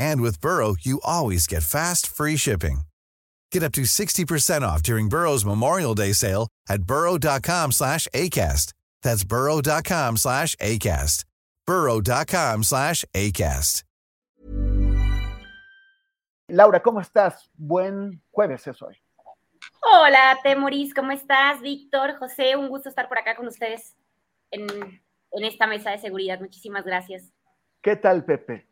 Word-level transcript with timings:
And 0.00 0.22
with 0.22 0.40
Burrow, 0.40 0.76
you 0.80 1.00
always 1.04 1.46
get 1.46 1.62
fast, 1.62 2.06
free 2.06 2.36
shipping. 2.36 2.82
Get 3.52 3.62
up 3.62 3.72
to 3.72 3.82
60% 3.82 4.62
off 4.62 4.82
during 4.82 5.08
Burrow's 5.08 5.44
Memorial 5.44 5.94
Day 5.94 6.12
sale 6.14 6.48
at 6.68 6.82
burrow.com 6.84 7.72
slash 7.72 8.08
ACAST. 8.14 8.72
That's 9.02 9.24
burrow.com 9.24 10.16
slash 10.16 10.56
ACAST. 10.56 11.24
burrow.com 11.66 12.62
slash 12.64 13.04
ACAST. 13.14 13.82
Laura, 16.48 16.80
¿cómo 16.80 17.00
estás? 17.00 17.48
Buen 17.54 18.22
jueves 18.32 18.66
es 18.66 18.82
hoy. 18.82 18.96
Hola, 19.82 20.38
Temoris, 20.42 20.92
¿cómo 20.92 21.12
estás? 21.12 21.60
Víctor, 21.60 22.18
José, 22.18 22.56
un 22.56 22.68
gusto 22.68 22.88
estar 22.88 23.08
por 23.08 23.18
acá 23.18 23.36
con 23.36 23.46
ustedes 23.46 23.94
en, 24.50 24.66
en 25.30 25.44
esta 25.44 25.66
mesa 25.66 25.90
de 25.90 25.98
seguridad. 25.98 26.40
Muchísimas 26.40 26.84
gracias. 26.84 27.30
¿Qué 27.82 27.94
tal, 27.94 28.24
Pepe? 28.24 28.69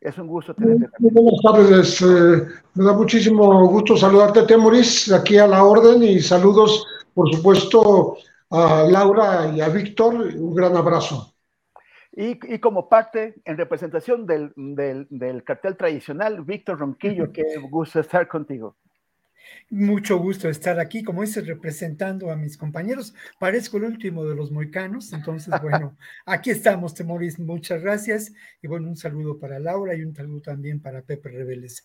Es 0.00 0.18
un 0.18 0.28
gusto 0.28 0.54
tenerte. 0.54 0.88
Muy 0.98 1.10
buenas 1.10 1.40
tardes. 1.42 2.02
Eh, 2.02 2.46
me 2.74 2.84
da 2.84 2.92
muchísimo 2.92 3.66
gusto 3.68 3.96
saludarte, 3.96 4.42
Temoris, 4.42 5.10
aquí 5.12 5.38
a 5.38 5.46
la 5.46 5.64
orden 5.64 6.02
y 6.02 6.20
saludos, 6.20 6.86
por 7.14 7.34
supuesto, 7.34 8.16
a 8.50 8.84
Laura 8.88 9.50
y 9.54 9.60
a 9.60 9.68
Víctor. 9.68 10.14
Un 10.14 10.54
gran 10.54 10.76
abrazo. 10.76 11.32
Y, 12.12 12.38
y 12.54 12.58
como 12.60 12.88
parte, 12.88 13.34
en 13.44 13.56
representación 13.58 14.26
del, 14.26 14.52
del, 14.56 15.06
del 15.10 15.44
cartel 15.44 15.76
tradicional, 15.76 16.42
Víctor 16.42 16.78
Ronquillo, 16.78 17.32
qué 17.32 17.42
gusto 17.70 18.00
estar 18.00 18.26
contigo. 18.28 18.76
Mucho 19.70 20.18
gusto 20.18 20.48
estar 20.48 20.78
aquí, 20.78 21.02
como 21.02 21.22
dices, 21.22 21.46
representando 21.46 22.30
a 22.30 22.36
mis 22.36 22.56
compañeros. 22.56 23.14
Parezco 23.38 23.78
el 23.78 23.84
último 23.84 24.24
de 24.24 24.36
los 24.36 24.52
moicanos, 24.52 25.12
entonces, 25.12 25.52
bueno, 25.62 25.96
aquí 26.24 26.50
estamos, 26.50 26.94
Temoris, 26.94 27.38
muchas 27.38 27.82
gracias. 27.82 28.32
Y 28.62 28.68
bueno, 28.68 28.88
un 28.88 28.96
saludo 28.96 29.38
para 29.38 29.58
Laura 29.58 29.94
y 29.94 30.02
un 30.02 30.14
saludo 30.14 30.40
también 30.40 30.80
para 30.80 31.02
Pepe 31.02 31.30
Reveles. 31.30 31.84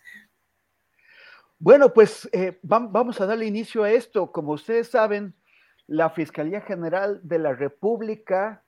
Bueno, 1.57 1.93
pues 1.93 2.29
eh, 2.31 2.59
vamos 2.63 3.21
a 3.21 3.25
darle 3.25 3.45
inicio 3.45 3.83
a 3.83 3.91
esto. 3.91 4.31
Como 4.31 4.53
ustedes 4.53 4.87
saben, 4.89 5.35
la 5.87 6.09
Fiscalía 6.09 6.61
General 6.61 7.19
de 7.23 7.39
la 7.39 7.53
República 7.53 8.63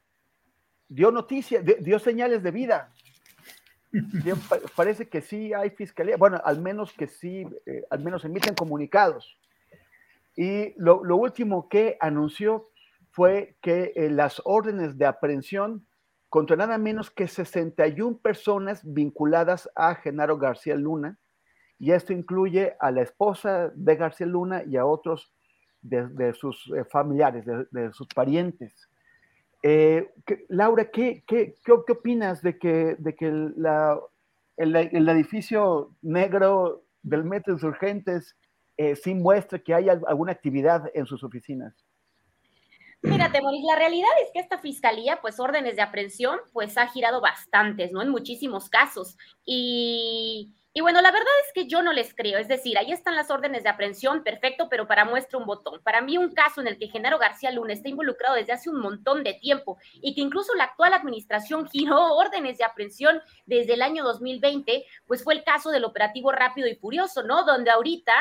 dio 0.88 1.11
noticias, 1.11 1.64
dio 1.82 1.98
señales 1.99 2.43
de 2.43 2.52
vida 2.52 2.93
parece 4.76 5.08
que 5.08 5.21
sí 5.21 5.54
hay 5.54 5.70
fiscalía, 5.71 6.17
bueno, 6.17 6.42
al 6.43 6.61
menos 6.61 6.93
que 6.93 7.08
sí, 7.08 7.45
eh, 7.65 7.83
al 7.89 8.04
menos 8.04 8.26
emiten 8.26 8.55
comunicados. 8.55 9.37
Y 10.36 10.73
lo, 10.77 10.99
último 11.15 11.70
que 11.70 11.98
anunció 11.99 12.70
fue 13.11 13.55
que 13.61 13.93
eh, 13.95 14.09
las 14.09 14.42
órdenes 14.45 14.98
de 14.98 15.05
aprehensión 15.05 15.86
contra 16.30 16.55
nada 16.55 16.80
menos 16.80 17.11
que 17.11 17.27
61 17.27 18.17
personas 18.17 18.82
vinculadas 18.83 19.70
a 19.76 19.93
Genaro 19.93 20.39
García 20.39 20.76
Luna, 20.76 21.20
y 21.77 21.92
esto 21.92 22.14
incluye 22.14 22.76
a 22.80 22.89
la 22.89 23.03
esposa 23.03 23.71
de 23.76 23.95
García 23.95 24.26
Luna 24.26 24.64
y 24.64 24.77
a 24.77 24.86
otros 24.86 25.32
de, 25.82 26.33
sus 26.33 26.71
eh, 26.76 26.86
familiares, 26.86 27.45
de, 27.45 27.93
sus 27.93 28.08
parientes. 28.08 28.89
Eh, 29.66 30.12
Laura, 30.50 30.92
¿qué, 30.92 31.24
qué, 31.26 31.56
qué, 31.64 31.72
opinas 31.72 32.42
de 32.42 32.60
que, 32.60 32.96
de 33.00 33.16
que 33.16 33.28
el, 33.28 33.56
el, 34.58 35.10
edificio 35.10 35.96
negro 36.02 36.84
del 37.02 37.24
Metro 37.24 37.54
Insurgentes 37.54 38.36
eh, 38.76 38.98
sí 38.98 39.16
muestra 39.16 39.60
que 39.60 39.74
hay 39.74 39.88
alguna 39.88 40.34
actividad 40.34 40.92
en 40.94 41.06
sus 41.06 41.24
oficinas? 41.24 41.74
Mírate, 43.02 43.42
Moris, 43.42 43.64
la 43.66 43.78
realidad 43.78 44.10
es 44.22 44.32
que 44.34 44.40
esta 44.40 44.60
fiscalía, 44.60 45.20
pues 45.22 45.40
órdenes 45.40 45.78
de 45.78 45.82
aprehensión, 45.82 46.40
pues 46.52 46.78
ha 46.78 46.88
girado 46.88 47.22
bastantes, 47.22 47.92
¿no? 47.92 48.02
En 48.02 48.10
muchísimos 48.10 48.70
casos. 48.70 49.18
Y 49.45 50.54
y 50.76 50.82
bueno, 50.82 51.02
la 51.02 51.11
verdad 51.11 51.32
es 51.45 51.54
que 51.54 51.67
yo 51.67 51.84
no 51.84 51.94
les 51.94 52.16
creo, 52.16 52.39
es 52.39 52.48
decir, 52.48 52.80
ahí 52.80 52.92
están 52.92 53.16
las 53.16 53.30
órdenes 53.30 53.61
de 53.61 53.70
aprehensión, 53.70 54.23
perfecto, 54.23 54.70
pero 54.70 54.88
para 54.88 55.06
muestra 55.06 55.38
un 55.38 55.45
botón. 55.45 55.80
Para 55.84 56.02
mí 56.02 56.17
un 56.17 56.34
caso 56.34 56.61
en 56.61 56.67
el 56.67 56.80
que 56.80 56.88
Genaro 56.88 57.20
García 57.20 57.52
Luna 57.52 57.73
está 57.73 57.89
involucrado 57.89 58.36
desde 58.36 58.54
hace 58.54 58.72
un 58.72 58.80
montón 58.80 59.23
de 59.23 59.36
tiempo 59.36 59.78
y 59.94 60.16
que 60.16 60.22
incluso 60.22 60.56
la 60.56 60.64
actual 60.64 60.94
administración 60.94 61.67
giró 61.72 62.16
órdenes 62.16 62.58
de 62.58 62.64
aprehensión 62.64 63.22
desde 63.45 63.76
el 63.76 63.83
año 63.83 64.04
2020, 64.04 64.83
pues 65.06 65.23
fue 65.23 65.36
el 65.36 65.44
caso 65.44 65.70
del 65.70 65.86
operativo 65.86 66.32
rápido 66.32 66.67
y 66.67 66.76
furioso, 66.76 67.22
¿no? 67.22 67.45
Donde 67.45 67.70
ahorita 67.70 68.14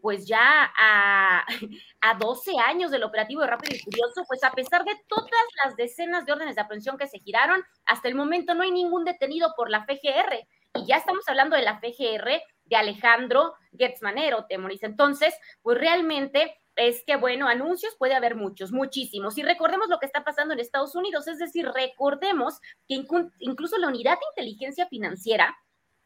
pues 0.00 0.26
ya 0.26 0.72
a, 0.78 1.44
a, 2.00 2.14
12 2.14 2.52
años 2.58 2.90
del 2.90 3.02
operativo 3.02 3.44
Rápido 3.44 3.74
y 3.76 3.80
Furioso, 3.80 4.24
pues 4.28 4.44
a 4.44 4.52
pesar 4.52 4.84
de 4.84 4.94
todas 5.08 5.28
las 5.64 5.76
decenas 5.76 6.24
de 6.24 6.32
órdenes 6.32 6.54
de 6.54 6.62
aprehensión 6.62 6.96
que 6.96 7.08
se 7.08 7.18
giraron, 7.18 7.64
hasta 7.84 8.08
el 8.08 8.14
momento 8.14 8.54
no 8.54 8.62
hay 8.62 8.70
ningún 8.70 9.04
detenido 9.04 9.52
por 9.56 9.68
la 9.68 9.84
FGR 9.84 10.46
y 10.78 10.86
ya 10.86 10.96
estamos 10.96 11.24
hablando 11.28 11.56
de 11.56 11.62
la 11.62 11.78
FGR 11.78 12.42
de 12.64 12.76
Alejandro 12.76 13.54
Gertzmanero, 13.76 14.46
Temoris. 14.46 14.82
Entonces, 14.82 15.34
pues 15.62 15.78
realmente 15.78 16.54
es 16.76 17.02
que, 17.04 17.16
bueno, 17.16 17.48
anuncios 17.48 17.96
puede 17.98 18.14
haber 18.14 18.36
muchos, 18.36 18.72
muchísimos. 18.72 19.36
Y 19.36 19.42
recordemos 19.42 19.88
lo 19.88 19.98
que 19.98 20.06
está 20.06 20.24
pasando 20.24 20.54
en 20.54 20.60
Estados 20.60 20.94
Unidos, 20.94 21.26
es 21.26 21.38
decir, 21.38 21.68
recordemos 21.68 22.60
que 22.86 23.04
incluso 23.40 23.78
la 23.78 23.88
unidad 23.88 24.12
de 24.12 24.26
inteligencia 24.36 24.86
financiera 24.86 25.56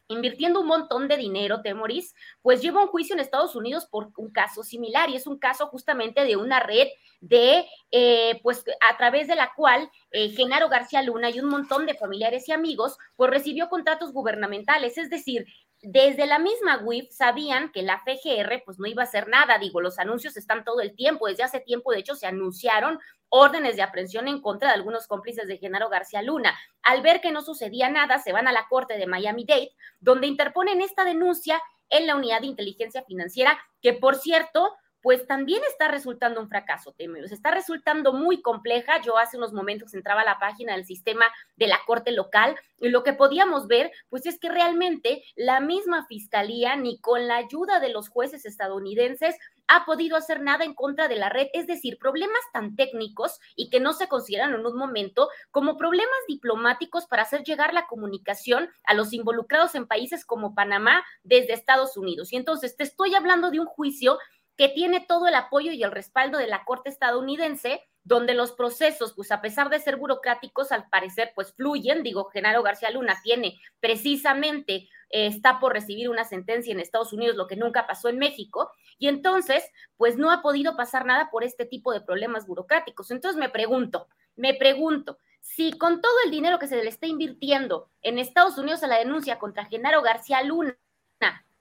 invirtiendo 0.09 0.61
un 0.61 0.67
montón 0.67 1.09
de 1.09 1.17
dinero, 1.17 1.63
Temoris, 1.63 2.15
pues 2.43 2.61
lleva 2.61 2.83
un 2.83 2.89
juicio 2.89 3.15
en 3.15 3.21
Estados 3.21 3.55
Unidos 3.57 3.87
por 3.87 4.11
un 4.17 4.31
caso 4.31 4.63
similar 4.63 5.11
y 5.11 5.17
es 5.17 5.27
un 5.27 5.39
caso 5.39 5.67
justamente 5.69 6.25
de 6.25 6.37
una 6.37 6.61
red 6.61 6.89
de, 7.21 7.67
eh, 7.91 8.41
pues 8.43 8.65
a 8.89 8.97
través 8.97 9.29
de 9.29 9.37
la 9.37 9.53
cual 9.55 9.91
eh, 10.11 10.31
Genaro 10.31 10.69
García 10.69 11.03
Luna 11.03 11.31
y 11.31 11.41
un 11.41 11.49
montón 11.49 11.87
de 11.87 11.95
familiares 11.95 12.49
y 12.49 12.53
amigos, 12.53 12.99
pues 13.17 13.31
recibió 13.31 13.69
contratos 13.69 14.13
gubernamentales, 14.13 14.99
es 14.99 15.09
decir, 15.09 15.47
desde 15.83 16.27
la 16.27 16.39
misma 16.39 16.79
WIF 16.79 17.11
sabían 17.11 17.73
que 17.73 17.83
la 17.83 17.99
FGR 17.99 18.63
pues 18.65 18.79
no 18.79 18.87
iba 18.87 19.03
a 19.03 19.07
hacer 19.07 19.29
nada, 19.29 19.59
digo, 19.59 19.81
los 19.81 19.99
anuncios 19.99 20.37
están 20.37 20.65
todo 20.65 20.81
el 20.81 20.95
tiempo, 20.95 21.27
desde 21.27 21.43
hace 21.43 21.59
tiempo 21.59 21.91
de 21.91 21.99
hecho 21.99 22.15
se 22.15 22.27
anunciaron 22.27 23.01
órdenes 23.29 23.75
de 23.75 23.83
aprehensión 23.83 24.29
en 24.29 24.41
contra 24.41 24.69
de 24.69 24.75
algunos 24.75 25.09
cómplices 25.09 25.49
de 25.49 25.59
Genaro 25.59 25.89
García 25.89 26.23
Luna. 26.23 26.57
Al 26.83 27.03
ver 27.03 27.21
que 27.21 27.33
no 27.33 27.43
sucedía 27.43 27.89
nada, 27.91 28.19
se 28.21 28.33
van 28.33 28.47
a 28.47 28.53
la 28.53 28.69
corte 28.69 28.97
de 28.97 29.07
Miami-Dade, 29.07 29.73
donde 30.01 30.29
interponen 30.29 30.83
esta 30.83 31.05
denuncia 31.05 31.61
en 31.89 32.07
la 32.07 32.15
unidad 32.15 32.43
de 32.43 32.47
inteligencia 32.47 33.03
financiera, 33.03 33.59
que 33.81 33.93
por 33.93 34.17
cierto, 34.17 34.75
pues 35.03 35.27
también 35.27 35.61
está 35.69 35.89
resultando 35.89 36.41
un 36.41 36.49
fracaso, 36.49 36.93
Temeros. 36.93 37.33
Está 37.33 37.51
resultando 37.51 38.13
muy 38.13 38.41
compleja. 38.41 39.03
Yo 39.03 39.19
hace 39.19 39.37
unos 39.37 39.53
momentos 39.53 39.95
entraba 39.95 40.23
a 40.23 40.25
la 40.25 40.39
página 40.39 40.75
del 40.75 40.87
sistema 40.87 41.25
de 41.57 41.67
la 41.67 41.81
Corte 41.85 42.13
local 42.13 42.57
y 42.79 42.89
lo 42.89 43.03
que 43.03 43.13
podíamos 43.13 43.67
ver, 43.67 43.91
pues 44.09 44.27
es 44.27 44.39
que 44.39 44.49
realmente 44.49 45.25
la 45.35 45.61
misma 45.61 46.07
fiscalía, 46.07 46.77
ni 46.77 46.99
con 46.99 47.27
la 47.27 47.37
ayuda 47.37 47.81
de 47.81 47.91
los 47.91 48.09
jueces 48.09 48.47
estadounidenses, 48.47 49.37
ha 49.69 49.85
podido 49.85 50.17
hacer 50.17 50.41
nada 50.41 50.65
en 50.65 50.75
contra 50.75 51.09
de 51.09 51.17
la 51.17 51.29
red, 51.29 51.49
es 51.53 51.67
decir, 51.67 51.99
problemas 51.99 52.43
tan 52.53 52.77
técnicos 52.77 53.41
y 53.57 53.71
que 53.71 53.81
no 53.81 53.93
se 53.93 54.07
consideran 54.09 54.55
en 54.55 54.67
un 54.67 54.77
momento 54.77 55.29
como 55.51 55.77
problemas 55.77 56.19
diplomáticos 56.29 57.07
para 57.07 57.23
hacer 57.23 57.43
llegar 57.43 57.73
la 57.73 57.87
comunicación 57.87 58.69
a 58.85 58.95
los 58.95 59.13
involucrados 59.13 59.75
en 59.75 59.87
países 59.87 60.25
como 60.25 60.55
Panamá 60.55 61.05
desde 61.25 61.55
Estados 61.55 61.97
Unidos. 61.97 62.33
Y 62.33 62.37
entonces 62.37 62.77
te 62.77 62.85
estoy 62.85 63.15
hablando 63.15 63.51
de 63.51 63.61
un 63.61 63.67
juicio 63.67 64.19
que 64.63 64.69
tiene 64.69 65.01
todo 65.01 65.27
el 65.27 65.35
apoyo 65.35 65.73
y 65.73 65.83
el 65.83 65.91
respaldo 65.91 66.39
de 66.39 66.47
la 66.47 66.65
Corte 66.65 66.89
estadounidense, 66.89 67.83
donde 68.05 68.33
los 68.33 68.53
procesos, 68.53 69.13
pues 69.13 69.33
a 69.33 69.41
pesar 69.41 69.71
de 69.71 69.81
ser 69.81 69.97
burocráticos, 69.97 70.71
al 70.71 70.89
parecer, 70.89 71.33
pues 71.35 71.53
fluyen. 71.53 72.05
Digo, 72.05 72.27
Genaro 72.27 72.63
García 72.63 72.93
Luna 72.93 73.19
tiene 73.25 73.61
precisamente, 73.81 74.89
eh, 75.11 75.27
está 75.27 75.59
por 75.59 75.73
recibir 75.73 76.09
una 76.09 76.23
sentencia 76.23 76.71
en 76.71 76.79
Estados 76.79 77.13
Unidos, 77.13 77.35
lo 77.35 77.49
que 77.49 77.57
nunca 77.57 77.89
pasó 77.89 78.09
en 78.09 78.21
México. 78.21 78.71
Y 78.99 79.09
entonces, 79.09 79.69
pues 79.97 80.17
no 80.17 80.31
ha 80.31 80.43
podido 80.43 80.77
pasar 80.77 81.07
nada 81.07 81.29
por 81.33 81.43
este 81.43 81.67
tipo 81.67 81.93
de 81.93 82.01
problemas 82.01 82.47
burocráticos. 82.47 83.11
Entonces 83.11 83.41
me 83.41 83.49
pregunto, 83.49 84.07
me 84.37 84.55
pregunto, 84.55 85.19
si 85.41 85.73
con 85.73 86.01
todo 86.01 86.15
el 86.25 86.31
dinero 86.31 86.61
que 86.61 86.69
se 86.69 86.81
le 86.81 86.89
está 86.89 87.09
invirtiendo 87.09 87.91
en 88.01 88.21
Estados 88.21 88.59
Unidos 88.59 88.85
a 88.85 88.87
la 88.87 88.99
denuncia 89.01 89.41
contra 89.41 89.65
Genaro 89.65 90.03
García 90.03 90.41
Luna 90.45 90.79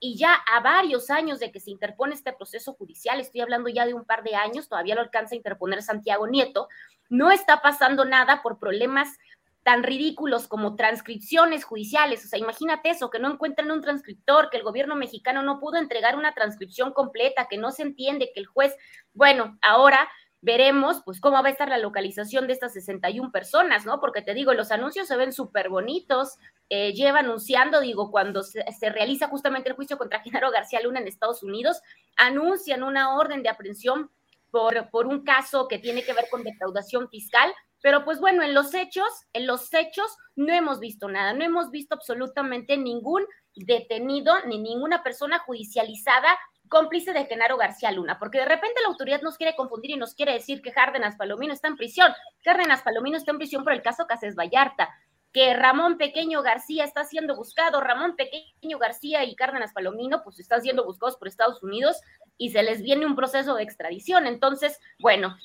y 0.04 0.16
ya 0.16 0.34
a 0.34 0.58
varios 0.58 1.10
años 1.10 1.38
de 1.38 1.52
que 1.52 1.60
se 1.60 1.70
interpone 1.70 2.14
este 2.14 2.32
proceso 2.32 2.74
judicial, 2.74 3.20
estoy 3.20 3.40
hablando 3.40 3.68
ya 3.68 3.86
de 3.86 3.94
un 3.94 4.04
par 4.04 4.24
de 4.24 4.34
años, 4.34 4.68
todavía 4.68 4.96
lo 4.96 5.00
alcanza 5.00 5.34
a 5.34 5.36
interponer 5.36 5.80
Santiago 5.80 6.26
Nieto, 6.26 6.68
no 7.08 7.30
está 7.30 7.62
pasando 7.62 8.04
nada 8.04 8.42
por 8.42 8.58
problemas 8.58 9.16
tan 9.62 9.84
ridículos 9.84 10.48
como 10.48 10.74
transcripciones 10.74 11.62
judiciales. 11.62 12.24
O 12.24 12.28
sea, 12.28 12.40
imagínate 12.40 12.90
eso, 12.90 13.10
que 13.10 13.20
no 13.20 13.30
encuentran 13.30 13.70
un 13.70 13.80
transcriptor, 13.80 14.50
que 14.50 14.56
el 14.56 14.64
gobierno 14.64 14.96
mexicano 14.96 15.44
no 15.44 15.60
pudo 15.60 15.76
entregar 15.76 16.16
una 16.16 16.34
transcripción 16.34 16.92
completa, 16.92 17.46
que 17.48 17.58
no 17.58 17.70
se 17.70 17.82
entiende, 17.82 18.32
que 18.34 18.40
el 18.40 18.46
juez, 18.46 18.74
bueno, 19.14 19.56
ahora 19.62 20.08
veremos 20.42 21.02
pues 21.04 21.20
cómo 21.20 21.40
va 21.40 21.48
a 21.48 21.52
estar 21.52 21.68
la 21.68 21.78
localización 21.78 22.48
de 22.48 22.52
estas 22.52 22.72
61 22.74 23.30
personas, 23.30 23.86
¿no? 23.86 24.00
Porque 24.00 24.22
te 24.22 24.34
digo, 24.34 24.52
los 24.52 24.72
anuncios 24.72 25.06
se 25.06 25.16
ven 25.16 25.32
súper 25.32 25.68
bonitos, 25.68 26.36
eh, 26.68 26.92
lleva 26.92 27.20
anunciando, 27.20 27.80
digo, 27.80 28.10
cuando 28.10 28.42
se, 28.42 28.64
se, 28.72 28.90
realiza 28.90 29.28
justamente 29.28 29.70
el 29.70 29.76
juicio 29.76 29.96
contra 29.96 30.20
Genaro 30.24 30.50
García 30.50 30.80
Luna 30.82 31.00
en 31.00 31.06
Estados 31.06 31.44
Unidos, 31.44 31.80
anuncian 32.16 32.82
una 32.82 33.14
orden 33.14 33.42
de 33.42 33.48
aprehensión 33.48 34.10
por, 34.50 34.90
por 34.90 35.06
un 35.06 35.24
caso 35.24 35.68
que 35.68 35.78
tiene 35.78 36.02
que 36.02 36.12
ver 36.12 36.26
con 36.28 36.42
defraudación 36.42 37.08
fiscal, 37.08 37.52
pero 37.82 38.04
pues 38.04 38.20
bueno, 38.20 38.42
en 38.42 38.54
los 38.54 38.72
hechos, 38.72 39.08
en 39.32 39.46
los 39.46 39.72
hechos 39.74 40.16
no 40.36 40.54
hemos 40.54 40.80
visto 40.80 41.08
nada, 41.08 41.34
no 41.34 41.44
hemos 41.44 41.70
visto 41.70 41.94
absolutamente 41.94 42.78
ningún 42.78 43.26
detenido 43.54 44.34
ni 44.46 44.58
ninguna 44.58 45.02
persona 45.02 45.40
judicializada 45.40 46.38
cómplice 46.68 47.12
de 47.12 47.26
Genaro 47.26 47.58
García 47.58 47.92
Luna, 47.92 48.18
porque 48.18 48.38
de 48.38 48.46
repente 48.46 48.80
la 48.80 48.88
autoridad 48.88 49.20
nos 49.20 49.36
quiere 49.36 49.54
confundir 49.54 49.90
y 49.90 49.96
nos 49.98 50.14
quiere 50.14 50.32
decir 50.32 50.62
que 50.62 50.72
Járdenas 50.72 51.16
Palomino 51.16 51.52
está 51.52 51.68
en 51.68 51.76
prisión. 51.76 52.10
Cárdenas 52.42 52.82
Palomino 52.82 53.18
está 53.18 53.30
en 53.30 53.36
prisión 53.36 53.62
por 53.62 53.74
el 53.74 53.82
caso 53.82 54.06
Cases 54.06 54.36
Vallarta, 54.36 54.88
que 55.32 55.54
Ramón 55.54 55.98
Pequeño 55.98 56.42
García 56.42 56.84
está 56.84 57.04
siendo 57.04 57.36
buscado, 57.36 57.80
Ramón 57.80 58.16
Pequeño 58.16 58.78
García 58.78 59.24
y 59.24 59.34
Cárdenas 59.34 59.72
Palomino 59.72 60.22
pues 60.22 60.38
están 60.38 60.62
siendo 60.62 60.84
buscados 60.84 61.16
por 61.16 61.28
Estados 61.28 61.62
Unidos 61.62 62.00
y 62.38 62.50
se 62.50 62.62
les 62.62 62.82
viene 62.82 63.06
un 63.06 63.16
proceso 63.16 63.54
de 63.54 63.62
extradición. 63.62 64.26
Entonces, 64.26 64.78
bueno, 64.98 65.36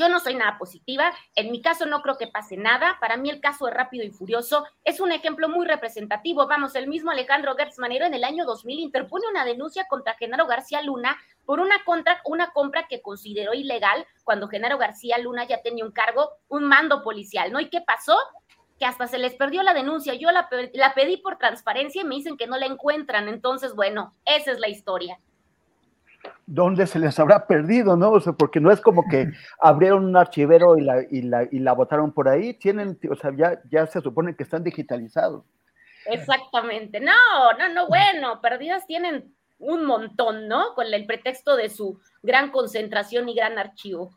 yo 0.00 0.08
no 0.08 0.18
soy 0.18 0.34
nada 0.34 0.56
positiva, 0.56 1.12
en 1.34 1.52
mi 1.52 1.60
caso 1.60 1.84
no 1.84 2.00
creo 2.00 2.16
que 2.16 2.26
pase 2.26 2.56
nada, 2.56 2.96
para 3.00 3.18
mí 3.18 3.28
el 3.28 3.40
caso 3.40 3.66
de 3.66 3.72
Rápido 3.72 4.02
y 4.02 4.10
Furioso 4.10 4.64
es 4.82 4.98
un 4.98 5.12
ejemplo 5.12 5.50
muy 5.50 5.66
representativo, 5.66 6.46
vamos, 6.46 6.74
el 6.74 6.88
mismo 6.88 7.10
Alejandro 7.10 7.54
Gertz 7.54 7.78
Manero 7.78 8.06
en 8.06 8.14
el 8.14 8.24
año 8.24 8.46
2000 8.46 8.80
interpone 8.80 9.26
una 9.30 9.44
denuncia 9.44 9.86
contra 9.88 10.14
Genaro 10.14 10.46
García 10.46 10.80
Luna 10.80 11.18
por 11.44 11.60
una, 11.60 11.84
contra, 11.84 12.22
una 12.24 12.50
compra 12.52 12.88
que 12.88 13.02
consideró 13.02 13.52
ilegal 13.52 14.06
cuando 14.24 14.48
Genaro 14.48 14.78
García 14.78 15.18
Luna 15.18 15.46
ya 15.46 15.60
tenía 15.60 15.84
un 15.84 15.92
cargo, 15.92 16.30
un 16.48 16.64
mando 16.64 17.02
policial, 17.02 17.52
¿no? 17.52 17.60
¿Y 17.60 17.68
qué 17.68 17.82
pasó? 17.82 18.16
que 18.78 18.86
hasta 18.86 19.06
se 19.06 19.18
les 19.18 19.34
perdió 19.34 19.62
la 19.62 19.74
denuncia. 19.74 20.14
Yo 20.14 20.30
la, 20.30 20.48
la, 20.72 20.94
pedí 20.94 21.18
por 21.18 21.36
transparencia 21.36 22.00
y 22.00 22.06
me 22.06 22.14
dicen 22.14 22.38
que 22.38 22.46
no 22.46 22.56
la 22.56 22.64
encuentran. 22.64 23.28
Entonces, 23.28 23.74
bueno, 23.74 24.14
esa 24.24 24.52
es 24.52 24.58
la 24.58 24.70
historia 24.70 25.20
dónde 26.50 26.88
se 26.88 26.98
les 26.98 27.16
habrá 27.20 27.46
perdido, 27.46 27.96
¿no? 27.96 28.10
O 28.10 28.20
sea, 28.20 28.32
porque 28.32 28.58
no 28.58 28.72
es 28.72 28.80
como 28.80 29.08
que 29.08 29.30
abrieron 29.60 30.04
un 30.04 30.16
archivero 30.16 30.76
y 30.76 30.82
la, 30.82 31.02
y 31.08 31.22
la, 31.22 31.44
y 31.44 31.60
la 31.60 31.72
botaron 31.72 32.12
por 32.12 32.28
ahí, 32.28 32.54
tienen, 32.54 32.98
o 33.08 33.14
sea, 33.14 33.30
ya, 33.36 33.60
ya 33.70 33.86
se 33.86 34.00
supone 34.00 34.34
que 34.34 34.42
están 34.42 34.64
digitalizados. 34.64 35.44
Exactamente, 36.06 36.98
no, 36.98 37.12
no, 37.56 37.72
no, 37.72 37.86
bueno, 37.86 38.40
perdidas 38.40 38.84
tienen 38.86 39.32
un 39.60 39.86
montón, 39.86 40.48
¿no? 40.48 40.74
Con 40.74 40.92
el 40.92 41.06
pretexto 41.06 41.54
de 41.54 41.68
su 41.68 42.00
gran 42.22 42.50
concentración 42.50 43.28
y 43.28 43.34
gran 43.34 43.56
archivo. 43.56 44.10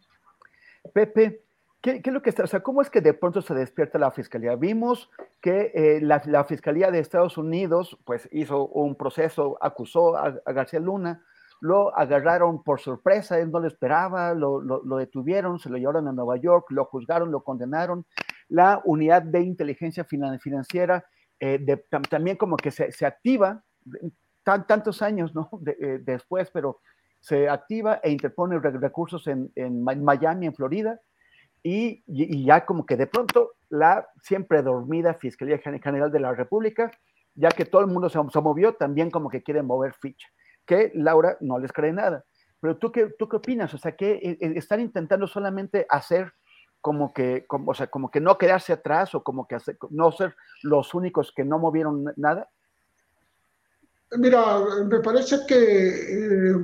Pepe, 0.92 1.42
¿Qué, 1.82 2.02
¿qué, 2.02 2.10
es 2.10 2.14
lo 2.14 2.22
que 2.24 2.32
está? 2.32 2.46
O 2.46 2.48
sea, 2.48 2.62
¿cómo 2.62 2.82
es 2.82 2.90
que 2.90 3.02
de 3.02 3.14
pronto 3.14 3.44
se 3.44 3.54
despierta 3.54 4.00
la 4.00 4.10
fiscalía? 4.10 4.56
Vimos 4.56 5.12
que 5.40 5.72
eh, 5.76 6.00
la, 6.02 6.22
la, 6.26 6.46
fiscalía 6.46 6.90
de 6.90 7.00
Estados 7.00 7.38
Unidos, 7.38 7.98
pues, 8.06 8.28
hizo 8.32 8.68
un 8.68 8.96
proceso, 8.96 9.58
acusó 9.62 10.16
a, 10.16 10.34
a 10.46 10.52
García 10.54 10.80
Luna, 10.80 11.22
lo 11.64 11.98
agarraron 11.98 12.62
por 12.62 12.82
sorpresa, 12.82 13.40
él 13.40 13.50
no 13.50 13.62
lo 13.62 13.68
esperaba, 13.68 14.34
lo, 14.34 14.60
lo, 14.60 14.98
detuvieron, 14.98 15.60
se 15.60 15.70
lo 15.70 15.78
llevaron 15.78 16.10
a 16.10 16.12
Nueva 16.12 16.36
York, 16.36 16.66
lo 16.72 16.84
juzgaron, 16.84 17.32
lo 17.32 17.42
condenaron. 17.42 18.06
La 18.50 18.82
unidad 18.84 19.22
de 19.22 19.40
inteligencia 19.44 20.04
financiera 20.04 21.06
eh, 21.40 21.60
de, 21.62 21.78
también 22.10 22.36
como 22.36 22.58
que 22.58 22.70
se, 22.70 22.92
se 22.92 23.06
activa, 23.06 23.64
tan, 24.44 24.68
tantos 24.68 25.02
años 25.02 25.34
¿no? 25.34 25.50
eh, 25.66 26.00
después, 26.04 26.52
pero 26.52 26.82
se 27.22 27.48
activa 27.48 28.02
e 28.04 28.12
interpone 28.12 28.60
recursos 28.60 29.26
en, 29.28 29.50
en 29.56 29.86
Miami, 29.86 30.48
en 30.48 30.54
Florida, 30.54 31.00
y, 31.64 32.04
y, 32.08 32.44
ya 32.44 32.66
como 32.66 32.86
que 32.86 32.98
de 32.98 33.08
pronto 33.08 33.52
la 33.70 34.06
siempre 34.22 34.64
dormida 34.64 35.14
Fiscalía 35.14 35.60
General 35.60 36.12
de 36.12 36.20
la 36.20 36.34
República, 36.34 36.92
ya 37.36 37.48
que 37.48 37.64
todo 37.64 37.80
el 37.80 37.88
mundo 37.88 38.10
se, 38.10 38.20
se 38.34 38.42
movió, 38.42 38.74
también 38.74 39.10
como 39.10 39.30
que 39.30 39.42
quiere 39.42 39.64
mover 39.64 39.94
ficha 39.94 40.28
que 40.66 40.92
Laura 40.96 41.38
no 41.42 41.60
les 41.60 41.72
cree 41.72 41.94
nada. 41.94 42.24
Pero 42.60 42.78
tú 42.78 42.92
qué, 42.92 43.14
tú 43.18 43.28
qué 43.28 43.38
opinas? 43.38 43.74
O 43.74 43.78
sea, 43.78 43.96
que 43.96 44.14
eh, 44.14 44.38
están 44.56 44.80
intentando 44.80 45.28
solamente 45.28 45.86
hacer 45.90 46.34
como 46.80 47.14
que, 47.14 47.46
como, 47.48 47.72
o 47.72 47.74
sea, 47.74 47.88
como 47.88 48.12
que 48.12 48.20
no 48.20 48.38
quedarse 48.38 48.74
atrás 48.74 49.16
o 49.16 49.24
como 49.24 49.48
que 49.48 49.56
hacer, 49.56 49.78
no 49.90 50.12
ser 50.12 50.36
los 50.64 50.94
únicos 50.94 51.32
que 51.36 51.46
no 51.46 51.60
movieron 51.60 52.06
nada. 52.18 52.50
Mira, 54.18 54.60
me 54.86 55.00
parece 55.00 55.40
que 55.48 55.56
eh, 55.56 56.56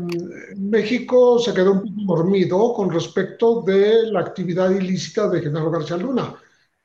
México 0.57 1.39
se 1.39 1.53
quedó 1.53 1.71
un 1.71 1.81
poco 1.81 2.17
dormido 2.17 2.73
con 2.73 2.91
respecto 2.91 3.61
de 3.61 4.11
la 4.11 4.19
actividad 4.19 4.69
ilícita 4.69 5.27
de 5.29 5.41
Genaro 5.41 5.71
García 5.71 5.97
Luna. 5.97 6.35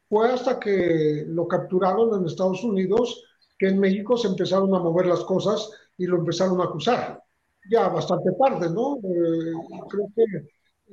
Fue 0.09 0.33
hasta 0.33 0.59
que 0.59 1.25
lo 1.29 1.47
capturaron 1.47 2.19
en 2.19 2.27
Estados 2.27 2.63
Unidos 2.65 3.25
que 3.59 3.69
en 3.69 3.79
México 3.79 4.17
se 4.17 4.29
empezaron 4.29 4.75
a 4.75 4.79
mover 4.79 5.07
las 5.07 5.25
cosas 5.25 5.71
y 5.97 6.07
lo 6.07 6.19
empezaron 6.19 6.61
a 6.61 6.65
acusar. 6.65 7.23
Ya 7.71 7.89
bastante 7.89 8.31
tarde, 8.39 8.71
¿no? 8.71 8.97
Eh, 8.99 9.53
creo 9.89 10.07
que 10.15 10.25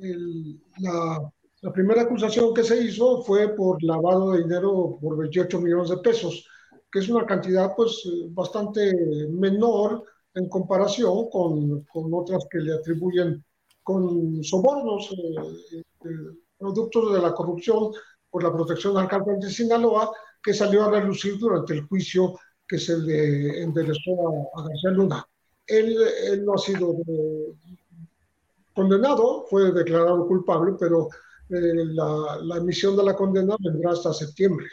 el, 0.07 0.61
la, 0.79 1.31
la, 1.61 1.73
primera 1.73 2.03
acusación 2.03 2.53
que 2.53 2.63
se 2.63 2.81
hizo 2.81 3.23
fue 3.23 3.49
por 3.55 3.81
lavado 3.83 4.31
de 4.31 4.43
dinero 4.43 4.97
por 5.01 5.17
28 5.17 5.59
millones 5.59 5.89
de 5.89 5.97
pesos, 5.97 6.47
que 6.91 6.99
es 6.99 7.09
una 7.09 7.25
cantidad 7.25 7.75
pues 7.75 8.01
bastante 8.29 8.93
menor 9.29 10.03
en 10.33 10.47
comparación 10.47 11.29
con, 11.29 11.83
con 11.85 12.13
otras 12.13 12.45
que 12.49 12.59
le 12.59 12.73
atribuyen 12.73 13.43
con 13.83 14.43
sobornos, 14.43 15.11
eh, 15.11 15.81
eh, 16.05 16.09
productos 16.57 17.13
de 17.13 17.19
la 17.19 17.33
corrupción 17.33 17.91
por 18.29 18.43
la 18.43 18.53
protección 18.53 18.97
al 18.97 19.07
cártel 19.07 19.39
de 19.39 19.49
Sinaloa, 19.49 20.11
que 20.41 20.53
salió 20.53 20.83
a 20.83 20.91
relucir 20.91 21.37
durante 21.37 21.73
el 21.73 21.85
juicio 21.87 22.35
que 22.71 22.79
se 22.79 22.97
le 22.97 23.63
enderezó 23.63 24.49
a, 24.55 24.65
García 24.65 24.91
Luna. 24.91 25.27
Él, 25.67 25.93
él, 26.23 26.45
no 26.45 26.53
ha 26.53 26.57
sido 26.57 26.93
de, 27.05 27.53
condenado, 28.73 29.45
fue 29.49 29.73
declarado 29.73 30.25
culpable, 30.25 30.77
pero 30.79 31.09
eh, 31.49 31.83
la, 31.87 32.39
la, 32.41 32.55
emisión 32.55 32.95
de 32.95 33.03
la 33.03 33.13
condena 33.13 33.57
vendrá 33.59 33.91
hasta 33.91 34.13
septiembre. 34.13 34.67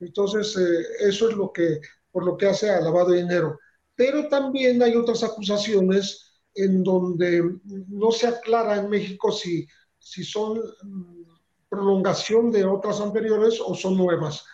Entonces, 0.00 0.56
eh, 0.56 0.86
eso 1.00 1.28
es 1.28 1.36
lo 1.36 1.52
que, 1.52 1.80
por 2.10 2.24
lo 2.24 2.34
que 2.38 2.46
hace 2.46 2.70
a 2.70 2.80
lavado 2.80 3.10
de 3.10 3.18
dinero. 3.18 3.58
Pero 3.94 4.26
también 4.28 4.82
hay 4.82 4.96
otras 4.96 5.22
acusaciones 5.22 6.40
en 6.54 6.82
donde 6.82 7.58
no 7.88 8.10
se 8.10 8.26
aclara 8.26 8.78
en 8.78 8.88
México 8.88 9.30
si, 9.30 9.68
si 9.98 10.24
son 10.24 10.62
mm, 10.82 11.24
prolongación 11.68 12.50
de 12.50 12.64
otras 12.64 13.02
anteriores 13.02 13.60
o 13.60 13.74
son 13.74 13.98
nuevas. 13.98 14.46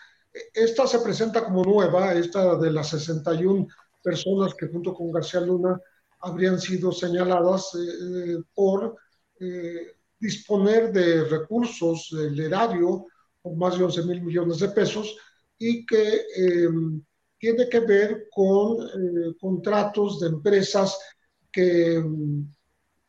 Esta 0.53 0.87
se 0.87 0.99
presenta 0.99 1.43
como 1.43 1.63
nueva, 1.63 2.13
esta 2.13 2.57
de 2.57 2.71
las 2.71 2.89
61 2.89 3.67
personas 4.01 4.53
que 4.55 4.67
junto 4.67 4.93
con 4.93 5.11
García 5.11 5.41
Luna 5.41 5.79
habrían 6.21 6.59
sido 6.59 6.91
señaladas 6.91 7.71
eh, 7.75 8.37
por 8.53 8.95
eh, 9.39 9.95
disponer 10.19 10.91
de 10.93 11.25
recursos 11.25 12.09
del 12.11 12.39
erario 12.39 13.07
por 13.41 13.55
más 13.55 13.77
de 13.77 13.83
11 13.83 14.03
mil 14.03 14.21
millones 14.21 14.59
de 14.59 14.69
pesos 14.69 15.17
y 15.57 15.85
que 15.85 16.21
eh, 16.35 16.69
tiene 17.37 17.67
que 17.67 17.79
ver 17.79 18.27
con 18.31 18.83
eh, 18.83 19.35
contratos 19.39 20.19
de 20.19 20.27
empresas 20.27 20.97
que 21.51 21.99
mm, 21.99 22.51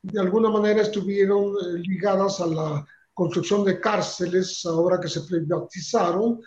de 0.02 0.20
alguna 0.20 0.48
manera 0.48 0.82
estuvieron 0.82 1.54
eh, 1.54 1.78
ligadas 1.78 2.40
a 2.40 2.46
la 2.46 2.86
construcción 3.12 3.62
de 3.64 3.78
cárceles 3.78 4.64
ahora 4.64 4.98
que 4.98 5.08
se 5.08 5.20
privatizaron 5.22 6.40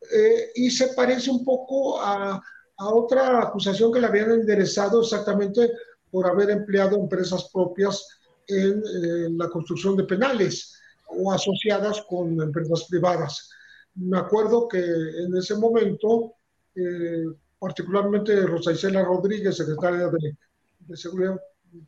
eh, 0.00 0.50
y 0.54 0.70
se 0.70 0.88
parece 0.88 1.30
un 1.30 1.44
poco 1.44 2.00
a, 2.00 2.42
a, 2.76 2.88
otra 2.88 3.42
acusación 3.42 3.92
que 3.92 4.00
le 4.00 4.06
habían 4.06 4.30
enderezado 4.30 5.00
exactamente 5.00 5.72
por 6.10 6.26
haber 6.26 6.50
empleado 6.50 6.96
empresas 6.96 7.50
propias 7.52 8.06
en, 8.46 8.82
en 8.86 9.38
la 9.38 9.48
construcción 9.48 9.96
de 9.96 10.04
penales 10.04 10.78
o 11.08 11.32
asociadas 11.32 12.02
con 12.08 12.40
empresas 12.40 12.84
privadas. 12.88 13.50
Me 13.94 14.18
acuerdo 14.18 14.68
que 14.68 14.78
en 14.78 15.36
ese 15.36 15.56
momento, 15.56 16.34
eh, 16.74 17.24
particularmente 17.58 18.46
Rosa 18.46 18.72
Isela 18.72 19.02
Rodríguez, 19.02 19.56
secretaria 19.56 20.08
de, 20.08 20.36
de, 20.80 20.96
Seguridad 20.96 21.40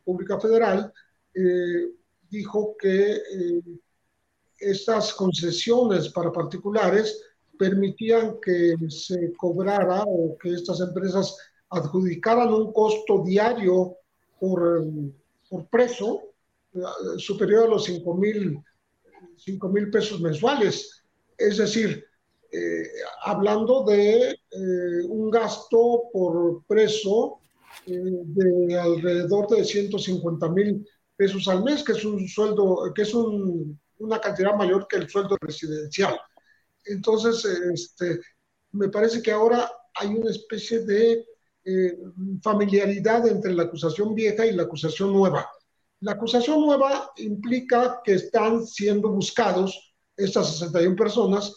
Pública 0.03 0.39
Federal, 0.39 0.91
dijo 2.29 2.75
que 2.77 3.21
estas 4.59 5.13
concesiones 5.13 6.09
para 6.09 6.33
particulares 6.33 7.28
permitían 7.59 8.39
que 8.41 8.73
se 8.87 9.33
cobrara 9.35 10.03
o 10.07 10.37
que 10.37 10.53
estas 10.53 10.79
empresas 10.79 11.35
adjudicaran 11.69 12.53
un 12.53 12.71
costo 12.71 13.21
diario 13.25 13.97
por, 14.39 14.85
por 15.49 15.67
preso 15.67 16.21
eh, 16.73 16.79
superior 17.17 17.65
a 17.65 17.67
los 17.67 17.83
5 17.83 18.15
mil 18.15 19.91
pesos 19.91 20.21
mensuales. 20.21 21.03
Es 21.37 21.57
decir, 21.57 22.05
eh, 22.49 22.83
hablando 23.25 23.83
de 23.83 24.31
eh, 24.31 25.03
un 25.09 25.29
gasto 25.29 26.03
por 26.13 26.63
preso 26.65 27.39
de 27.85 28.79
alrededor 28.79 29.47
de 29.49 29.63
150 29.63 30.49
mil 30.49 30.87
pesos 31.15 31.47
al 31.47 31.63
mes, 31.63 31.83
que 31.83 31.91
es 31.91 32.05
un 32.05 32.27
sueldo, 32.27 32.91
que 32.95 33.01
es 33.01 33.13
un, 33.13 33.79
una 33.99 34.19
cantidad 34.19 34.55
mayor 34.55 34.87
que 34.87 34.97
el 34.97 35.09
sueldo 35.09 35.37
residencial. 35.41 36.19
Entonces, 36.85 37.45
este, 37.45 38.19
me 38.71 38.89
parece 38.89 39.21
que 39.21 39.31
ahora 39.31 39.69
hay 39.95 40.09
una 40.09 40.31
especie 40.31 40.79
de 40.85 41.25
eh, 41.65 41.97
familiaridad 42.41 43.27
entre 43.27 43.53
la 43.53 43.63
acusación 43.63 44.15
vieja 44.15 44.45
y 44.45 44.53
la 44.53 44.63
acusación 44.63 45.13
nueva. 45.13 45.49
La 46.01 46.13
acusación 46.13 46.61
nueva 46.61 47.11
implica 47.17 48.01
que 48.03 48.13
están 48.13 48.65
siendo 48.65 49.09
buscados 49.09 49.93
estas 50.15 50.57
61 50.57 50.95
personas, 50.95 51.53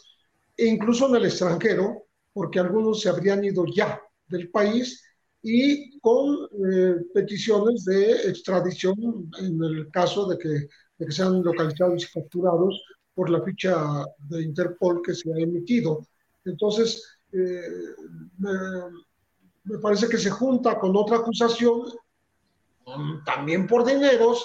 e 0.57 0.67
incluso 0.67 1.09
en 1.09 1.17
el 1.17 1.27
extranjero, 1.27 2.07
porque 2.33 2.59
algunos 2.59 3.01
se 3.01 3.09
habrían 3.09 3.45
ido 3.45 3.65
ya 3.67 4.01
del 4.27 4.51
país 4.51 5.03
y 5.43 5.99
con 6.01 6.49
eh, 6.53 6.97
peticiones 7.13 7.85
de 7.85 8.13
extradición 8.29 9.31
en 9.41 9.63
el 9.63 9.91
caso 9.91 10.29
de 10.29 10.39
que, 10.39 10.49
de 10.49 11.07
que 11.07 11.13
sean 11.13 11.43
localizados 11.43 12.05
y 12.05 12.21
capturados 12.21 12.81
por 13.15 13.31
la 13.31 13.43
ficha 13.43 14.05
de 14.29 14.43
Interpol 14.43 15.03
que 15.03 15.15
se 15.15 15.33
ha 15.33 15.39
emitido. 15.39 16.07
Entonces, 16.45 17.03
eh, 17.33 17.63
me, 18.39 19.79
parece 19.79 20.09
que 20.09 20.19
se 20.19 20.31
junta 20.31 20.79
con 20.79 20.97
otra 20.97 21.19
acusación, 21.19 21.83
también 23.25 23.67
por 23.67 23.85
dineros, 23.85 24.45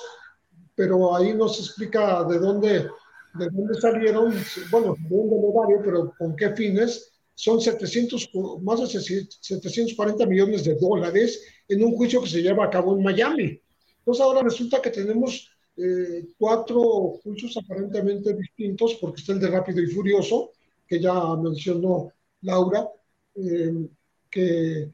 pero 0.76 1.16
ahí 1.16 1.34
no 1.34 1.48
se 1.50 1.64
explica 1.64 2.24
de 2.24 2.40
dónde, 2.40 2.88
de 3.34 3.50
dónde 3.50 3.82
salieron, 3.82 4.34
bueno, 4.70 4.96
de 4.98 5.16
dónde 5.16 5.82
pero 5.84 6.14
con 6.18 6.36
qué 6.36 6.52
fines. 6.52 7.14
Son 7.34 7.62
700, 7.62 8.32
más 8.64 8.80
de 8.80 9.00
740 9.00 10.26
millones 10.26 10.64
de 10.64 10.74
dólares 10.74 11.44
en 11.68 11.84
un 11.84 11.96
juicio 11.96 12.22
que 12.22 12.30
se 12.30 12.42
lleva 12.42 12.66
a 12.66 12.70
cabo 12.70 12.96
en 12.96 13.04
Miami. 13.04 13.62
Entonces 14.00 14.24
ahora 14.24 14.42
resulta 14.42 14.82
que 14.82 14.90
tenemos 14.90 15.48
eh, 15.78 16.30
cuatro 16.40 17.20
juicios 17.24 17.56
aparentemente 17.58 18.34
distintos, 18.34 18.96
porque 18.96 19.22
está 19.22 19.34
el 19.34 19.40
de 19.40 19.48
Rápido 19.48 19.82
y 19.82 19.88
Furioso, 19.88 20.52
que 20.88 21.00
ya 21.00 21.36
mencionó 21.36 22.12
Laura, 22.42 22.90
eh, 23.36 23.88
que, 24.30 24.92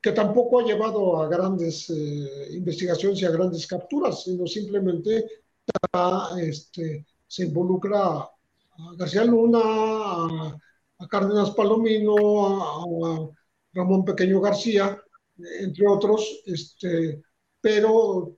que 0.00 0.12
tampoco 0.12 0.60
ha 0.60 0.64
llevado 0.64 1.20
a 1.20 1.28
grandes 1.28 1.90
eh, 1.90 2.48
investigaciones 2.52 3.20
y 3.20 3.24
a 3.24 3.30
grandes 3.30 3.66
capturas, 3.66 4.22
sino 4.22 4.46
simplemente 4.46 5.26
este, 6.40 7.04
se 7.26 7.44
involucra 7.44 8.00
a 8.00 8.30
García 8.96 9.24
Luna, 9.24 9.60
a, 9.62 11.08
Cárdenas 11.08 11.50
Palomino, 11.50 12.14
a, 12.46 13.30
Ramón 13.72 14.04
Pequeño 14.04 14.40
García, 14.40 14.96
entre 15.60 15.86
otros, 15.86 16.42
este, 16.46 17.22
pero 17.60 18.34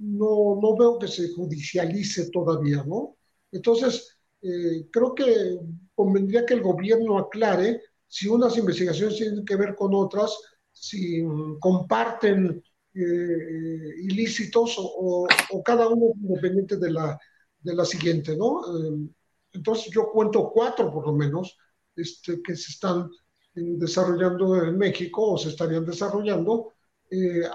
no, 0.00 0.58
no 0.60 0.76
veo 0.76 0.98
que 0.98 1.08
se 1.08 1.32
judicialice 1.32 2.30
todavía, 2.30 2.82
¿no? 2.84 3.16
Entonces, 3.52 4.18
eh, 4.42 4.88
creo 4.90 5.14
que 5.14 5.58
convendría 5.94 6.46
que 6.46 6.54
el 6.54 6.62
gobierno 6.62 7.18
aclare 7.18 7.82
si 8.06 8.26
unas 8.26 8.56
investigaciones 8.56 9.16
tienen 9.16 9.44
que 9.44 9.56
ver 9.56 9.74
con 9.76 9.94
otras, 9.94 10.36
si 10.72 11.22
comparten 11.60 12.62
eh, 12.94 13.94
ilícitos 14.02 14.76
o, 14.78 15.28
cada 15.64 15.88
uno 15.88 16.12
independiente 16.20 16.76
de 16.76 16.90
la, 16.90 17.18
de 17.60 17.74
la 17.74 17.84
siguiente, 17.84 18.36
¿no? 18.36 18.62
Eh, 18.62 19.10
entonces 19.52 19.92
yo 19.92 20.10
cuento 20.10 20.50
cuatro 20.52 20.92
por 20.92 21.06
lo 21.06 21.12
menos 21.12 21.56
este, 21.94 22.40
que 22.42 22.56
se 22.56 22.72
están 22.72 23.10
desarrollando 23.54 24.64
en 24.64 24.78
México 24.78 25.32
o 25.32 25.38
se 25.38 25.50
estarían 25.50 25.84
desarrollando, 25.84 26.72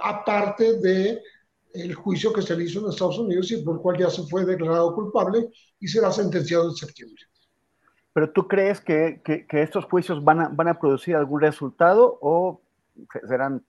aparte 0.04 0.78
de 0.80 1.22
el 1.76 1.94
juicio 1.94 2.34
que 2.34 2.42
se 2.42 2.56
le 2.56 2.64
hizo 2.64 2.80
en 2.80 2.90
Estados 2.90 3.20
Unidos 3.20 3.52
y 3.52 3.58
por 3.58 3.76
el 3.76 3.82
cual 3.82 3.98
ya 3.98 4.10
se 4.10 4.24
fue 4.24 4.46
declarado 4.46 4.94
culpable 4.94 5.50
y 5.80 5.88
será 5.88 6.12
sentenciado 6.12 6.70
en 6.70 6.76
septiembre. 6.76 7.22
¿Pero 8.14 8.32
tú 8.32 8.48
crees 8.48 8.80
que, 8.80 9.22
que, 9.24 9.62
estos 9.62 9.86
juicios 9.86 10.24
van 10.24 10.40
a, 10.40 10.48
van 10.48 10.70
a 10.70 10.80
producir 10.80 11.16
algún 11.16 11.42
resultado 11.42 12.18
o 12.22 12.62
serán 13.28 13.62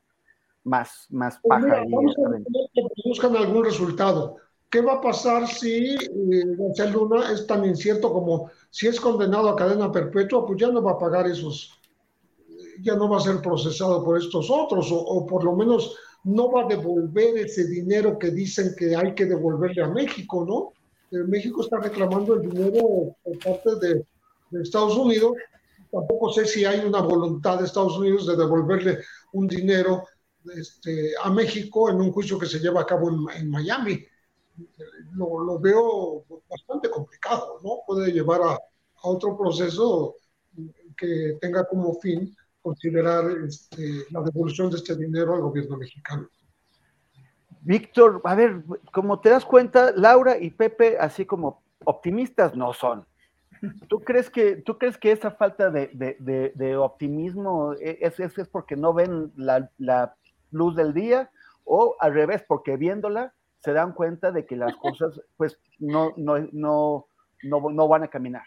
más, 0.63 1.07
más 1.11 1.41
pues 1.43 1.65
paja? 1.65 1.83
que 1.83 3.09
buscan 3.09 3.37
algún 3.37 3.65
resultado. 3.65 4.37
¿Qué 4.71 4.81
va 4.81 4.95
a 4.95 5.01
pasar 5.01 5.49
si 5.49 5.95
eh, 5.95 6.91
Luna 6.93 7.33
es 7.33 7.47
tan 7.47 7.65
incierto 7.65 8.13
como 8.13 8.51
si 8.71 8.87
es 8.87 9.01
condenado 9.01 9.49
a 9.49 9.57
cadena 9.57 9.91
perpetua, 9.91 10.47
pues 10.47 10.61
ya 10.61 10.69
no 10.69 10.83
va 10.83 10.93
a 10.93 10.99
pagar 10.99 11.27
esos, 11.27 11.81
ya 12.83 12.95
no 12.95 13.09
va 13.09 13.17
a 13.17 13.21
ser 13.21 13.41
procesado 13.41 14.05
por 14.05 14.17
estos 14.17 14.49
otros, 14.51 14.93
o, 14.93 14.97
o 14.97 15.27
por 15.27 15.45
lo 15.45 15.57
menos 15.57 15.97
no 16.25 16.51
va 16.51 16.65
a 16.65 16.69
devolver 16.69 17.39
ese 17.39 17.67
dinero 17.67 18.19
que 18.19 18.31
dicen 18.31 18.75
que 18.77 18.97
hay 18.97 19.15
que 19.15 19.27
devolverle 19.27 19.83
a 19.83 19.89
México, 19.89 20.45
¿no? 20.45 20.73
Eh, 21.17 21.23
México 21.25 21.63
está 21.63 21.79
reclamando 21.79 22.35
el 22.35 22.51
dinero 22.51 23.17
por 23.23 23.39
parte 23.39 23.71
de, 23.81 24.05
Estados 24.61 24.97
Unidos. 24.97 25.33
Tampoco 25.91 26.33
sé 26.33 26.47
si 26.47 26.65
hay 26.65 26.81
una 26.81 27.01
voluntad 27.01 27.59
de 27.59 27.67
Estados 27.67 27.99
Unidos 27.99 28.27
de 28.27 28.37
devolverle 28.37 29.01
un 29.33 29.47
dinero 29.47 30.05
este, 30.55 31.13
a 31.23 31.31
México 31.31 31.91
en 31.91 31.97
un 31.97 32.13
juicio 32.13 32.39
que 32.39 32.47
se 32.47 32.61
lleva 32.61 32.83
a 32.83 32.87
cabo 32.87 33.11
en, 33.35 33.51
Miami. 33.51 34.05
Lo, 35.15 35.41
lo, 35.41 35.59
veo 35.59 36.25
bastante 36.49 36.89
complicado, 36.89 37.61
¿no? 37.63 37.81
Puede 37.87 38.13
llevar 38.13 38.41
a, 38.43 38.53
a 38.53 39.09
otro 39.09 39.37
proceso 39.37 40.15
que 40.97 41.37
tenga 41.41 41.67
como 41.67 41.95
fin 42.01 42.35
considerar 42.67 43.25
este, 43.47 44.07
la 44.11 44.23
devolución 44.23 44.69
de 44.71 44.79
este 44.79 44.97
dinero 44.97 45.37
al 45.37 45.41
gobierno 45.41 45.77
mexicano. 45.77 46.29
Víctor, 47.61 48.21
a 48.25 48.35
ver, 48.35 48.65
como 48.93 49.21
te 49.21 49.31
das 49.31 49.45
cuenta, 49.45 49.93
Laura 49.93 50.37
y 50.37 50.51
Pepe, 50.51 50.99
así 50.99 51.25
como 51.25 51.63
optimistas, 51.85 52.57
no 52.57 52.73
son. 52.73 53.07
¿Tú 53.89 54.01
crees 54.01 54.31
que, 54.31 54.57
tú 54.57 54.79
crees 54.79 54.99
que 54.99 55.13
esa 55.13 55.31
falta 55.31 55.71
de, 55.71 56.77
optimismo 56.77 57.75
es, 57.75 58.19
es, 58.19 58.49
porque 58.49 58.75
no 58.75 58.93
ven 58.93 59.33
la, 59.37 59.71
luz 60.51 60.75
del 60.75 60.93
día 60.93 61.31
o 61.65 61.95
al 62.01 62.15
revés, 62.15 62.45
porque 62.49 62.77
viéndola 62.77 63.33
se 63.61 63.73
dan 63.73 63.93
cuenta 63.93 64.33
de 64.33 64.45
que 64.45 64.57
las 64.57 64.75
cosas 64.77 65.21
pues 65.37 65.59
no, 65.79 66.13
no, 66.17 66.39
no, 66.53 67.07
no, 67.45 67.71
no 67.71 67.89
van 67.89 68.03
a 68.03 68.09
caminar? 68.09 68.45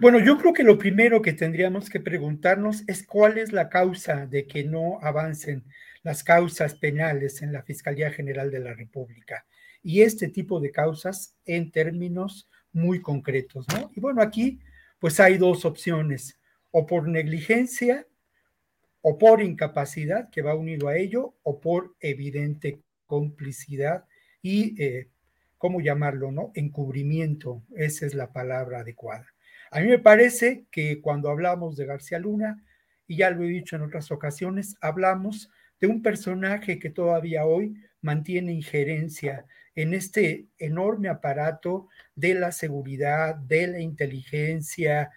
Bueno, 0.00 0.18
yo 0.18 0.38
creo 0.38 0.52
que 0.52 0.62
lo 0.62 0.78
primero 0.78 1.22
que 1.22 1.32
tendríamos 1.32 1.90
que 1.90 2.00
preguntarnos 2.00 2.84
es 2.86 3.06
cuál 3.06 3.38
es 3.38 3.52
la 3.52 3.68
causa 3.68 4.26
de 4.26 4.46
que 4.46 4.64
no 4.64 4.98
avancen 5.02 5.64
las 6.02 6.24
causas 6.24 6.74
penales 6.74 7.42
en 7.42 7.52
la 7.52 7.62
Fiscalía 7.62 8.10
General 8.10 8.50
de 8.50 8.60
la 8.60 8.74
República. 8.74 9.46
Y 9.82 10.02
este 10.02 10.28
tipo 10.28 10.60
de 10.60 10.70
causas 10.70 11.36
en 11.44 11.70
términos 11.70 12.48
muy 12.72 13.00
concretos, 13.00 13.66
¿no? 13.68 13.90
Y 13.94 14.00
bueno, 14.00 14.22
aquí 14.22 14.60
pues 14.98 15.18
hay 15.18 15.36
dos 15.36 15.64
opciones, 15.64 16.38
o 16.70 16.86
por 16.86 17.08
negligencia, 17.08 18.06
o 19.00 19.18
por 19.18 19.42
incapacidad, 19.42 20.30
que 20.30 20.42
va 20.42 20.54
unido 20.54 20.86
a 20.86 20.96
ello, 20.96 21.34
o 21.42 21.60
por 21.60 21.96
evidente 21.98 22.80
complicidad 23.06 24.04
y, 24.42 24.80
eh, 24.80 25.08
¿cómo 25.58 25.80
llamarlo, 25.80 26.30
no? 26.30 26.52
Encubrimiento, 26.54 27.62
esa 27.74 28.06
es 28.06 28.14
la 28.14 28.32
palabra 28.32 28.80
adecuada. 28.80 29.26
A 29.72 29.80
mí 29.80 29.86
me 29.88 29.98
parece 29.98 30.66
que 30.70 31.00
cuando 31.00 31.30
hablamos 31.30 31.76
de 31.76 31.86
García 31.86 32.18
Luna, 32.18 32.62
y 33.06 33.16
ya 33.16 33.30
lo 33.30 33.42
he 33.42 33.48
dicho 33.48 33.74
en 33.74 33.82
otras 33.82 34.12
ocasiones, 34.12 34.76
hablamos 34.82 35.50
de 35.80 35.86
un 35.86 36.02
personaje 36.02 36.78
que 36.78 36.90
todavía 36.90 37.46
hoy 37.46 37.74
mantiene 38.02 38.52
injerencia 38.52 39.46
en 39.74 39.94
este 39.94 40.46
enorme 40.58 41.08
aparato 41.08 41.88
de 42.14 42.34
la 42.34 42.52
seguridad, 42.52 43.34
de 43.34 43.66
la 43.66 43.80
inteligencia, 43.80 45.10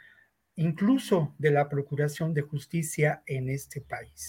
incluso 0.55 1.35
de 1.37 1.51
la 1.51 1.67
procuración 1.67 2.33
de 2.33 2.43
justicia 2.43 3.23
en 3.25 3.49
este 3.49 3.81
país. 3.81 4.27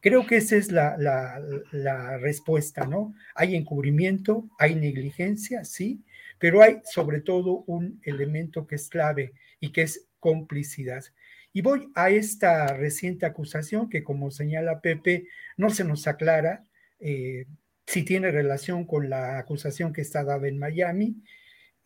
Creo 0.00 0.26
que 0.26 0.38
esa 0.38 0.56
es 0.56 0.72
la, 0.72 0.96
la, 0.98 2.18
respuesta, 2.18 2.84
¿no? 2.88 3.14
Hay 3.36 3.54
encubrimiento, 3.54 4.48
hay 4.58 4.74
negligencia, 4.74 5.64
sí, 5.64 6.02
pero 6.40 6.60
hay 6.60 6.80
sobre 6.82 7.20
todo 7.20 7.62
un 7.68 8.00
elemento 8.02 8.66
que 8.66 8.74
es 8.74 8.88
clave 8.88 9.32
y 9.62 9.70
que 9.70 9.82
es 9.82 10.08
complicidad. 10.18 11.04
Y 11.52 11.62
voy 11.62 11.90
a 11.94 12.10
esta 12.10 12.66
reciente 12.74 13.26
acusación 13.26 13.88
que, 13.88 14.02
como 14.02 14.32
señala 14.32 14.80
Pepe, 14.80 15.28
no 15.56 15.70
se 15.70 15.84
nos 15.84 16.08
aclara. 16.08 16.64
Eh, 16.98 17.46
si 17.86 18.02
tiene 18.02 18.32
relación 18.32 18.84
con 18.86 19.08
la 19.08 19.38
acusación 19.38 19.92
que 19.92 20.00
está 20.00 20.24
dada 20.24 20.48
en 20.48 20.58
Miami 20.58 21.22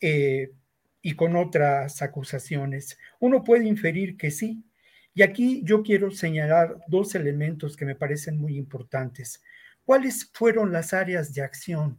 eh, 0.01 0.53
y 1.03 1.15
con 1.15 1.37
otras 1.37 2.01
acusaciones. 2.01 2.99
Uno 3.21 3.45
puede 3.45 3.67
inferir 3.67 4.17
que 4.17 4.31
sí. 4.31 4.65
Y 5.15 5.23
aquí 5.23 5.63
yo 5.65 5.83
quiero 5.83 6.11
señalar 6.11 6.79
dos 6.89 7.15
elementos 7.15 7.77
que 7.77 7.85
me 7.85 7.95
parecen 7.95 8.39
muy 8.39 8.57
importantes. 8.57 9.43
¿Cuáles 9.85 10.31
fueron 10.33 10.73
las 10.73 10.95
áreas 10.95 11.35
de 11.35 11.43
acción 11.43 11.99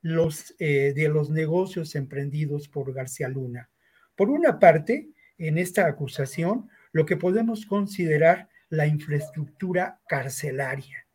los, 0.00 0.54
eh, 0.58 0.94
de 0.94 1.08
los 1.08 1.28
negocios 1.28 1.94
emprendidos 1.96 2.68
por 2.68 2.94
García 2.94 3.28
Luna? 3.28 3.71
Por 4.16 4.30
una 4.30 4.58
parte, 4.58 5.08
en 5.38 5.58
esta 5.58 5.86
acusación, 5.86 6.68
lo 6.92 7.06
que 7.06 7.16
podemos 7.16 7.66
considerar 7.66 8.48
la 8.68 8.86
infraestructura 8.86 10.00
carcelaria 10.08 11.06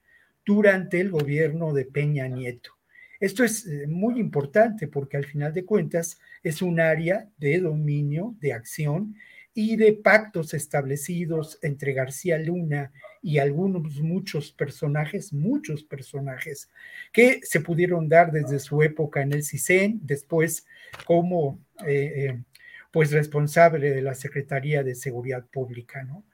durante 0.45 0.99
el 0.99 1.11
gobierno 1.11 1.73
de 1.73 1.85
Peña 1.85 2.27
Nieto. 2.27 2.71
Esto 3.19 3.43
es 3.43 3.65
eh, 3.65 3.87
muy 3.87 4.19
importante 4.19 4.87
porque 4.87 5.17
al 5.17 5.25
final 5.25 5.53
de 5.53 5.65
cuentas 5.65 6.19
es 6.43 6.61
un 6.61 6.79
área 6.79 7.27
de 7.37 7.59
dominio, 7.59 8.35
de 8.39 8.53
acción 8.53 9.15
y 9.53 9.75
de 9.75 9.93
pactos 9.93 10.53
establecidos 10.53 11.57
entre 11.63 11.93
García 11.93 12.37
Luna 12.37 12.91
y 13.23 13.39
algunos, 13.39 13.99
muchos 14.01 14.51
personajes, 14.51 15.33
muchos 15.33 15.83
personajes 15.83 16.69
que 17.11 17.39
se 17.41 17.61
pudieron 17.61 18.07
dar 18.07 18.31
desde 18.31 18.59
su 18.59 18.83
época 18.83 19.23
en 19.23 19.33
el 19.33 19.43
CISEN, 19.43 19.99
después 20.03 20.67
como 21.05 21.59
eh, 21.87 22.13
eh, 22.15 22.43
pues 22.91 23.11
responsable 23.11 23.91
de 23.91 24.01
la 24.01 24.15
Secretaría 24.15 24.83
de 24.83 24.95
Seguridad 24.95 25.45
Pública, 25.45 26.03
¿no? 26.03 26.25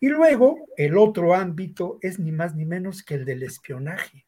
Y 0.00 0.08
luego 0.08 0.66
el 0.76 0.98
otro 0.98 1.34
ámbito 1.34 1.98
es 2.02 2.18
ni 2.18 2.30
más 2.30 2.54
ni 2.54 2.66
menos 2.66 3.02
que 3.02 3.14
el 3.14 3.24
del 3.24 3.42
espionaje. 3.42 4.26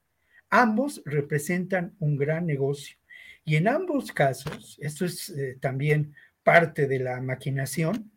Ambos 0.49 1.02
representan 1.04 1.95
un 1.99 2.16
gran 2.16 2.47
negocio. 2.47 2.97
Y 3.45 3.56
en 3.56 3.68
ambos 3.68 4.11
casos, 4.11 4.78
esto 4.80 5.04
es 5.04 5.28
eh, 5.30 5.59
también 5.61 6.14
parte 6.42 6.87
de 6.87 6.99
la 6.99 7.21
maquinación, 7.21 8.11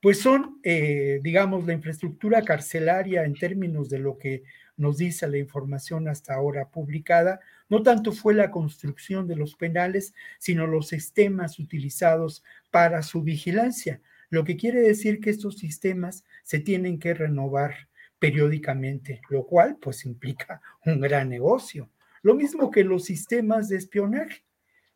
pues 0.00 0.20
son, 0.20 0.60
eh, 0.62 1.20
digamos, 1.22 1.66
la 1.66 1.72
infraestructura 1.72 2.42
carcelaria 2.42 3.24
en 3.24 3.34
términos 3.34 3.88
de 3.88 3.98
lo 3.98 4.18
que 4.18 4.42
nos 4.76 4.98
dice 4.98 5.28
la 5.28 5.38
información 5.38 6.08
hasta 6.08 6.34
ahora 6.34 6.68
publicada, 6.68 7.40
no 7.68 7.82
tanto 7.82 8.12
fue 8.12 8.34
la 8.34 8.50
construcción 8.50 9.26
de 9.26 9.36
los 9.36 9.56
penales, 9.56 10.14
sino 10.38 10.66
los 10.66 10.88
sistemas 10.88 11.58
utilizados 11.58 12.44
para 12.70 13.02
su 13.02 13.22
vigilancia, 13.22 14.00
lo 14.30 14.44
que 14.44 14.56
quiere 14.56 14.80
decir 14.80 15.20
que 15.20 15.30
estos 15.30 15.58
sistemas 15.58 16.24
se 16.42 16.58
tienen 16.58 16.98
que 16.98 17.14
renovar 17.14 17.88
periódicamente, 18.18 19.20
lo 19.28 19.46
cual 19.46 19.76
pues 19.80 20.04
implica 20.04 20.60
un 20.84 21.00
gran 21.00 21.28
negocio. 21.28 21.90
Lo 22.22 22.34
mismo 22.34 22.70
que 22.70 22.84
los 22.84 23.04
sistemas 23.04 23.68
de 23.68 23.76
espionaje, 23.76 24.42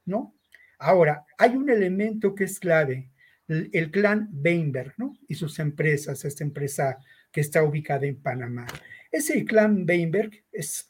¿no? 0.04 0.34
Ahora, 0.78 1.26
hay 1.36 1.56
un 1.56 1.68
elemento 1.68 2.34
que 2.34 2.44
es 2.44 2.58
clave, 2.58 3.10
el, 3.48 3.90
clan 3.90 4.30
Weinberg, 4.32 4.94
¿no? 4.96 5.16
Y 5.26 5.34
sus 5.34 5.58
empresas, 5.58 6.24
esta 6.24 6.44
empresa 6.44 6.98
que 7.32 7.40
está 7.40 7.62
ubicada 7.64 8.06
en 8.06 8.20
Panamá. 8.20 8.66
Ese 9.10 9.44
clan 9.44 9.84
Weinberg 9.88 10.30
es 10.52 10.88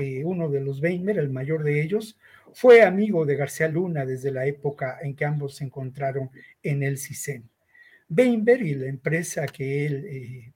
eh, 0.00 0.22
uno 0.24 0.48
de 0.48 0.60
los 0.60 0.80
Weinberg, 0.80 1.18
el 1.18 1.30
mayor 1.30 1.64
de 1.64 1.82
ellos, 1.82 2.16
fue 2.52 2.82
amigo 2.82 3.26
de 3.26 3.34
García 3.34 3.68
Luna 3.68 4.06
desde 4.06 4.30
la 4.30 4.46
época 4.46 4.98
en 5.02 5.16
que 5.16 5.24
ambos 5.24 5.56
se 5.56 5.64
encontraron 5.64 6.30
en 6.62 6.84
el 6.84 6.98
CISEN. 6.98 7.48
Weinberg 8.08 8.62
y 8.62 8.74
la 8.74 8.86
empresa 8.86 9.44
que 9.46 9.86
él, 9.86 10.04
eh, 10.06 10.52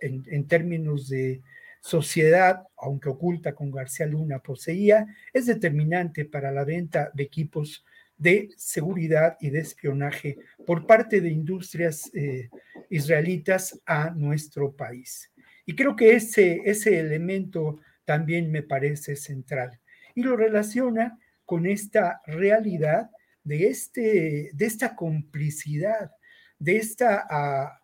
en, 0.00 0.46
términos 0.46 1.08
de 1.08 1.42
sociedad, 1.80 2.62
aunque 2.76 3.08
oculta 3.08 3.52
con 3.52 3.72
García 3.72 4.06
Luna, 4.06 4.38
poseía, 4.38 5.06
es 5.32 5.46
determinante 5.46 6.24
para 6.24 6.52
la 6.52 6.64
venta 6.64 7.10
de 7.14 7.24
equipos 7.24 7.84
de 8.16 8.50
seguridad 8.56 9.36
y 9.40 9.50
de 9.50 9.58
espionaje 9.58 10.38
por 10.64 10.86
parte 10.86 11.20
de 11.20 11.30
industrias 11.30 12.10
eh, 12.14 12.48
israelitas 12.90 13.80
a 13.84 14.10
nuestro 14.10 14.70
país. 14.70 15.32
Y 15.66 15.74
creo 15.74 15.96
que 15.96 16.14
ese, 16.14 16.62
ese 16.64 17.00
elemento 17.00 17.80
también 18.06 18.50
me 18.50 18.62
parece 18.62 19.16
central 19.16 19.78
y 20.14 20.22
lo 20.22 20.34
relaciona 20.34 21.18
con 21.44 21.66
esta 21.66 22.22
realidad 22.26 23.10
de, 23.44 23.68
este, 23.68 24.50
de 24.54 24.64
esta 24.64 24.96
complicidad 24.96 26.10
de 26.58 26.76
este 26.76 27.04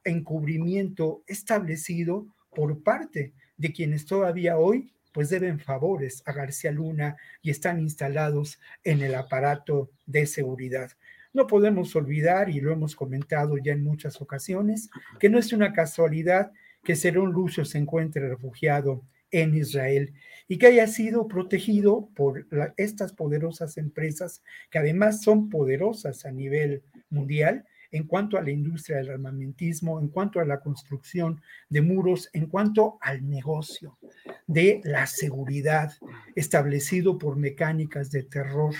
encubrimiento 0.05 1.23
establecido 1.27 2.27
por 2.55 2.83
parte 2.83 3.35
de 3.57 3.73
quienes 3.73 4.07
todavía 4.07 4.59
hoy 4.59 4.93
pues 5.13 5.29
deben 5.29 5.61
favores 5.61 6.23
a 6.25 6.33
García 6.33 6.73
Luna 6.73 7.17
y 7.43 7.51
están 7.51 7.81
instalados 7.81 8.59
en 8.83 9.03
el 9.03 9.15
aparato 9.15 9.91
de 10.07 10.27
seguridad. 10.27 10.91
No 11.35 11.47
podemos 11.47 11.95
olvidar, 11.97 12.49
y 12.49 12.61
lo 12.61 12.73
hemos 12.73 12.97
comentado 12.97 13.59
ya 13.59 13.73
en 13.73 13.85
muchas 13.85 14.23
ocasiones, 14.23 14.89
que 15.21 15.29
no 15.29 15.39
es 15.39 15.53
una 15.53 15.75
casualidad 15.75 16.51
que 16.83 16.97
Serón 16.97 17.31
Lucio 17.33 17.67
se 17.67 17.77
encuentre 17.77 18.27
refugiado 18.27 19.05
en 19.33 19.57
Israel 19.57 20.13
y 20.47 20.59
que 20.59 20.67
haya 20.67 20.87
sido 20.87 21.27
protegido 21.27 22.11
por 22.15 22.47
estas 22.77 23.13
poderosas 23.13 23.79
empresas 23.79 24.43
que 24.71 24.79
además 24.79 25.23
son 25.23 25.49
poderosas 25.49 26.25
a 26.27 26.31
nivel 26.31 26.83
mundial 27.11 27.65
en 27.91 28.07
cuanto 28.07 28.39
a 28.39 28.43
la 28.43 28.51
industria 28.51 28.99
del 28.99 29.11
armamentismo, 29.11 30.01
en 30.01 30.09
cuanto 30.09 30.41
a 30.41 30.45
la 30.45 30.61
construcción 30.61 31.43
de 31.69 31.83
muros, 31.83 32.31
en 32.33 32.47
cuanto 32.47 32.99
al 33.01 33.29
negocio 33.29 33.99
de 34.47 34.81
la 34.85 35.07
seguridad 35.07 35.93
establecido 36.35 37.19
por 37.19 37.37
mecánicas 37.37 38.11
de 38.11 38.23
terror 38.23 38.75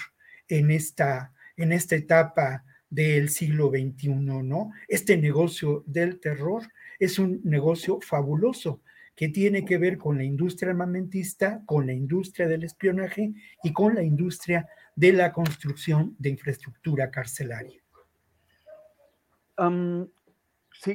en 0.49 0.71
esta, 0.71 1.33
en 1.57 1.73
esta 1.73 1.97
etapa 1.97 2.65
del 2.89 3.29
siglo 3.29 3.71
XXI, 3.71 4.09
¿no? 4.09 4.73
Este 4.89 5.17
negocio 5.17 5.85
del 5.87 6.19
terror 6.19 6.63
es 6.99 7.19
un 7.19 7.41
negocio 7.45 8.01
fabuloso 8.01 8.83
que 9.15 9.29
tiene 9.29 9.65
que 9.65 9.79
ver 9.79 9.99
con 9.99 10.17
la 10.17 10.25
industria 10.25 10.71
armamentista, 10.71 11.63
con 11.67 11.87
la 11.87 11.93
industria 11.93 12.49
del 12.49 12.65
espionaje 12.65 13.33
y 13.63 13.73
con 13.73 13.95
la 13.95 14.03
industria 14.03 14.67
de 14.97 15.13
la 15.13 15.33
construcción 15.33 16.17
de 16.19 16.31
infraestructura 16.31 17.11
carcelaria. 17.11 17.81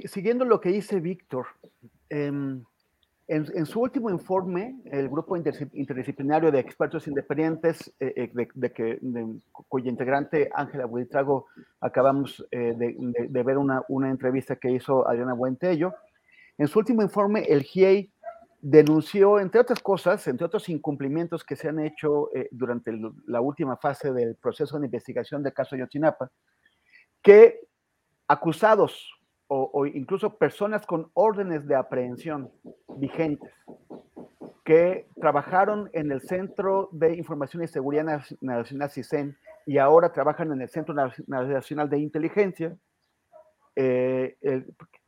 Siguiendo 0.06 0.44
lo 0.46 0.60
que 0.60 0.70
dice 0.70 1.00
Víctor, 1.00 1.46
em, 2.10 2.64
en, 3.30 3.66
su 3.66 3.82
último 3.82 4.10
informe, 4.10 4.80
el 4.86 5.10
grupo 5.10 5.36
interdisciplinario 5.36 6.50
de 6.50 6.60
expertos 6.60 7.08
independientes, 7.08 7.94
eh, 8.00 8.14
eh, 8.16 8.48
de, 8.54 9.40
cuya 9.52 9.90
integrante 9.90 10.50
Ángela 10.54 10.86
Buitrago 10.86 11.48
acabamos 11.82 12.46
eh, 12.52 12.74
de, 12.78 13.44
ver 13.44 13.58
una, 13.58 13.84
una, 13.90 14.10
entrevista 14.10 14.56
que 14.56 14.72
hizo 14.72 15.06
Adriana 15.06 15.34
Buentello, 15.34 15.94
en 16.58 16.68
su 16.68 16.80
último 16.80 17.02
informe, 17.02 17.44
el 17.44 17.64
GIEI 17.64 18.12
denunció, 18.62 19.40
entre 19.40 19.62
otras 19.62 19.80
cosas, 19.80 20.28
entre 20.28 20.46
otros 20.46 20.68
incumplimientos 20.70 21.44
que 21.44 21.56
se 21.56 21.70
han 21.70 21.80
hecho 21.80 22.30
durante 22.52 22.92
la 23.28 23.42
última 23.42 23.78
fase 23.78 24.12
del 24.12 24.36
proceso 24.36 24.80
de 24.80 24.88
investigación 24.88 25.44
del 25.44 25.54
caso 25.54 25.76
Yotzinapa, 25.76 26.32
que 27.22 27.68
acusados 28.28 29.14
o, 29.48 29.86
incluso 29.86 30.38
personas 30.38 30.86
con 30.86 31.10
órdenes 31.14 31.66
de 31.68 31.76
aprehensión 31.76 32.52
vigentes 32.98 33.54
que 34.66 35.08
trabajaron 35.22 35.90
en 35.94 36.12
el 36.12 36.22
Centro 36.22 36.90
de 36.92 37.16
Información 37.16 37.64
y 37.64 37.68
Seguridad 37.68 38.22
Nacional 38.42 38.90
CISEN 38.90 39.38
y 39.66 39.78
ahora 39.78 40.12
trabajan 40.12 40.52
en 40.52 40.62
el 40.62 40.68
Centro 40.68 40.94
Nacional 41.28 41.90
de 41.90 42.00
Inteligencia, 42.00 42.78
eh, 43.78 44.36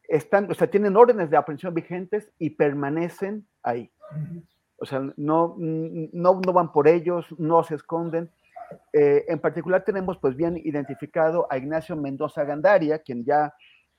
están, 0.09 0.49
o 0.51 0.53
sea, 0.55 0.69
tienen 0.69 0.97
órdenes 0.97 1.29
de 1.29 1.37
aprehensión 1.37 1.73
vigentes 1.73 2.31
y 2.39 2.49
permanecen 2.49 3.47
ahí. 3.63 3.91
O 4.77 4.85
sea, 4.85 5.01
no, 5.17 5.55
no, 5.57 6.41
no 6.45 6.53
van 6.53 6.71
por 6.71 6.87
ellos, 6.87 7.27
no 7.37 7.63
se 7.63 7.75
esconden. 7.75 8.31
Eh, 8.93 9.25
en 9.27 9.39
particular 9.39 9.83
tenemos 9.83 10.17
pues 10.17 10.35
bien 10.35 10.57
identificado 10.57 11.47
a 11.49 11.57
Ignacio 11.57 11.95
Mendoza 11.95 12.43
Gandaria, 12.43 12.99
quien 12.99 13.23
ya 13.23 13.53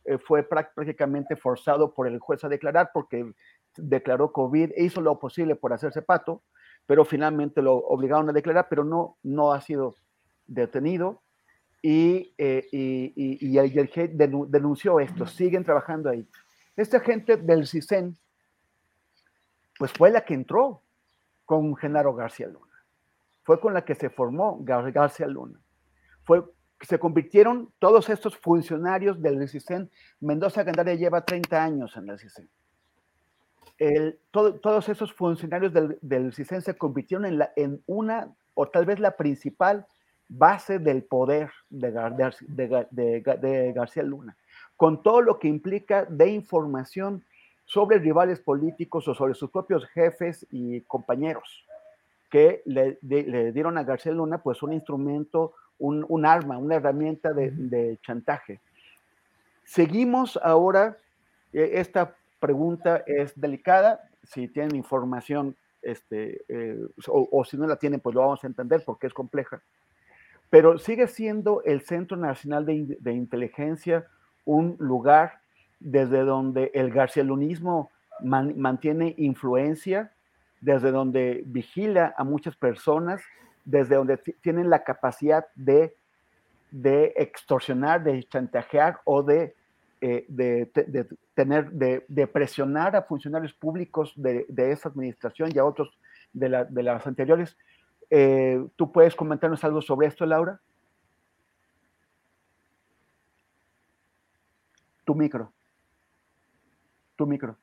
eh, 0.04 0.18
fue 0.18 0.42
prácticamente 0.42 1.36
forzado 1.36 1.94
por 1.94 2.06
el 2.08 2.18
juez 2.18 2.42
a 2.44 2.48
declarar 2.48 2.90
porque 2.92 3.32
declaró 3.76 4.32
COVID 4.32 4.72
e 4.74 4.84
hizo 4.84 5.00
lo 5.00 5.18
posible 5.18 5.54
por 5.54 5.72
hacerse 5.72 6.02
pato, 6.02 6.42
pero 6.86 7.04
finalmente 7.04 7.62
lo 7.62 7.76
obligaron 7.76 8.28
a 8.28 8.32
declarar, 8.32 8.66
pero 8.68 8.84
no, 8.84 9.16
no 9.22 9.52
ha 9.52 9.60
sido 9.60 9.94
detenido. 10.46 11.22
Y, 11.82 12.34
eh, 12.36 12.68
y, 12.72 13.48
y, 13.48 13.58
el 13.58 13.90
denunció 14.48 15.00
esto, 15.00 15.26
siguen 15.26 15.64
trabajando 15.64 16.10
ahí. 16.10 16.26
Esta 16.76 17.00
gente 17.00 17.36
del 17.36 17.66
CISEN, 17.66 18.16
pues 19.78 19.92
fue 19.92 20.10
la 20.10 20.24
que 20.24 20.34
entró 20.34 20.82
con 21.46 21.74
Genaro 21.76 22.14
García 22.14 22.48
Luna 22.48 22.70
fue 23.50 23.60
con 23.60 23.74
la 23.74 23.84
que 23.84 23.96
se 23.96 24.10
formó 24.10 24.58
García 24.60 25.26
Luna. 25.26 25.60
Fue, 26.22 26.44
se 26.80 27.00
convirtieron 27.00 27.72
todos 27.80 28.08
estos 28.08 28.36
funcionarios 28.36 29.20
del 29.20 29.48
CISEN. 29.48 29.90
Mendoza 30.20 30.62
Gandaria 30.62 30.94
lleva 30.94 31.24
30 31.24 31.60
años 31.60 31.96
en 31.96 32.08
el 32.08 32.18
CISEN. 32.18 32.48
todos 34.30 34.88
esos 34.88 35.12
funcionarios 35.12 35.72
del, 35.72 35.98
del 36.00 36.32
CISEN 36.32 36.62
se 36.62 36.76
convirtieron 36.76 37.26
en, 37.26 37.38
la, 37.38 37.52
en 37.56 37.82
una, 37.86 38.32
o 38.54 38.68
tal 38.68 38.86
vez 38.86 39.00
la 39.00 39.16
principal 39.16 39.84
base 40.30 40.78
del 40.78 41.02
poder 41.02 41.50
de, 41.68 41.90
de, 42.90 43.72
García 43.74 44.02
Luna, 44.04 44.36
con 44.76 45.02
todo 45.02 45.20
lo 45.20 45.38
que 45.38 45.48
implica 45.48 46.04
de 46.04 46.28
información 46.28 47.24
sobre 47.66 47.98
rivales 47.98 48.40
políticos 48.40 49.06
o 49.08 49.14
sobre 49.14 49.34
sus 49.34 49.50
propios 49.50 49.84
jefes 49.86 50.46
y 50.50 50.80
compañeros, 50.82 51.64
que 52.30 52.62
le, 52.64 52.98
le 53.02 53.52
dieron 53.52 53.76
a 53.76 53.82
García 53.82 54.12
Luna 54.12 54.38
pues 54.38 54.62
un 54.62 54.72
instrumento, 54.72 55.52
un, 55.78 56.06
un 56.08 56.24
arma, 56.24 56.58
una 56.58 56.76
herramienta 56.76 57.32
de, 57.32 57.98
chantaje. 58.02 58.60
Seguimos 59.64 60.38
ahora, 60.42 60.96
eh, 61.52 61.72
esta 61.74 62.14
pregunta 62.38 63.02
es 63.06 63.38
delicada, 63.38 64.08
si 64.22 64.46
tienen 64.46 64.76
información 64.76 65.56
este, 65.82 66.42
eh, 66.48 66.78
o, 67.08 67.28
o, 67.32 67.44
si 67.44 67.56
no 67.56 67.66
la 67.66 67.76
tienen, 67.76 68.00
pues 68.00 68.14
lo 68.14 68.20
vamos 68.20 68.44
a 68.44 68.46
entender 68.46 68.84
porque 68.84 69.06
es 69.06 69.14
compleja 69.14 69.60
pero 70.50 70.78
sigue 70.78 71.06
siendo 71.06 71.62
el 71.64 71.80
Centro 71.82 72.16
Nacional 72.16 72.66
de, 72.66 73.12
Inteligencia 73.12 74.06
un 74.44 74.76
lugar 74.80 75.40
desde 75.78 76.24
donde 76.24 76.72
el 76.74 76.90
garcialunismo 76.90 77.90
mantiene 78.22 79.14
influencia, 79.16 80.12
desde 80.60 80.90
donde 80.90 81.42
vigila 81.46 82.14
a 82.18 82.24
muchas 82.24 82.56
personas, 82.56 83.22
desde 83.64 83.94
donde 83.94 84.18
tienen 84.42 84.68
la 84.68 84.82
capacidad 84.82 85.46
de, 85.54 85.94
extorsionar, 87.16 88.02
de 88.02 88.24
chantajear 88.24 89.00
o 89.04 89.22
de, 89.22 89.54
eh, 90.00 90.26
tener, 91.34 91.70
de, 91.70 92.26
presionar 92.26 92.96
a 92.96 93.02
funcionarios 93.02 93.54
públicos 93.54 94.12
de, 94.16 94.46
esa 94.56 94.88
administración 94.88 95.50
y 95.54 95.58
a 95.58 95.64
otros 95.64 95.96
de, 96.32 96.48
las 96.48 97.06
anteriores 97.06 97.56
eh, 98.10 98.66
¿Tú 98.76 98.90
puedes 98.90 99.14
comentarnos 99.14 99.62
algo 99.64 99.80
sobre 99.80 100.08
esto, 100.08 100.26
Laura? 100.26 100.60
Tu 105.04 105.14
micro. 105.14 105.52
Tu 107.16 107.26
micro. 107.26 107.56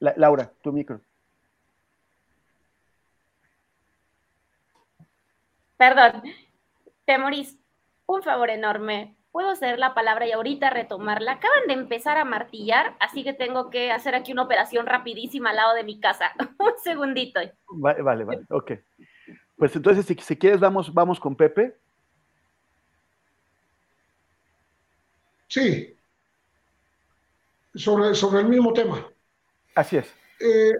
Laura, 0.00 0.52
tu 0.62 0.72
micro. 0.72 1.00
Perdón. 5.76 6.22
Temoris, 7.04 7.58
un 8.06 8.22
favor 8.22 8.50
enorme. 8.50 9.16
Puedo 9.30 9.50
hacer 9.50 9.78
la 9.78 9.94
palabra 9.94 10.26
y 10.26 10.32
ahorita 10.32 10.70
retomarla. 10.70 11.32
Acaban 11.32 11.66
de 11.68 11.74
empezar 11.74 12.16
a 12.16 12.24
martillar, 12.24 12.96
así 12.98 13.22
que 13.22 13.32
tengo 13.32 13.70
que 13.70 13.92
hacer 13.92 14.14
aquí 14.14 14.32
una 14.32 14.42
operación 14.42 14.86
rapidísima 14.86 15.50
al 15.50 15.56
lado 15.56 15.74
de 15.74 15.84
mi 15.84 16.00
casa. 16.00 16.32
un 16.58 16.72
segundito. 16.82 17.40
Vale, 17.70 18.02
vale, 18.02 18.24
vale. 18.24 18.42
Ok. 18.50 18.72
Pues 19.58 19.74
entonces, 19.74 20.06
si, 20.06 20.14
si 20.14 20.36
quieres, 20.36 20.60
vamos, 20.60 20.94
vamos 20.94 21.18
con 21.18 21.34
Pepe. 21.34 21.76
Sí. 25.48 25.96
Sobre, 27.74 28.14
sobre 28.14 28.40
el 28.42 28.48
mismo 28.48 28.72
tema. 28.72 29.04
Así 29.74 29.96
es. 29.96 30.06
Eh, 30.40 30.74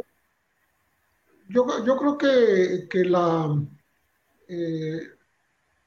yo, 1.49 1.67
creo 1.67 2.19
que, 2.19 3.05
la, 3.05 3.61
eh, 4.47 5.01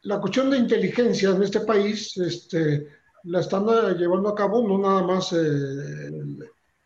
la 0.01 0.19
cuestión 0.19 0.49
de 0.49 0.57
inteligencia 0.57 1.29
en 1.29 1.43
este 1.43 1.61
país 1.61 2.17
este, 2.17 2.87
la 3.23 3.39
están 3.39 3.65
llevando 3.97 4.29
a 4.29 4.35
cabo 4.35 4.67
no 4.67 4.77
nada 4.77 5.03
más 5.03 5.31
eh, 5.33 6.09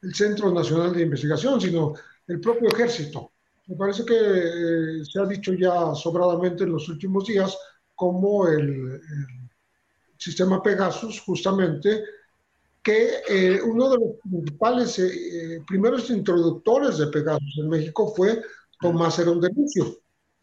el 0.01 0.13
Centro 0.13 0.51
Nacional 0.51 0.93
de 0.93 1.03
Investigación, 1.03 1.59
sino 1.59 1.93
el 2.27 2.39
propio 2.39 2.69
ejército. 2.69 3.31
Me 3.67 3.75
parece 3.75 4.05
que 4.05 4.15
eh, 4.15 5.05
se 5.05 5.19
ha 5.19 5.25
dicho 5.25 5.53
ya 5.53 5.95
sobradamente 5.95 6.63
en 6.63 6.71
los 6.71 6.87
últimos 6.89 7.25
días 7.25 7.57
cómo 7.95 8.47
el, 8.47 9.01
sistema 10.17 10.63
Pegasus, 10.63 11.19
justamente, 11.21 12.03
que 12.81 13.09
eh, 13.27 13.61
uno 13.61 13.89
de 13.89 13.97
los 13.97 14.15
principales 14.21 14.97
eh, 14.99 15.61
primeros 15.67 16.09
introductores 16.09 16.97
de 16.97 17.07
Pegasus 17.07 17.57
en 17.59 17.69
México 17.69 18.13
fue 18.15 18.41
Tomás 18.79 19.19
Herón 19.19 19.41
de 19.41 19.49
Lucio, 19.49 19.99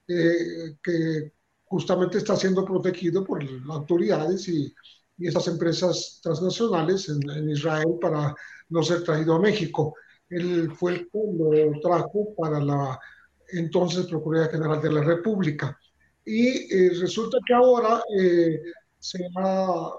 que 0.06 1.32
justamente 1.64 2.18
está 2.18 2.37
siendo 2.37 2.64
protegido 2.64 3.24
por 3.24 3.42
las 3.42 3.76
autoridades 3.76 4.46
y, 4.48 4.72
y 5.18 5.28
esas 5.28 5.48
empresas 5.48 6.20
transnacionales 6.22 7.08
en, 7.08 7.30
en, 7.30 7.50
Israel 7.50 7.98
para 8.00 8.35
no 8.68 8.82
ser 8.82 9.02
traído 9.04 9.35
a 9.35 9.40
México. 9.40 9.94
Él 10.33 10.73
fue 10.73 10.92
el 10.92 11.11
que 11.11 11.18
lo 11.37 11.81
trajo 11.81 12.35
para 12.37 12.61
la 12.61 12.99
entonces 13.53 14.07
Procuraduría 14.07 14.51
General 14.53 14.81
de 14.81 14.92
la 14.92 15.03
República. 15.03 15.79
Y 16.25 16.73
eh, 16.75 16.90
resulta 17.01 17.38
que 17.47 17.55
ahora 17.55 18.03
eh, 18.18 18.61
se 18.99 19.18
ha 19.37 19.90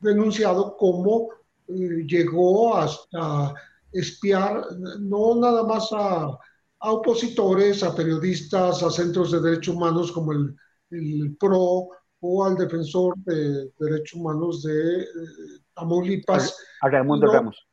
denunciado 0.00 0.76
cómo 0.76 1.28
eh, 1.68 2.04
llegó 2.06 2.76
hasta 2.76 3.54
espiar 3.92 4.64
no 5.00 5.36
nada 5.36 5.62
más 5.64 5.88
a, 5.92 6.24
a, 6.80 6.92
opositores, 6.92 7.82
a 7.82 7.94
periodistas, 7.94 8.82
a 8.82 8.90
centros 8.90 9.30
de 9.32 9.40
derechos 9.40 9.74
humanos 9.74 10.10
como 10.12 10.32
el, 10.32 10.56
el 10.90 11.36
PRO 11.38 11.88
o 12.20 12.44
al 12.44 12.56
defensor 12.56 13.14
de 13.18 13.70
derechos 13.78 14.18
humanos 14.18 14.62
de 14.62 15.06
Tamaulipas. 15.74 16.56
A, 16.80 16.88
Raimundo 16.88 17.32
Ramos. 17.32 17.71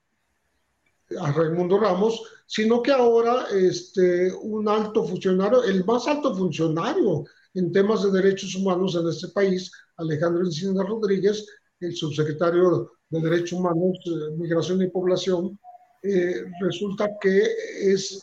A 1.20 1.32
Raimundo 1.32 1.80
Ramos, 1.80 2.22
sino 2.46 2.82
que 2.82 2.92
ahora 2.92 3.48
este, 3.52 4.32
un 4.34 4.68
alto 4.68 5.04
funcionario, 5.06 5.64
el 5.64 5.84
más 5.86 6.08
alto 6.08 6.36
funcionario 6.36 7.26
en 7.54 7.72
temas 7.72 8.04
de 8.04 8.12
derechos 8.12 8.56
humanos 8.56 8.96
en 8.96 9.08
este 9.08 9.28
país, 9.30 9.72
Alejandro 9.98 10.44
Encina 10.44 10.84
Rodríguez, 10.84 11.46
el 11.80 11.96
subsecretario 11.96 12.92
de 13.10 13.22
Derechos 13.22 13.54
Humanos, 13.54 13.98
eh, 14.06 14.36
Migración 14.38 14.82
y 14.82 14.88
Población, 14.88 15.60
eh, 16.04 16.44
resulta 16.62 17.10
que 17.20 17.44
es, 17.82 18.22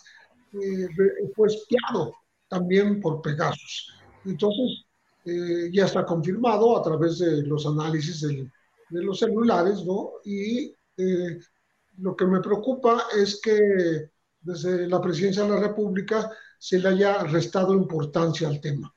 eh, 0.61 0.89
fue 1.35 1.49
espiado 1.49 2.15
también 2.49 3.01
por 3.01 3.21
Pegasus. 3.21 3.93
Entonces, 4.25 4.85
ya 5.73 5.87
está 5.87 6.07
confirmado 6.07 6.79
a 6.79 6.83
través 6.83 7.19
de 7.19 7.43
los 7.43 7.67
análisis 7.67 8.21
de 8.21 8.49
los 8.91 9.19
celulares, 9.19 9.85
¿no? 9.85 10.13
Y 10.25 10.73
lo 11.99 12.17
que 12.17 12.27
me 12.27 12.41
preocupa 12.41 13.05
es 13.17 13.41
que 13.41 14.11
desde 14.41 14.89
la 14.89 15.01
presidencia 15.01 15.43
de 15.43 15.51
la 15.51 15.61
República 15.61 16.31
se 16.59 16.79
le 16.79 16.89
haya 16.89 17.25
restado 17.25 17.75
importancia 17.75 18.49
al 18.49 18.61
tema. 18.61 18.95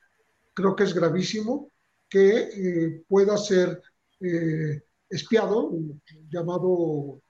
Creo 0.53 0.75
que 0.75 0.83
es 0.83 0.93
gravísimo 0.93 1.71
que 2.07 2.37
eh, 2.37 3.03
pueda 3.07 3.37
ser 3.37 3.81
eh, 4.19 4.83
espiado, 5.09 5.71
llamado, 6.29 7.21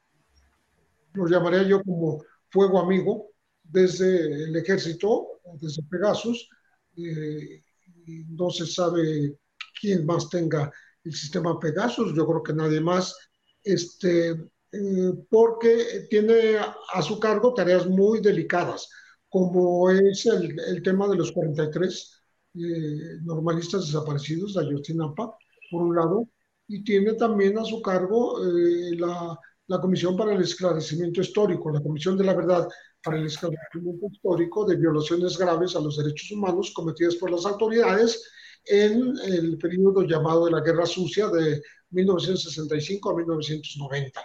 lo 1.14 1.28
llamaría 1.28 1.64
yo 1.64 1.84
como 1.84 2.24
fuego 2.50 2.80
amigo, 2.80 3.30
desde 3.64 4.46
el 4.46 4.56
ejército, 4.56 5.42
desde 5.60 5.84
Pegasus, 5.84 6.50
eh, 6.98 7.64
no 8.30 8.50
se 8.50 8.66
sabe 8.66 9.38
quién 9.80 10.06
más 10.06 10.30
tenga 10.30 10.72
el 11.04 11.14
sistema 11.14 11.60
Pegasus, 11.60 12.16
yo 12.16 12.26
creo 12.28 12.44
que 12.44 12.54
nadie 12.54 12.82
más, 12.82 13.16
este, 13.64 14.36
eh, 14.72 15.14
porque 15.30 16.08
tiene 16.10 16.58
a 16.58 17.02
su 17.02 17.20
cargo 17.20 17.54
tareas 17.56 17.88
muy 17.88 18.22
delicadas, 18.22 18.88
como 19.28 19.90
es 19.90 20.28
el, 20.28 20.84
tema 20.84 21.08
de 21.08 21.16
los 21.18 21.32
43 21.32 22.22
eh, 22.54 22.60
normalistas 23.24 23.88
desaparecidos 23.88 24.54
de 24.54 24.62
Ayotzinapa, 24.62 25.36
por 25.72 25.82
un 25.82 25.96
lado, 25.96 26.30
y 26.68 26.84
tiene 26.84 27.14
también 27.14 27.58
a 27.58 27.66
su 27.66 27.82
cargo 27.82 28.46
eh, 28.46 28.96
la, 28.96 29.40
la, 29.68 29.82
Comisión 29.82 30.16
para 30.16 30.34
el 30.34 30.42
Esclarecimiento 30.42 31.22
Histórico, 31.22 31.72
la 31.72 31.82
Comisión 31.82 32.16
de 32.16 32.26
la 32.26 32.36
Verdad 32.36 32.68
para 33.04 33.18
el 33.18 33.26
Esclarecimiento 33.26 34.06
Histórico 34.12 34.66
de 34.66 34.76
violaciones 34.76 35.36
graves 35.38 35.76
a 35.76 35.80
los 35.80 35.98
derechos 35.98 36.32
humanos 36.32 36.72
cometidas 36.76 37.16
por 37.16 37.32
las 37.32 37.46
autoridades 37.48 38.24
en 38.66 39.18
el 39.26 39.58
periodo 39.58 40.04
llamado 40.04 40.46
de 40.46 40.52
la 40.52 40.62
Guerra 40.62 40.86
Sucia 40.86 41.28
de 41.30 41.60
1965 41.90 43.10
a 43.10 43.16
1990 43.16 44.22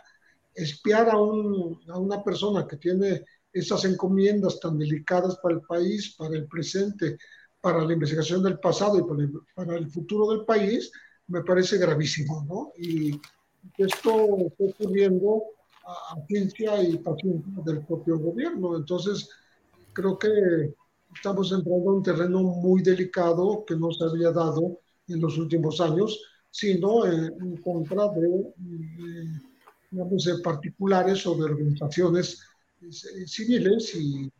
espiar 0.54 1.08
a, 1.10 1.16
una 1.18 2.22
persona 2.22 2.66
que 2.66 2.76
tiene 2.76 3.24
esas 3.52 3.84
encomiendas 3.84 4.58
tan 4.60 4.78
delicadas 4.78 5.36
para 5.42 5.56
el 5.56 5.62
país, 5.62 6.14
para 6.16 6.36
el 6.36 6.46
presente, 6.46 7.18
para 7.60 7.84
la 7.84 7.92
investigación 7.92 8.42
del 8.42 8.58
pasado 8.58 8.98
y 8.98 9.32
para 9.54 9.76
el, 9.76 9.90
futuro 9.90 10.30
del 10.30 10.44
país, 10.44 10.90
me 11.28 11.42
parece 11.42 11.78
gravísimo, 11.78 12.44
¿no? 12.48 12.72
Y 12.76 13.20
esto 13.78 14.36
está 14.46 14.64
ocurriendo 14.64 15.42
a, 15.86 16.16
ciencia 16.26 16.82
y 16.82 16.98
paciencia 16.98 17.62
del 17.64 17.84
propio 17.86 18.18
gobierno. 18.18 18.76
Entonces, 18.76 19.28
creo 19.92 20.18
que 20.18 20.74
estamos 21.14 21.52
entrando 21.52 21.90
a 21.90 21.94
un 21.94 22.02
terreno 22.02 22.42
muy 22.42 22.82
delicado 22.82 23.64
que 23.64 23.76
no 23.76 23.90
se 23.92 24.04
había 24.04 24.30
dado 24.30 24.80
en 25.08 25.20
los 25.20 25.38
últimos 25.38 25.80
años, 25.80 26.20
sino 26.50 27.06
en, 27.06 27.56
contra 27.58 28.08
de, 28.08 28.52
de 28.56 29.53
digamos, 29.94 30.40
particulares 30.42 31.24
de 31.24 31.30
organizaciones 31.30 32.42
civiles 33.26 33.94
y 33.94 34.30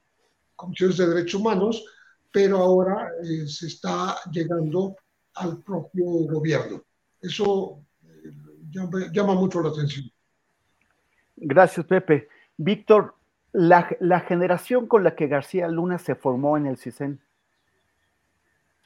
comisiones 0.56 0.96
de 0.96 1.06
derechos 1.06 1.40
humanos, 1.40 1.84
pero 2.32 2.58
ahora 2.58 3.10
se 3.46 3.66
está 3.66 4.16
llegando 4.32 4.96
al 5.34 5.62
propio 5.62 6.04
gobierno. 6.04 6.82
Eso 7.20 7.80
llama, 9.12 9.34
mucho 9.34 9.62
la 9.62 9.68
atención. 9.68 10.10
Gracias, 11.36 11.86
Pepe. 11.86 12.28
Víctor, 12.56 13.14
la, 13.52 13.84
generación 14.26 14.86
con 14.86 15.04
la 15.04 15.14
que 15.14 15.28
García 15.28 15.68
Luna 15.68 15.98
se 15.98 16.16
formó 16.16 16.56
en 16.56 16.66
el 16.66 16.76
CISEN, 16.76 17.20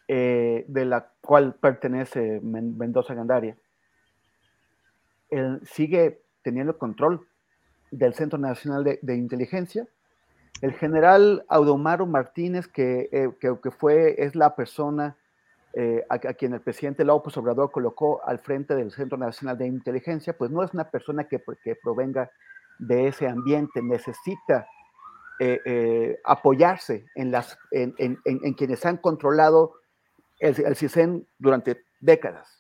eh, 0.08 0.64
de 0.68 0.84
la 0.84 1.10
cual 1.20 1.54
pertenece 1.54 2.40
Mendoza 2.42 3.14
Gandaria, 3.14 3.56
sigue 5.64 6.22
teniendo 6.42 6.78
control 6.78 7.26
del 7.90 8.14
Centro 8.14 8.38
Nacional 8.38 8.84
de, 8.84 9.16
Inteligencia. 9.16 9.86
El 10.60 10.72
general 10.72 11.44
Audomaro 11.48 12.06
Martínez, 12.06 12.66
que, 12.68 13.08
eh, 13.12 13.30
que, 13.40 13.70
fue, 13.70 14.16
es 14.18 14.34
la 14.34 14.56
persona 14.56 15.16
eh, 15.74 16.04
a, 16.08 16.18
quien 16.18 16.54
el 16.54 16.60
presidente 16.60 17.04
López 17.04 17.36
Obrador 17.36 17.70
colocó 17.70 18.24
al 18.24 18.40
frente 18.40 18.74
del 18.74 18.90
Centro 18.90 19.16
Nacional 19.16 19.56
de 19.56 19.66
Inteligencia, 19.66 20.36
pues 20.36 20.50
no 20.50 20.64
es 20.64 20.74
una 20.74 20.90
persona 20.90 21.24
que, 21.24 21.40
que 21.62 21.76
provenga 21.76 22.30
de 22.78 23.08
ese 23.08 23.28
ambiente, 23.28 23.82
necesita 23.82 24.66
eh, 25.40 26.18
apoyarse 26.24 27.06
en, 27.14 27.30
las, 27.30 27.56
en, 27.70 28.16
quienes 28.54 28.84
han 28.84 28.96
controlado 28.96 29.74
el, 30.40 30.60
el, 30.64 30.74
CISEN 30.74 31.26
durante 31.38 31.84
décadas. 32.00 32.57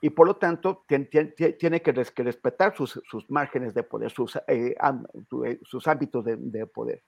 Y 0.00 0.10
por 0.10 0.26
lo 0.26 0.36
tanto, 0.36 0.84
tiene 0.86 1.82
que, 1.82 1.92
respetar 1.92 2.74
sus, 2.74 3.00
márgenes 3.28 3.74
de 3.74 3.82
poder, 3.82 4.10
sus, 4.10 4.38
sus 5.62 5.86
ámbitos 5.88 6.24
de 6.24 6.66
poder 6.66 7.02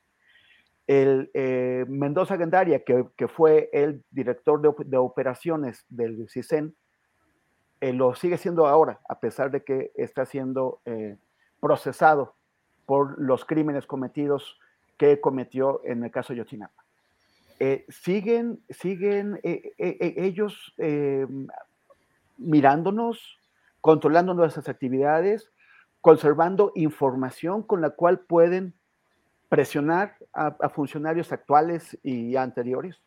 el 0.86 1.30
eh, 1.34 1.84
Mendoza 1.88 2.36
Gandaria, 2.36 2.82
que, 2.84 3.28
fue 3.28 3.70
el 3.72 4.02
director 4.10 4.60
de, 4.60 4.96
operaciones 4.96 5.84
del 5.88 6.28
CISEN, 6.28 6.74
eh, 7.80 7.92
lo 7.92 8.14
sigue 8.14 8.36
siendo 8.36 8.66
ahora, 8.66 9.00
a 9.08 9.18
pesar 9.20 9.50
de 9.50 9.62
que 9.62 9.92
está 9.94 10.26
siendo 10.26 10.80
eh, 10.84 11.16
procesado 11.60 12.34
por 12.86 13.20
los 13.20 13.44
crímenes 13.44 13.86
cometidos 13.86 14.58
que 14.96 15.20
cometió 15.20 15.80
en 15.84 16.04
el 16.04 16.10
caso 16.10 16.32
de 16.32 16.38
Yotzinapa. 16.38 16.84
siguen 17.88 18.60
siguen 18.70 19.40
ellos 19.42 20.74
mirándonos, 22.42 23.38
controlando 23.80 24.34
nuestras 24.34 24.68
actividades, 24.68 25.50
conservando 26.00 26.72
información 26.74 27.62
con 27.62 27.80
la 27.80 27.90
cual 27.90 28.20
pueden 28.20 28.74
presionar 29.48 30.16
a, 30.32 30.68
funcionarios 30.70 31.32
actuales 31.32 31.98
y 32.02 32.36
anteriores? 32.36 33.00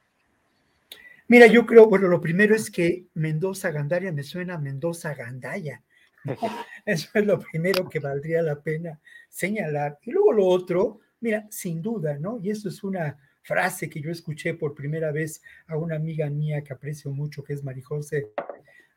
Mira, 1.28 1.48
yo 1.48 1.66
creo, 1.66 1.88
bueno, 1.88 2.08
lo 2.08 2.22
primero 2.22 2.54
es 2.56 2.70
que 2.70 3.08
Mendoza 3.16 3.72
Gandaria 3.72 4.12
me 4.12 4.22
suena 4.22 4.56
a 4.56 4.60
Mendoza 4.60 5.16
Gandaya. 5.16 5.82
Eso 6.86 7.10
es 7.14 7.26
lo 7.26 7.40
primero 7.40 7.90
que 7.90 8.00
valdría 8.00 8.44
la 8.44 8.62
pena 8.62 9.00
señalar. 9.28 9.98
Y 10.04 10.12
luego 10.12 10.34
lo 10.34 10.46
otro, 10.46 11.00
mira, 11.20 11.48
sin 11.50 11.82
duda, 11.82 12.18
¿no? 12.20 12.40
Y 12.42 12.52
eso 12.52 12.70
es 12.70 12.84
una 12.84 13.18
frase 13.42 13.90
que 13.90 14.02
yo 14.02 14.12
escuché 14.12 14.54
por 14.54 14.74
primera 14.74 15.12
vez 15.12 15.42
a 15.68 15.78
una 15.78 15.96
amiga 15.96 16.30
mía 16.30 16.64
que 16.64 16.74
aprecio 16.74 17.12
mucho, 17.12 17.44
que 17.44 17.54
es 17.54 17.64
Marijose 17.64 18.32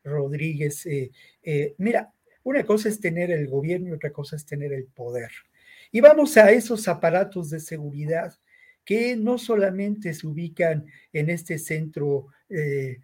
Rodríguez. 0.09 0.87
Eh, 0.87 1.11
eh, 1.43 1.75
mira, 1.79 2.13
una 2.43 2.65
cosa 2.65 2.89
es 2.89 3.01
tener 3.01 3.31
el 3.31 3.49
gobierno 3.49 3.89
y 3.89 3.93
otra 3.93 4.13
cosa 4.13 4.37
es 4.37 4.47
tener 4.47 4.73
el 4.73 4.87
poder. 4.87 5.31
Y 5.91 6.01
vamos 6.01 6.37
a 6.37 6.51
esos 6.51 6.89
aparatos 6.89 7.51
de 7.51 7.61
seguridad 7.61 8.35
que 8.85 9.17
no 9.17 9.39
solamente 9.39 10.15
se 10.15 10.27
ubican 10.27 10.87
en 11.13 11.31
este 11.31 11.59
centro 11.59 12.29
eh, 12.49 13.01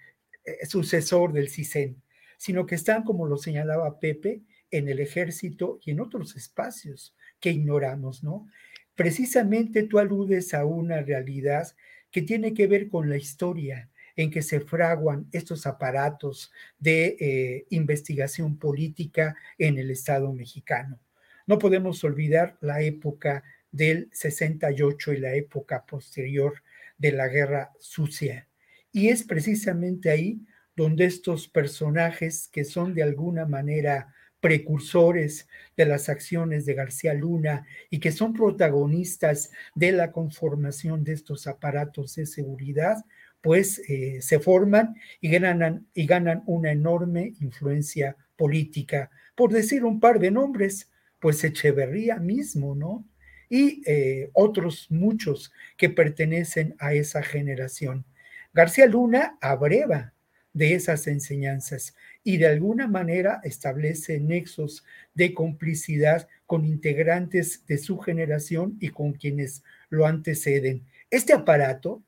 sucesor 0.66 1.32
del 1.32 1.50
CISEN, 1.50 2.02
sino 2.38 2.66
que 2.66 2.74
están, 2.74 3.04
como 3.04 3.26
lo 3.26 3.36
señalaba 3.36 4.00
Pepe, 4.00 4.42
en 4.70 4.88
el 4.88 5.00
ejército 5.00 5.78
y 5.84 5.92
en 5.92 6.00
otros 6.00 6.36
espacios 6.36 7.14
que 7.38 7.50
ignoramos, 7.50 8.24
¿no? 8.24 8.48
Precisamente 8.94 9.82
tú 9.84 9.98
aludes 9.98 10.54
a 10.54 10.64
una 10.64 11.00
realidad 11.02 11.68
que 12.10 12.22
tiene 12.22 12.54
que 12.54 12.66
ver 12.66 12.88
con 12.88 13.08
la 13.08 13.16
historia 13.16 13.90
en 14.16 14.30
que 14.30 14.42
se 14.42 14.60
fraguan 14.60 15.26
estos 15.32 15.66
aparatos 15.66 16.52
de 16.78 17.16
eh, 17.18 17.66
investigación 17.70 18.58
política 18.58 19.36
en 19.58 19.78
el 19.78 19.90
Estado 19.90 20.32
mexicano. 20.32 21.00
No 21.46 21.58
podemos 21.58 22.02
olvidar 22.04 22.56
la 22.60 22.80
época 22.80 23.42
del 23.70 24.08
68 24.12 25.12
y 25.12 25.16
la 25.18 25.34
época 25.34 25.84
posterior 25.84 26.62
de 26.96 27.12
la 27.12 27.28
Guerra 27.28 27.72
Sucia. 27.78 28.48
Y 28.92 29.08
es 29.08 29.24
precisamente 29.24 30.10
ahí 30.10 30.40
donde 30.76 31.04
estos 31.04 31.48
personajes 31.48 32.48
que 32.48 32.64
son 32.64 32.94
de 32.94 33.02
alguna 33.02 33.46
manera 33.46 34.14
precursores 34.44 35.48
de 35.74 35.86
las 35.86 36.10
acciones 36.10 36.66
de 36.66 36.74
García 36.74 37.14
Luna 37.14 37.66
y 37.88 37.98
que 37.98 38.12
son 38.12 38.34
protagonistas 38.34 39.50
de 39.74 39.90
la 39.92 40.12
conformación 40.12 41.02
de 41.02 41.14
estos 41.14 41.46
aparatos 41.46 42.14
de 42.16 42.26
seguridad, 42.26 43.04
pues 43.44 43.78
eh, 43.90 44.22
se 44.22 44.40
forman 44.40 44.96
y 45.20 45.28
ganan, 45.28 45.86
y 45.92 46.06
ganan 46.06 46.42
una 46.46 46.72
enorme 46.72 47.34
influencia 47.40 48.16
política. 48.36 49.10
Por 49.36 49.52
decir 49.52 49.84
un 49.84 50.00
par 50.00 50.18
de 50.18 50.30
nombres, 50.30 50.90
pues 51.20 51.44
Echeverría 51.44 52.16
mismo, 52.16 52.74
¿no? 52.74 53.06
Y 53.50 53.82
eh, 53.84 54.30
otros 54.32 54.86
muchos 54.88 55.52
que 55.76 55.90
pertenecen 55.90 56.74
a 56.78 56.94
esa 56.94 57.22
generación. 57.22 58.06
García 58.54 58.86
Luna 58.86 59.36
abreva 59.42 60.14
de 60.54 60.72
esas 60.72 61.06
enseñanzas 61.06 61.94
y 62.22 62.38
de 62.38 62.46
alguna 62.46 62.88
manera 62.88 63.42
establece 63.44 64.20
nexos 64.20 64.86
de 65.12 65.34
complicidad 65.34 66.28
con 66.46 66.64
integrantes 66.64 67.66
de 67.66 67.76
su 67.76 67.98
generación 67.98 68.78
y 68.80 68.88
con 68.88 69.12
quienes 69.12 69.62
lo 69.90 70.06
anteceden. 70.06 70.86
Este 71.10 71.34
aparato, 71.34 72.02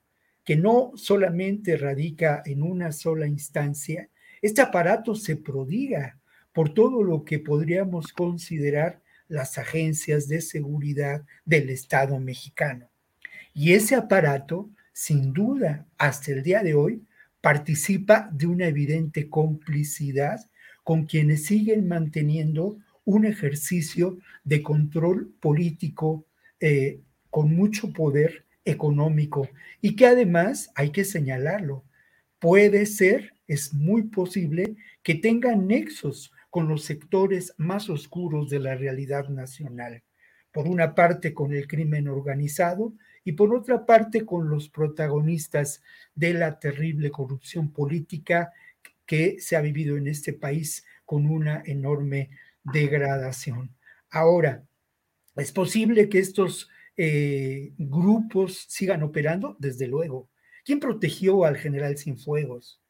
que 0.47 0.57
no 0.57 0.93
solamente 0.95 1.77
radica 1.77 2.41
en 2.47 2.63
una 2.63 2.93
sola 2.93 3.27
instancia, 3.27 4.09
este 4.41 4.63
aparato 4.63 5.17
se 5.17 5.37
prodiga 5.37 6.21
por 6.53 6.73
todo 6.73 7.03
lo 7.03 7.25
que 7.25 7.41
podríamos 7.41 8.13
considerar 8.13 9.03
las 9.27 9.59
agencias 9.59 10.29
de 10.29 10.41
seguridad 10.41 11.25
del 11.45 11.69
Estado 11.69 12.21
mexicano. 12.21 12.89
Y 13.55 13.73
ese 13.73 13.97
aparato, 13.97 14.71
sin 14.93 15.33
duda, 15.33 15.85
hasta 15.99 16.31
el 16.31 16.45
día 16.45 16.63
de 16.63 16.75
hoy, 16.75 17.03
participa 17.41 18.31
de 18.33 18.47
una 18.47 18.69
evidente 18.69 19.29
complicidad 19.29 20.39
con 20.85 21.07
quienes 21.07 21.47
siguen 21.47 21.89
manteniendo 21.89 22.79
un 23.05 23.25
ejercicio 23.25 24.19
de 24.45 24.63
control 24.63 25.35
político 25.41 26.25
eh, 26.61 27.01
con 27.31 27.55
mucho 27.57 27.93
poder 27.93 28.46
económico 28.67 29.49
y 29.81 29.97
que 29.97 30.07
además, 30.07 30.71
hay 30.75 30.91
que 30.91 31.05
señalarlo, 31.05 31.85
puede 32.39 32.85
ser, 32.85 33.33
es 33.47 33.73
muy 33.73 34.03
posible 34.03 34.77
que 35.03 35.15
tengan 35.15 35.67
nexos 35.67 36.33
con 36.51 36.69
los 36.69 36.85
sectores 36.85 37.55
más 37.57 37.89
oscuros 37.89 38.51
de 38.51 38.59
la 38.59 38.75
realidad 38.75 39.29
nacional. 39.29 40.03
Por 40.53 40.69
una 40.69 40.95
parte 40.95 41.33
con 41.33 41.53
el 41.53 41.67
crimen 41.67 42.09
organizado 42.09 42.95
y 43.25 43.33
por 43.33 43.55
otra 43.55 43.87
parte 43.87 44.25
con 44.25 44.49
los 44.49 44.69
protagonistas 44.69 45.83
de 46.15 46.35
la 46.35 46.59
terrible 46.59 47.11
corrupción 47.11 47.73
política 47.73 48.53
que 49.05 49.39
se 49.39 49.57
ha 49.57 49.61
vivido 49.61 49.97
en 49.97 50.09
este 50.09 50.33
país 50.33 50.85
con 51.05 51.27
una 51.27 51.63
enorme 51.65 52.31
degradación. 52.65 53.71
Ahora, 54.11 54.65
¿es 55.37 55.53
posible 55.53 56.09
que 56.09 56.19
estos 56.19 56.71
eh, 56.97 57.73
grupos 57.79 58.67
sigan 58.69 59.03
operando? 59.03 59.57
Desde 59.59 59.87
luego. 59.87 60.29
¿Quién 60.65 60.81
protegió 60.81 61.45
al 61.45 61.57
general 61.57 61.97
Cienfuegos? 61.97 62.81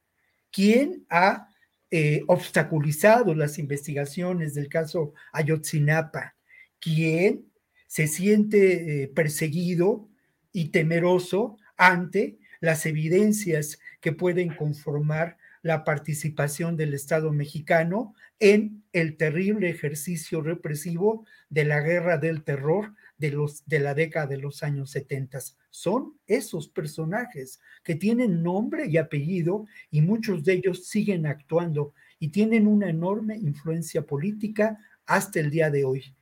¿Quién 0.51 1.05
ha 1.11 1.49
eh, 1.93 2.25
obstaculizado 2.27 3.33
las 3.37 3.61
investigaciones 3.61 4.55
del 4.55 4.69
caso 4.69 5.15
Ayotzinapa, 5.33 6.35
quien 6.81 7.47
se 7.87 8.09
siente 8.09 9.05
eh, 9.05 9.09
perseguido 9.09 10.09
y 10.53 10.71
temeroso 10.71 11.59
ante 11.77 12.39
las 12.59 12.87
evidencias 12.87 13.79
que 14.01 14.11
pueden 14.11 14.53
conformar 14.53 15.37
la 15.63 15.85
participación 15.85 16.77
del 16.77 16.93
Estado 16.93 17.33
mexicano 17.33 18.15
en 18.41 18.83
el 18.93 19.17
terrible 19.17 19.71
ejercicio 19.71 20.43
represivo 20.43 21.25
de 21.51 21.67
la 21.67 21.81
guerra 21.83 22.19
del 22.19 22.43
terror 22.43 22.95
de, 23.19 23.31
los, 23.31 23.67
de 23.67 23.81
la 23.81 23.95
década 23.95 24.27
de 24.27 24.39
los 24.39 24.63
años 24.63 24.91
70. 24.91 25.39
Son 25.71 26.19
esos 26.27 26.69
personajes 26.69 27.61
que 27.83 27.95
tienen 27.95 28.43
nombre 28.43 28.87
y 28.87 28.97
apellido 28.97 29.67
y 29.91 30.03
muchos 30.03 30.45
de 30.45 30.55
ellos 30.55 30.87
siguen 30.87 31.27
actuando 31.27 31.95
y 32.19 32.29
tienen 32.29 32.67
una 32.67 32.89
enorme 32.89 33.37
influencia 33.37 34.03
política 34.03 34.79
hasta 35.07 35.41
el 35.41 35.51
día 35.51 35.71
de 35.71 35.85
hoy. 35.85 36.15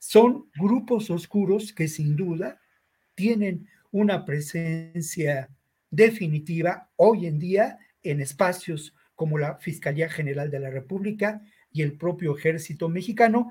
son 0.00 0.48
grupos 0.54 1.10
oscuros 1.10 1.72
que 1.72 1.88
sin 1.88 2.14
duda 2.14 2.60
tienen 3.16 3.66
una 3.90 4.24
presencia 4.24 5.50
definitiva 5.90 6.88
hoy 6.94 7.26
en 7.26 7.40
día 7.40 7.78
en 8.04 8.20
espacios 8.20 8.94
como 9.16 9.38
la 9.38 9.56
Fiscalía 9.56 10.08
General 10.08 10.50
de 10.50 10.60
la 10.60 10.70
República 10.70 11.42
y 11.72 11.82
el 11.82 11.96
propio 11.96 12.36
Ejército 12.36 12.88
Mexicano 12.88 13.50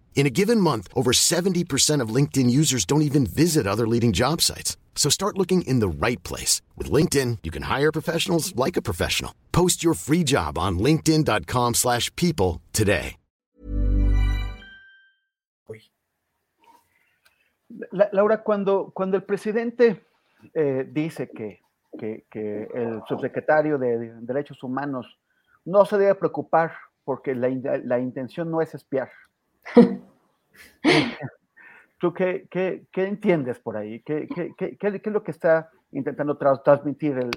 In 0.13 0.27
a 0.27 0.29
given 0.29 0.61
month, 0.61 0.87
over 0.93 1.11
70% 1.13 1.99
of 1.99 2.15
LinkedIn 2.15 2.51
users 2.51 2.85
don't 2.85 3.01
even 3.01 3.25
visit 3.25 3.65
other 3.65 3.87
leading 3.87 4.11
job 4.11 4.39
sites. 4.41 4.77
So 4.93 5.09
start 5.09 5.37
looking 5.37 5.63
in 5.63 5.79
the 5.79 5.87
right 5.87 6.21
place. 6.21 6.61
With 6.77 6.91
LinkedIn, 6.91 7.39
you 7.41 7.49
can 7.49 7.63
hire 7.63 7.91
professionals 7.91 8.55
like 8.55 8.77
a 8.77 8.83
professional. 8.83 9.33
Post 9.51 9.83
your 9.83 9.95
free 9.95 10.23
job 10.23 10.59
on 10.59 10.77
linkedin.com 10.77 11.73
slash 11.73 12.15
people 12.15 12.61
today. 12.71 13.17
Laura, 17.93 18.43
cuando, 18.43 18.91
cuando 18.93 19.17
el 19.17 19.23
presidente 19.23 20.05
eh, 20.53 20.85
dice 20.91 21.29
que, 21.29 21.61
que, 21.97 22.25
que, 22.29 22.67
el 22.73 23.01
subsecretario 23.07 23.77
de 23.77 24.13
Derechos 24.21 24.61
Humanos 24.61 25.07
no 25.65 25.85
se 25.85 25.97
debe 25.97 26.15
preocupar 26.15 26.73
porque 27.05 27.33
la, 27.33 27.49
la 27.83 27.99
intención 27.99 28.51
no 28.51 28.61
es 28.61 28.75
espiar. 28.75 29.09
¿Tú 31.99 32.13
qué, 32.13 32.47
qué, 32.49 32.83
qué, 32.91 33.05
entiendes 33.05 33.59
por 33.59 33.77
ahí? 33.77 34.01
¿Qué, 34.01 34.27
¿Qué, 34.57 34.77
es 34.81 35.05
lo 35.05 35.23
que 35.23 35.29
está 35.29 35.69
intentando 35.91 36.35
transmitir 36.35 37.15
el, 37.17 37.29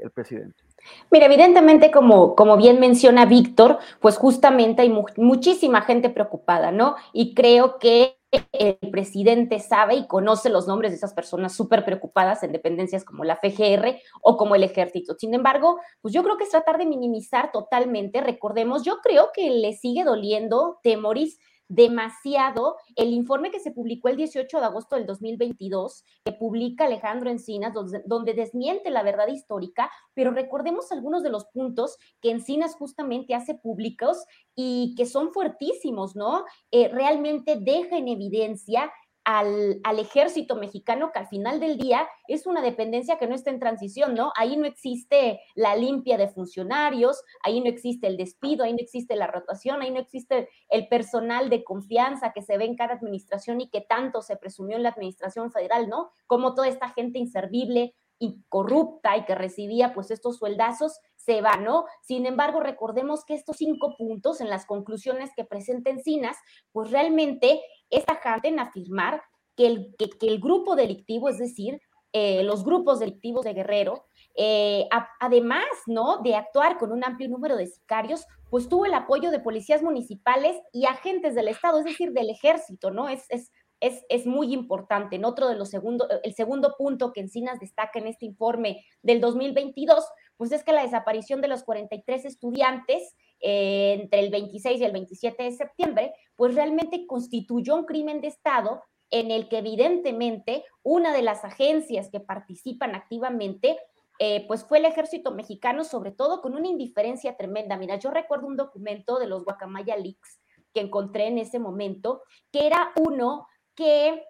el, 0.00 0.10
presidente? 0.12 0.62
Mira, 1.10 1.26
evidentemente, 1.26 1.90
como, 1.90 2.36
como 2.36 2.56
bien 2.56 2.78
menciona 2.78 3.26
Víctor, 3.26 3.78
pues 4.00 4.16
justamente 4.16 4.82
hay 4.82 4.90
mu 4.90 5.04
muchísima 5.16 5.82
gente 5.82 6.08
preocupada, 6.08 6.70
¿no? 6.70 6.94
Y 7.12 7.34
creo 7.34 7.78
que 7.78 8.16
el 8.52 8.78
presidente 8.90 9.58
sabe 9.58 9.96
y 9.96 10.06
conoce 10.06 10.48
los 10.48 10.66
nombres 10.66 10.92
de 10.92 10.96
esas 10.96 11.12
personas 11.12 11.54
súper 11.54 11.84
preocupadas 11.84 12.42
en 12.42 12.52
dependencias 12.52 13.04
como 13.04 13.24
la 13.24 13.36
FGR 13.36 13.98
o 14.22 14.36
como 14.36 14.54
el 14.54 14.62
ejército. 14.62 15.14
Sin 15.18 15.34
embargo, 15.34 15.80
pues 16.00 16.14
yo 16.14 16.22
creo 16.22 16.38
que 16.38 16.44
es 16.44 16.50
tratar 16.50 16.78
de 16.78 16.86
minimizar 16.86 17.52
totalmente. 17.52 18.22
Recordemos, 18.22 18.84
yo 18.84 18.98
creo 19.02 19.30
que 19.34 19.50
le 19.50 19.74
sigue 19.74 20.04
doliendo, 20.04 20.78
Temoris, 20.82 21.38
demasiado 21.68 22.76
el 22.96 23.12
informe 23.12 23.50
que 23.50 23.60
se 23.60 23.70
publicó 23.70 24.08
el 24.08 24.16
18 24.16 24.58
de 24.58 24.64
agosto 24.64 24.96
del 24.96 25.06
2022, 25.06 26.04
que 26.24 26.32
publica 26.32 26.84
Alejandro 26.84 27.30
Encinas, 27.30 27.72
donde, 28.06 28.34
desmiente 28.34 28.90
la 28.90 29.02
verdad 29.02 29.28
histórica, 29.28 29.90
pero 30.14 30.32
recordemos 30.32 30.92
algunos 30.92 31.22
de 31.22 31.30
los 31.30 31.46
puntos 31.46 31.96
que 32.20 32.30
Encinas 32.30 32.74
justamente 32.74 33.34
hace 33.34 33.54
públicos 33.54 34.24
y 34.54 34.94
que 34.96 35.06
son 35.06 35.32
fuertísimos, 35.32 36.14
¿no? 36.16 36.44
Eh, 36.70 36.88
realmente 36.88 37.56
deja 37.58 37.96
en 37.96 38.08
evidencia 38.08 38.92
al, 39.24 39.80
al, 39.84 39.98
ejército 39.98 40.56
mexicano, 40.56 41.10
que 41.12 41.20
al 41.20 41.28
final 41.28 41.60
del 41.60 41.78
día 41.78 42.08
es 42.28 42.46
una 42.46 42.60
dependencia 42.60 43.18
que 43.18 43.26
no 43.26 43.34
está 43.34 43.50
en 43.50 43.60
transición, 43.60 44.14
¿no? 44.14 44.32
Ahí 44.36 44.56
no 44.56 44.66
existe 44.66 45.40
la 45.54 45.76
limpia 45.76 46.16
de 46.16 46.28
funcionarios, 46.28 47.22
ahí 47.42 47.60
no 47.60 47.68
existe 47.68 48.06
el 48.06 48.16
despido, 48.16 48.64
ahí 48.64 48.72
no 48.72 48.80
existe 48.80 49.16
la 49.16 49.26
rotación, 49.26 49.82
ahí 49.82 49.90
no 49.90 50.00
existe 50.00 50.48
el 50.68 50.88
personal 50.88 51.50
de 51.50 51.64
confianza 51.64 52.32
que 52.32 52.42
se 52.42 52.58
ve 52.58 52.64
en 52.64 52.76
cada 52.76 52.94
administración 52.94 53.60
y 53.60 53.68
que 53.68 53.80
tanto 53.80 54.22
se 54.22 54.36
presumió 54.36 54.76
en 54.76 54.82
la 54.82 54.90
administración 54.90 55.52
federal, 55.52 55.88
¿no? 55.88 56.10
Como 56.26 56.54
toda 56.54 56.68
esta 56.68 56.88
gente 56.88 57.18
inservible 57.18 57.94
y 58.22 58.40
corrupta 58.48 59.16
y 59.16 59.24
que 59.24 59.34
recibía 59.34 59.92
pues 59.92 60.12
estos 60.12 60.36
sueldazos 60.36 61.00
se 61.24 61.40
va, 61.40 61.56
¿no? 61.56 61.84
Sin 62.02 62.26
embargo, 62.26 62.60
recordemos 62.60 63.24
que 63.24 63.34
estos 63.34 63.56
cinco 63.56 63.96
puntos 63.96 64.40
en 64.40 64.48
las 64.48 64.66
conclusiones 64.66 65.30
que 65.36 65.44
presenta 65.44 65.90
Encinas, 65.90 66.36
pues 66.72 66.90
realmente 66.90 67.60
es 67.90 68.04
tajante 68.04 68.48
en 68.48 68.58
afirmar 68.58 69.22
que 69.56 69.66
el, 69.66 69.94
que, 69.98 70.26
el 70.26 70.40
grupo 70.40 70.74
delictivo, 70.76 71.28
es 71.28 71.38
decir, 71.38 71.80
eh, 72.12 72.42
los 72.42 72.64
grupos 72.64 72.98
delictivos 72.98 73.44
de 73.44 73.54
Guerrero, 73.54 74.04
eh, 74.34 74.86
además, 75.20 75.64
¿no? 75.86 76.18
De 76.18 76.34
actuar 76.34 76.78
con 76.78 76.92
un 76.92 77.04
amplio 77.04 77.28
número 77.28 77.56
de 77.56 77.66
sicarios, 77.66 78.26
pues 78.50 78.68
tuvo 78.68 78.84
el 78.86 78.94
apoyo 78.94 79.30
de 79.30 79.40
policías 79.40 79.82
municipales 79.82 80.56
y 80.72 80.86
agentes 80.86 81.34
del 81.34 81.48
Estado, 81.48 81.78
es 81.78 81.84
decir, 81.84 82.12
del 82.12 82.30
ejército, 82.30 82.90
¿no? 82.90 83.08
Es, 83.08 83.24
es, 83.30 83.50
es, 83.80 84.04
es 84.08 84.26
muy 84.26 84.52
importante. 84.52 85.16
En 85.16 85.24
otro 85.24 85.48
de 85.48 85.56
los 85.56 85.70
segundos, 85.70 86.08
el 86.22 86.34
segundo 86.34 86.74
punto 86.78 87.12
que 87.12 87.20
Encinas 87.20 87.58
destaca 87.60 87.98
en 87.98 88.06
este 88.06 88.26
informe 88.26 88.84
del 89.02 89.20
2022, 89.20 90.04
pues 90.42 90.50
es 90.50 90.64
que 90.64 90.72
la 90.72 90.82
desaparición 90.82 91.40
de 91.40 91.46
los 91.46 91.62
43 91.62 92.24
estudiantes 92.24 93.14
eh, 93.38 93.96
entre 94.00 94.18
el 94.18 94.30
26 94.32 94.80
y 94.80 94.84
el 94.84 94.90
27 94.90 95.40
de 95.40 95.52
septiembre, 95.52 96.14
pues 96.34 96.56
realmente 96.56 97.06
constituyó 97.06 97.76
un 97.76 97.84
crimen 97.84 98.20
de 98.20 98.26
Estado 98.26 98.82
en 99.12 99.30
el 99.30 99.48
que 99.48 99.58
evidentemente 99.58 100.64
una 100.82 101.12
de 101.12 101.22
las 101.22 101.44
agencias 101.44 102.10
que 102.10 102.18
participan 102.18 102.96
activamente 102.96 103.78
eh, 104.18 104.44
pues 104.48 104.64
fue 104.64 104.78
el 104.78 104.86
ejército 104.86 105.30
mexicano, 105.30 105.84
sobre 105.84 106.10
todo 106.10 106.42
con 106.42 106.56
una 106.56 106.66
indiferencia 106.66 107.36
tremenda. 107.36 107.76
Mira, 107.76 107.94
yo 108.00 108.10
recuerdo 108.10 108.48
un 108.48 108.56
documento 108.56 109.20
de 109.20 109.28
los 109.28 109.44
Guacamaya 109.44 109.96
Leaks 109.96 110.40
que 110.74 110.80
encontré 110.80 111.28
en 111.28 111.38
ese 111.38 111.60
momento, 111.60 112.22
que 112.50 112.66
era 112.66 112.90
uno 112.96 113.46
que 113.76 114.24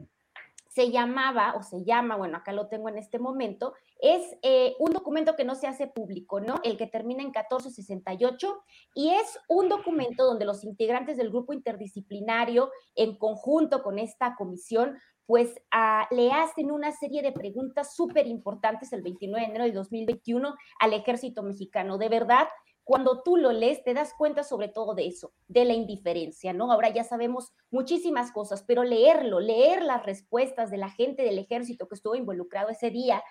se 0.69 0.91
llamaba 0.91 1.55
o 1.57 1.63
se 1.63 1.85
llama, 1.85 2.17
bueno, 2.17 2.37
acá 2.37 2.53
lo 2.53 2.69
tengo 2.69 2.91
en 2.91 2.99
este 2.99 3.19
momento, 3.19 3.73
es 4.03 4.37
eh, 4.43 4.75
un 4.81 4.93
documento 4.93 5.37
que 5.37 5.45
no 5.45 5.55
se 5.55 5.69
hace 5.69 5.87
público, 5.87 6.41
¿no? 6.41 6.61
El 6.65 6.77
que 6.77 6.89
termina 6.89 7.23
en 7.23 7.29
1468 7.29 8.63
y 8.95 9.11
es 9.11 9.39
un 9.49 9.69
documento 9.69 10.25
donde 10.25 10.45
los 10.45 10.65
integrantes 10.65 11.17
del 11.17 11.31
grupo 11.31 11.53
interdisciplinario, 11.53 12.71
en 12.97 13.17
conjunto 13.17 13.83
con 13.85 14.01
esta 14.01 14.35
comisión, 14.37 14.99
pues 15.25 15.55
ah, 15.71 16.09
le 16.11 16.33
hacen 16.33 16.73
una 16.73 16.91
serie 16.91 17.23
de 17.23 17.31
preguntas 17.31 17.95
súper 17.95 18.27
importantes 18.27 18.93
el 18.93 19.03
29 19.03 19.41
de 19.41 19.51
enero 19.51 19.65
de 19.65 19.73
2021 19.73 20.53
al 20.81 20.93
ejército 20.95 21.45
mexicano. 21.45 21.97
De 21.97 22.09
verdad, 22.09 22.49
cuando 22.85 23.23
tú 23.23 23.37
lo 23.37 23.53
lees, 23.53 23.85
te 23.85 23.95
das 23.95 24.13
cuenta 24.19 24.43
sobre 24.43 24.69
todo 24.69 24.95
de 24.95 25.07
eso, 25.07 25.33
de 25.47 25.65
la 25.65 25.75
indiferencia, 25.75 26.53
¿no? 26.53 26.73
Ahora 26.73 26.89
ya 26.89 27.05
sabemos 27.05 27.53
muchísimas 27.71 28.33
cosas, 28.33 28.65
pero 28.67 28.83
leerlo, 28.83 29.39
leer 29.39 29.83
las 29.83 30.05
respuestas 30.05 30.71
de 30.71 30.79
la 30.79 30.91
gente 30.91 31.23
del 31.23 31.39
ejército 31.39 31.87
que 31.87 31.95
estuvo 31.95 32.17
involucrado 32.17 32.71
ese 32.71 32.91
día, 32.91 33.23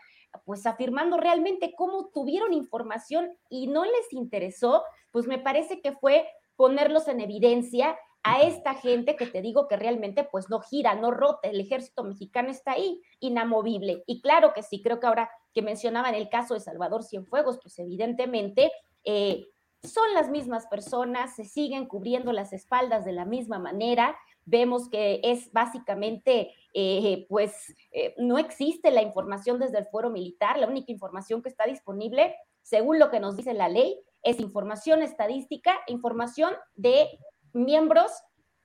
pues 0.45 0.65
afirmando 0.65 1.17
realmente 1.17 1.73
cómo 1.77 2.09
tuvieron 2.13 2.53
información 2.53 3.29
y 3.49 3.67
no 3.67 3.85
les 3.85 4.11
interesó, 4.11 4.83
pues 5.11 5.27
me 5.27 5.39
parece 5.39 5.81
que 5.81 5.91
fue 5.91 6.27
ponerlos 6.55 7.07
en 7.07 7.21
evidencia 7.21 7.97
a 8.23 8.41
esta 8.41 8.75
gente 8.75 9.15
que 9.15 9.25
te 9.25 9.41
digo 9.41 9.67
que 9.67 9.77
realmente 9.77 10.23
pues 10.23 10.49
no 10.49 10.59
gira, 10.59 10.93
no 10.95 11.11
rota, 11.11 11.49
el 11.49 11.59
ejército 11.59 12.03
mexicano 12.03 12.49
está 12.49 12.73
ahí, 12.73 13.01
inamovible. 13.19 14.03
Y 14.05 14.21
claro 14.21 14.53
que 14.53 14.61
sí, 14.61 14.81
creo 14.81 14.99
que 14.99 15.07
ahora 15.07 15.29
que 15.53 15.61
mencionaban 15.61 16.13
el 16.13 16.29
caso 16.29 16.53
de 16.53 16.59
Salvador 16.59 17.03
Cienfuegos, 17.03 17.59
pues 17.61 17.79
evidentemente 17.79 18.71
eh, 19.03 19.47
son 19.83 20.13
las 20.13 20.29
mismas 20.29 20.67
personas, 20.67 21.35
se 21.35 21.45
siguen 21.45 21.87
cubriendo 21.87 22.31
las 22.31 22.53
espaldas 22.53 23.05
de 23.05 23.13
la 23.13 23.25
misma 23.25 23.57
manera. 23.57 24.15
Vemos 24.45 24.89
que 24.89 25.21
es 25.23 25.51
básicamente, 25.51 26.53
eh, 26.73 27.25
pues, 27.29 27.75
eh, 27.91 28.15
no 28.17 28.37
existe 28.37 28.91
la 28.91 29.01
información 29.01 29.59
desde 29.59 29.79
el 29.79 29.85
fuero 29.85 30.09
militar. 30.09 30.57
La 30.57 30.67
única 30.67 30.91
información 30.91 31.41
que 31.41 31.49
está 31.49 31.65
disponible, 31.65 32.35
según 32.61 32.99
lo 32.99 33.09
que 33.09 33.19
nos 33.19 33.35
dice 33.35 33.53
la 33.53 33.69
ley, 33.69 33.99
es 34.23 34.39
información 34.39 35.01
estadística, 35.01 35.79
información 35.87 36.53
de 36.75 37.07
miembros 37.53 38.11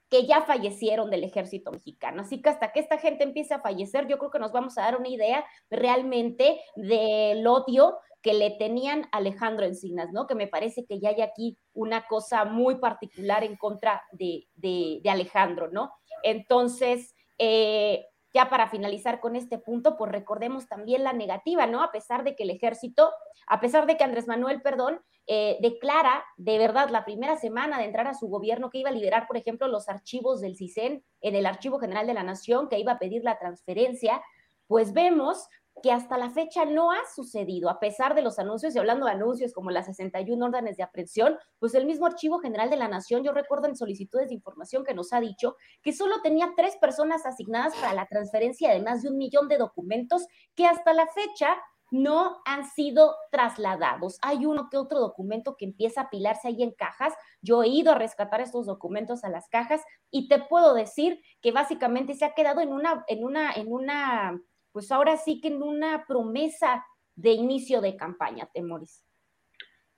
que 0.09 0.27
ya 0.27 0.43
fallecieron 0.43 1.11
del 1.11 1.25
ejército 1.25 1.73
mexicano. 1.73 2.23
Así 2.23 2.41
que 2.41 2.49
hasta 2.49 2.73
que 2.73 2.81
esta 2.81 2.99
gente 2.99 3.25
empiece 3.25 3.55
a 3.55 3.61
fallecer, 3.61 4.07
yo 4.07 4.19
creo 4.19 4.31
que 4.31 4.39
nos 4.39 4.53
vamos 4.53 4.79
a 4.79 4.83
dar 4.83 4.97
una 4.97 5.09
idea 5.09 5.45
realmente 5.69 6.61
del 6.77 7.47
odio 7.47 7.99
que 8.27 8.35
le 8.35 8.51
tenían 8.51 9.07
Alejandro 9.13 9.67
Encinas, 9.67 10.11
¿no? 10.11 10.27
Que 10.27 10.35
me 10.35 10.49
parece 10.49 10.85
que 10.85 10.99
ya 10.99 11.11
hay 11.11 11.21
aquí 11.21 11.57
una 11.73 12.09
cosa 12.09 12.45
muy 12.45 12.75
particular 12.81 13.45
en 13.45 13.55
contra 13.57 14.03
de, 14.11 14.49
de, 14.57 15.01
Alejandro, 15.09 15.69
¿no? 15.71 15.93
Entonces, 16.25 17.15
eh, 17.39 18.05
ya 18.35 18.51
para 18.51 18.69
finalizar 18.69 19.21
con 19.21 19.37
este 19.37 19.59
punto, 19.59 19.97
pues 19.97 20.11
recordemos 20.11 20.67
también 20.67 21.05
la 21.05 21.13
negativa, 21.13 21.69
¿no? 21.69 21.85
A 21.85 21.93
pesar 21.93 22.25
de 22.25 22.35
que 22.35 22.43
el 22.43 22.51
ejército, 22.51 23.13
a 23.47 23.61
pesar 23.61 23.87
de 23.87 23.97
que 23.97 24.03
Andrés 24.03 24.27
Manuel, 24.27 24.61
perdón, 24.61 25.01
eh, 25.29 25.57
declara 25.61 26.25
de 26.37 26.59
verdad 26.59 26.89
la 26.89 27.05
primera 27.05 27.37
semana 27.37 27.79
de 27.79 27.85
entrar 27.85 28.09
a 28.09 28.15
su 28.15 28.27
gobierno 28.27 28.71
que 28.71 28.79
iba 28.79 28.91
a 28.91 28.93
liberar, 28.93 29.29
por 29.29 29.37
ejemplo, 29.37 29.69
los 29.69 29.89
archivos 29.89 30.41
del 30.41 30.57
CISEN 30.57 31.05
en 31.21 31.35
el 31.37 31.47
Archivo 31.47 31.79
General 31.79 32.09
de 32.09 32.15
la 32.15 32.25
Nación, 32.25 32.69
que 32.69 32.81
iba 32.81 32.91
a 32.91 32.99
pedir 32.99 33.23
la 33.23 33.39
transferencia, 33.39 34.21
pues 34.67 34.93
vemos 34.93 35.47
que 35.83 35.93
hasta 35.93 36.17
la 36.17 36.31
fecha 36.31 36.65
no 36.65 36.91
ha 36.91 37.01
sucedido, 37.15 37.69
a 37.69 37.79
pesar 37.79 38.15
de 38.15 38.23
los 38.23 38.39
anuncios, 38.39 38.75
y 38.75 38.79
hablando 38.79 39.07
de 39.07 39.13
anuncios 39.13 39.53
como 39.53 39.71
las 39.71 39.87
61 39.87 40.45
órdenes 40.45 40.77
de 40.77 40.83
aprehensión, 40.83 41.37
pues 41.59 41.75
el 41.75 41.87
mismo 41.87 42.07
Archivo 42.07 42.39
General 42.39 42.71
de 42.71 42.77
la 42.77 42.89
Nación, 42.89 43.23
yo 43.23 43.33
recuerdo 43.33 43.69
en 43.69 43.77
solicitudes 43.77 44.29
de 44.29 44.35
información 44.35 44.85
que 44.85 44.95
nos 44.95 45.13
ha 45.13 45.21
dicho 45.21 45.57
que 45.83 45.93
solo 45.93 46.23
tenía 46.23 46.53
tres 46.57 46.77
personas 46.77 47.27
asignadas 47.27 47.75
para 47.77 47.93
la 47.93 48.07
transferencia 48.07 48.73
de 48.73 48.81
más 48.81 49.03
de 49.03 49.11
un 49.11 49.19
millón 49.19 49.49
de 49.49 49.59
documentos 49.59 50.27
que 50.55 50.67
hasta 50.67 50.95
la 50.95 51.07
fecha 51.09 51.57
no 51.91 52.39
han 52.45 52.69
sido 52.69 53.15
trasladados. 53.31 54.19
Hay 54.23 54.45
uno 54.47 54.69
que 54.71 54.77
otro 54.77 54.99
documento 54.99 55.57
que 55.57 55.67
empieza 55.67 56.01
a 56.01 56.05
apilarse 56.05 56.49
ahí 56.49 56.63
en 56.63 56.73
cajas. 56.73 57.13
Yo 57.43 57.63
he 57.63 57.69
ido 57.69 57.93
a 57.93 57.99
rescatar 57.99 58.41
estos 58.41 58.67
documentos 58.67 59.25
a 59.25 59.29
las 59.29 59.49
cajas 59.49 59.83
y 60.11 60.29
te 60.29 60.41
puedo 60.41 60.75
decir 60.75 61.21
que 61.41 61.53
básicamente 61.53 62.15
se 62.15 62.25
ha 62.25 62.35
quedado 62.35 62.61
en 62.61 62.73
una, 62.73 63.05
en 63.07 63.25
una, 63.25 63.53
en 63.53 63.73
una 63.73 64.41
pues 64.77 64.93
ahora 64.93 65.17
sí 65.17 65.41
que 65.41 65.49
en 65.49 65.63
una 65.63 66.05
promesa 66.07 66.85
de 67.15 67.31
inicio 67.31 67.81
de 67.81 67.97
campaña, 67.97 68.47
Temoris. 68.53 69.03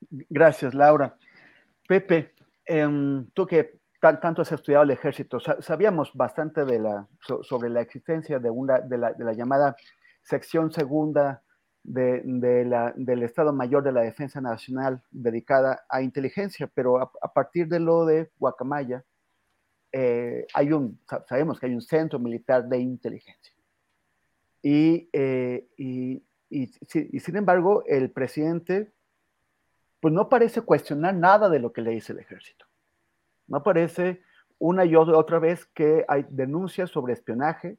Gracias, 0.09 0.73
Laura. 0.73 1.17
Pepe, 1.89 2.33
em, 2.65 3.29
tú 3.35 3.45
que 3.45 3.81
tanto 4.01 4.43
has 4.43 4.53
estudiado 4.53 4.85
el 4.85 4.93
ejército, 4.93 5.41
sabíamos 5.41 6.15
bastante 6.15 6.61
sobre 7.43 7.71
la 7.71 7.81
existencia 7.81 8.39
de, 8.39 8.51
una, 8.51 8.79
de, 8.79 8.99
la, 8.99 9.33
llamada 9.33 9.75
sección 10.23 10.71
segunda 10.71 11.43
del 11.83 13.23
Estado 13.25 13.53
Mayor 13.53 13.83
de 13.83 13.91
la 13.91 14.03
Defensa 14.03 14.41
Nacional 14.41 15.03
dedicada 15.11 15.87
a 15.89 16.03
inteligencia, 16.03 16.71
pero 16.73 16.99
a, 17.01 17.33
partir 17.33 17.67
de 17.67 17.81
lo 17.81 18.07
de 18.07 18.31
Guacamaya, 18.39 19.05
eh, 19.91 20.47
hay 20.55 20.73
un, 20.73 21.01
sabemos 21.29 21.59
que 21.59 21.67
hay 21.67 21.75
un 21.75 21.83
centro 21.83 22.21
militar 22.21 22.69
de 22.69 22.79
inteligencia. 22.79 23.58
Eh, 24.71 25.69
y, 25.77 26.23
sin 27.21 27.37
embargo, 27.37 27.85
el 27.87 28.11
presidente 28.11 28.93
pues 30.01 30.15
no 30.15 30.29
parece 30.29 30.61
cuestionar 30.61 31.15
nada 31.15 31.49
de 31.49 31.59
lo 31.59 31.73
que 31.73 31.83
le 31.83 31.91
dice 31.91 32.13
el 32.13 32.21
ejército. 32.21 32.67
No 33.47 33.63
parece 33.63 34.23
una 34.59 34.85
y 34.85 34.95
otra 34.95 35.39
vez 35.39 35.67
que 35.67 36.05
hay 36.09 36.27
denuncias 36.29 36.91
sobre 36.91 37.15
espionaje 37.15 37.79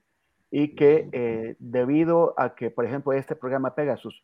y 0.51 0.75
que 0.75 1.09
eh, 1.11 1.55
debido 1.59 2.33
a 2.37 2.55
que, 2.55 2.71
por 2.71 2.85
ejemplo, 2.85 3.13
este 3.13 3.35
programa 3.35 3.75
Pegasus, 3.75 4.23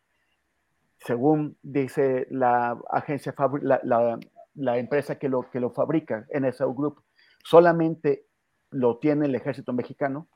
según 0.98 1.58
dice 1.62 2.28
la 2.32 2.80
agencia, 2.90 3.34
la, 3.62 4.20
la, 4.56 4.78
empresa 4.78 5.20
que 5.20 5.30
lo, 5.30 5.50
que 5.52 5.60
lo 5.60 5.70
fabrica, 5.70 6.26
NSO 6.34 6.74
Group, 6.74 7.04
solamente 7.44 8.26
lo 8.72 8.98
tiene 8.98 9.28
el 9.28 9.36
ejército 9.36 9.72
mexicano, 9.72 10.28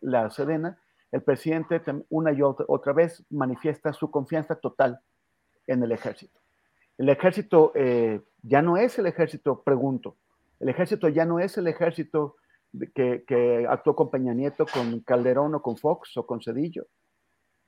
la 0.00 0.30
Sedena, 0.30 0.78
el 1.12 1.22
presidente 1.22 1.80
una 2.10 2.32
y 2.32 2.42
otra, 2.42 2.92
vez 2.92 3.24
manifiesta 3.30 3.92
su 3.92 4.10
confianza 4.10 4.56
total 4.56 5.00
en 5.66 5.82
el 5.82 5.92
ejército. 5.92 6.38
El 6.98 7.08
ejército 7.08 7.72
eh, 7.74 8.20
ya 8.42 8.60
no 8.62 8.76
es 8.76 8.98
el 8.98 9.06
ejército, 9.06 9.62
pregunto, 9.62 10.16
el 10.60 10.68
ejército 10.68 11.08
ya 11.08 11.24
no 11.24 11.38
es 11.38 11.56
el 11.56 11.68
ejército 11.68 12.36
que, 12.94 13.66
actuó 13.68 13.94
con 13.94 14.10
Peña 14.10 14.34
Nieto, 14.34 14.66
con 14.66 15.00
Calderón 15.00 15.54
o 15.54 15.62
con 15.62 15.76
Fox 15.76 16.16
o 16.16 16.26
con 16.26 16.42
Cedillo. 16.42 16.86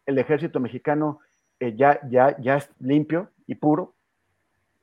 El 0.05 0.19
ejército 0.19 0.61
mexicano 0.61 1.21
eh, 1.61 1.75
ya, 1.77 2.01
ya, 2.09 2.37
ya 2.41 2.57
es 2.57 2.71
limpio 2.81 3.31
y 3.47 3.55
puro. 3.55 3.95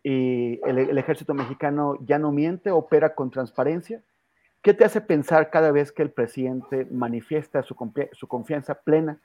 Y 0.03 0.61
el 0.63 0.97
ejército 0.97 1.33
mexicano 1.33 1.97
ya 2.05 2.17
no 2.17 2.31
miente, 2.31 2.71
opera 2.71 3.13
con 3.13 3.29
transparencia 3.29 4.01
¿Qué 4.61 4.73
te 4.73 4.85
hace 4.85 5.01
pensar 5.01 5.49
cada 5.49 5.71
vez 5.71 5.91
que 5.91 6.03
el 6.03 6.11
presidente 6.11 6.85
manifiesta 6.91 7.63
su, 7.63 7.75
confianza 7.75 8.75
plena 8.75 9.21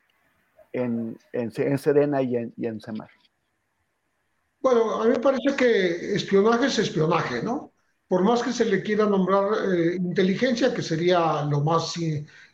en, 0.72 1.18
en, 1.32 1.52
y 1.52 2.36
en, 2.36 2.54
y 2.56 2.80
Semar? 2.80 3.10
Bueno, 4.60 5.02
a 5.02 5.04
mí 5.04 5.10
me 5.10 5.18
parece 5.18 5.56
que 5.56 6.14
espionaje 6.14 6.66
es 6.66 6.78
espionaje, 6.78 7.42
¿no? 7.42 7.72
Por 8.06 8.22
más 8.22 8.42
que 8.42 8.52
se 8.52 8.64
le 8.64 8.82
quiera 8.82 9.06
nombrar 9.06 9.48
eh, 9.74 9.96
inteligencia, 9.96 10.72
que 10.72 10.82
sería 10.82 11.42
lo 11.44 11.60
más 11.62 11.94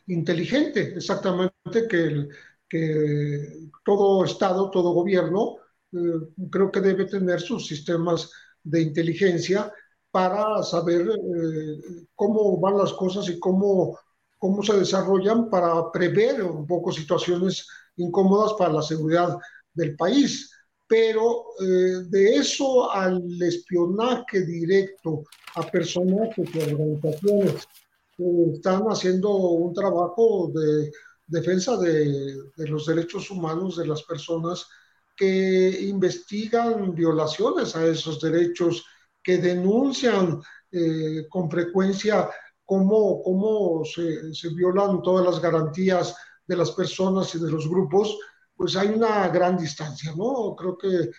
inteligente, 0.07 0.93
exactamente, 0.95 1.87
que, 1.87 2.29
que 2.67 3.69
todo 3.83 4.23
Estado, 4.23 4.71
todo 4.71 4.93
gobierno, 4.93 5.57
eh, 5.91 5.97
creo 6.49 6.71
que 6.71 6.81
debe 6.81 7.05
tener 7.05 7.41
sus 7.41 7.67
sistemas 7.67 8.31
de 8.63 8.81
inteligencia 8.81 9.71
para 10.11 10.63
saber 10.63 11.07
eh, 11.07 12.05
cómo 12.15 12.59
van 12.59 12.77
las 12.77 12.93
cosas 12.93 13.29
y 13.29 13.39
cómo, 13.39 13.97
cómo 14.37 14.63
se 14.63 14.77
desarrollan 14.77 15.49
para 15.49 15.91
prever 15.91 16.41
un 16.43 16.65
poco 16.65 16.91
situaciones 16.91 17.67
incómodas 17.97 18.53
para 18.53 18.73
la 18.73 18.81
seguridad 18.81 19.37
del 19.73 19.95
país. 19.95 20.51
Pero 20.87 21.45
eh, 21.61 22.03
de 22.07 22.35
eso 22.35 22.91
al 22.91 23.23
espionaje 23.41 24.45
directo 24.45 25.23
a 25.55 25.61
personajes 25.63 26.49
y 26.55 26.59
organizaciones 26.73 27.67
que 28.17 28.51
están 28.53 28.83
haciendo 28.85 29.29
un 29.35 29.73
trabajo 29.73 30.51
de 30.53 30.91
defensa 31.27 31.77
de, 31.77 32.35
de 32.55 32.67
los 32.67 32.87
derechos 32.87 33.29
humanos 33.29 33.77
de 33.77 33.85
las 33.85 34.01
personas 34.03 34.65
que 35.15 35.81
investigan 35.81 36.95
violaciones 36.95 37.75
a 37.75 37.85
esos 37.85 38.19
derechos 38.19 38.83
que 39.29 39.37
denuncian 39.37 40.41
eh, 40.71 41.27
con 41.29 41.51
frecuencia 41.51 42.31
cómo, 42.65 43.21
cómo 43.21 43.85
se, 43.85 44.33
se, 44.33 44.49
violan 44.55 45.03
todas 45.03 45.23
las 45.23 45.39
garantías 45.39 46.15
de 46.47 46.57
las 46.57 46.71
personas 46.71 47.35
y 47.35 47.39
de 47.39 47.51
los 47.51 47.69
grupos, 47.69 48.17
pues 48.55 48.75
hay 48.75 48.87
una 48.87 49.27
gran 49.27 49.55
distancia, 49.55 50.15
¿no? 50.17 50.55
Creo 50.55 50.75
que 50.75 51.11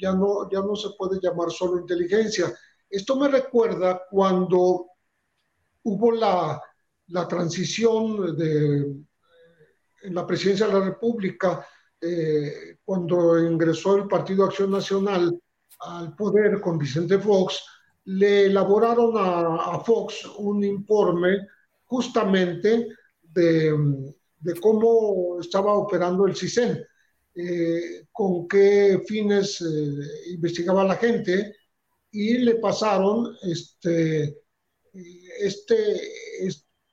ya 0.00 0.12
no, 0.12 0.48
ya 0.48 0.60
no 0.60 0.76
se 0.76 0.90
puede 0.96 1.18
llamar 1.20 1.50
solo 1.50 1.80
inteligencia. 1.80 2.56
Esto 2.88 3.16
me 3.16 3.26
recuerda 3.26 4.02
cuando 4.08 4.86
hubo 5.82 6.12
la, 6.12 6.62
la 7.08 7.26
transición 7.26 8.36
de, 8.36 9.02
en 10.04 10.14
la 10.14 10.24
presidencia 10.24 10.68
de 10.68 10.74
la 10.74 10.84
República, 10.84 11.66
eh, 12.00 12.78
cuando 12.84 13.36
ingresó 13.36 13.96
el 13.96 14.06
Partido 14.06 14.44
Acción 14.44 14.70
Nacional 14.70 15.42
al 15.80 16.14
poder 16.14 16.60
con 16.60 16.78
Vicente 16.78 17.18
Fox, 17.18 17.62
le 18.04 18.46
elaboraron 18.46 19.12
a, 19.16 19.80
Fox 19.80 20.24
un 20.38 20.64
informe 20.64 21.46
justamente 21.84 22.88
de, 23.22 24.14
cómo 24.60 25.38
estaba 25.40 25.74
operando 25.74 26.26
el 26.26 26.34
CISEN, 26.34 26.82
eh, 27.34 28.06
con 28.10 28.48
qué 28.48 29.02
fines 29.06 29.60
eh, 29.60 30.32
investigaba 30.32 30.84
la 30.84 30.96
gente 30.96 31.54
y 32.10 32.38
le 32.38 32.56
pasaron 32.56 33.36
este, 33.42 34.38
este, 35.40 36.46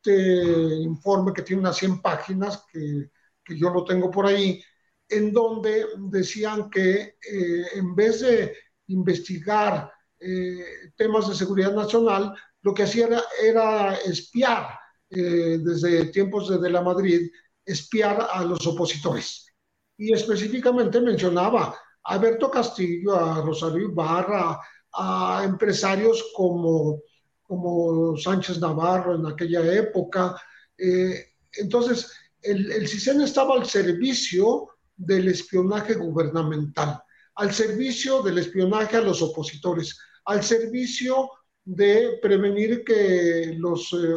este 0.06 0.84
informe 0.84 1.34
que 1.34 1.42
tiene 1.42 1.62
unas 1.62 1.78
100 1.78 2.02
páginas, 2.02 2.64
que, 2.72 3.10
yo 3.56 3.70
lo 3.70 3.86
tengo 3.86 4.12
por 4.12 4.26
ahí, 4.26 4.62
en 5.08 5.32
donde 5.32 5.86
decían 6.10 6.70
que 6.70 7.16
eh, 7.32 7.66
en 7.76 7.96
vez 7.96 8.22
de 8.22 8.54
investigar 8.88 9.92
eh, 10.20 10.92
temas 10.96 11.28
de 11.28 11.36
seguridad 11.36 11.74
nacional, 11.74 12.34
lo 12.62 12.74
que 12.74 12.84
hacía 12.84 13.08
era, 13.44 13.96
espiar 13.96 14.80
eh, 15.10 15.60
desde 15.62 16.06
tiempos 16.06 16.50
de, 16.50 16.58
de 16.58 16.70
la 16.70 16.82
Madrid, 16.82 17.30
espiar 17.66 18.28
a 18.32 18.44
los 18.44 18.66
opositores. 18.66 19.54
Y 19.98 20.14
específicamente 20.14 21.00
mencionaba 21.02 21.76
a 22.04 22.14
Alberto 22.14 22.50
Castillo, 22.50 23.16
a 23.16 23.42
Rosario 23.42 23.90
Ibarra, 23.90 24.60
a 24.94 25.44
empresarios 25.44 26.32
como, 26.36 27.02
como 27.44 28.18
Sánchez 28.18 28.60
Navarro 28.60 29.16
en 29.16 29.26
aquella 29.26 29.62
época. 29.74 30.36
Eh, 30.78 31.34
entonces, 31.54 32.12
el, 32.42 32.72
el 32.72 32.88
CISEN 32.88 33.22
estaba 33.22 33.56
al 33.56 33.66
servicio 33.66 34.70
del 34.96 35.28
espionaje 35.28 35.96
gubernamental 35.96 37.02
al 37.36 37.54
servicio 37.54 38.22
del 38.22 38.38
espionaje 38.38 38.98
a 38.98 39.02
los 39.02 39.22
opositores, 39.22 39.98
al 40.26 40.44
servicio 40.44 41.30
de 41.64 42.20
prevenir 42.22 42.84
que 42.84 43.56
los, 43.58 43.92
eh, 43.94 44.16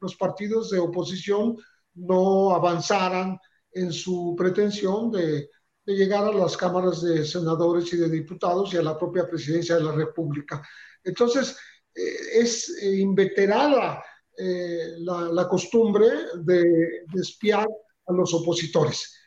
los 0.00 0.16
partidos 0.16 0.70
de 0.70 0.78
oposición 0.78 1.56
no 1.94 2.54
avanzaran 2.54 3.38
en 3.72 3.92
su 3.92 4.34
pretensión 4.36 5.10
de, 5.10 5.48
llegar 5.84 6.24
a 6.24 6.32
las 6.32 6.56
cámaras 6.56 7.02
de 7.02 7.24
senadores 7.24 7.92
y 7.92 7.96
de 7.96 8.08
diputados 8.08 8.72
y 8.72 8.76
a 8.76 8.82
la 8.82 8.96
propia 8.96 9.28
presidencia 9.28 9.74
de 9.74 9.82
la 9.82 9.92
República. 9.92 10.62
Entonces, 11.02 11.56
eh, 11.92 12.40
es 12.40 12.82
inveterada 12.84 14.00
eh, 14.38 14.94
la, 14.98 15.48
costumbre 15.48 16.06
de, 16.36 17.04
espiar 17.14 17.66
a 18.06 18.12
los 18.12 18.32
opositores. 18.32 19.21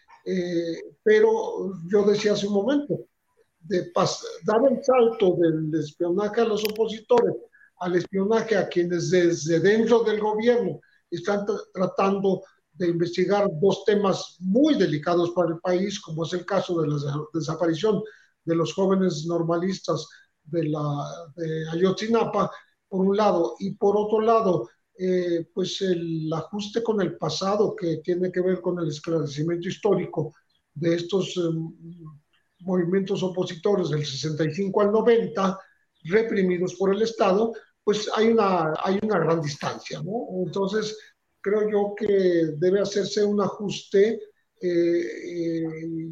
Pero 1.04 1.74
yo 1.92 2.04
decía 2.04 2.34
hace 2.34 2.48
un 2.48 2.54
momento, 2.54 3.00
de 3.60 3.92
dar 4.46 4.62
el 4.72 4.84
salto 4.84 5.36
del 5.38 5.74
espionaje 5.80 6.42
a 6.42 6.46
los 6.46 6.64
opositores 6.64 7.34
al 7.80 7.96
espionaje 7.96 8.58
a 8.58 8.68
quienes 8.68 9.10
desde 9.10 9.60
dentro 9.60 10.04
del 10.04 10.20
gobierno 10.20 10.80
están 11.10 11.46
tratando 11.74 12.42
de 12.74 12.90
investigar 12.90 13.48
dos 13.62 13.84
temas 13.86 14.38
muy 14.40 14.76
delicados 14.76 15.32
para 15.32 15.50
el 15.50 15.60
país, 15.60 16.00
como 16.00 16.26
es 16.26 16.34
el 16.34 16.46
caso 16.46 16.82
de 16.82 16.88
la 16.88 16.98
desaparición 17.34 18.02
de 18.44 18.56
los 18.56 18.74
jóvenes 18.74 19.26
normalistas 19.26 20.08
de, 20.44 20.66
la, 20.66 21.32
de 21.36 21.70
Ayotzinapa, 21.70 22.52
por 22.88 23.06
un 23.06 23.16
lado, 23.16 23.56
y 23.60 23.72
por 23.76 23.96
otro 23.98 24.22
lado, 24.22 24.70
eh, 24.98 25.48
pues 25.54 25.82
el 25.82 26.32
ajuste 26.34 26.82
con 26.82 27.02
el 27.02 27.18
pasado 27.18 27.76
que 27.76 27.98
tiene 27.98 28.32
que 28.32 28.42
ver 28.42 28.62
con 28.62 28.80
el 28.80 28.88
esclarecimiento 28.88 29.68
histórico 29.68 30.34
de 30.76 30.96
estos 30.96 31.36
eh, 31.38 31.42
movimientos 32.60 33.24
opositores 33.24 33.90
del 33.90 34.06
65 34.06 34.82
al 34.82 34.92
90, 34.92 35.60
reprimidos 36.04 36.76
por 36.76 36.94
el 36.94 37.02
Estado, 37.02 37.54
pues 37.84 38.10
hay 38.16 38.28
una, 38.28 38.74
hay 38.84 39.00
una 39.02 39.20
gran 39.20 39.42
distancia, 39.42 40.02
¿no? 40.04 40.28
Entonces, 40.46 40.98
creo 41.42 41.70
yo 41.70 41.94
que 41.96 42.08
debe 42.58 42.82
hacerse 42.82 43.24
un 43.24 43.42
ajuste, 43.42 44.20
eh, 44.62 44.70
eh, 44.72 45.64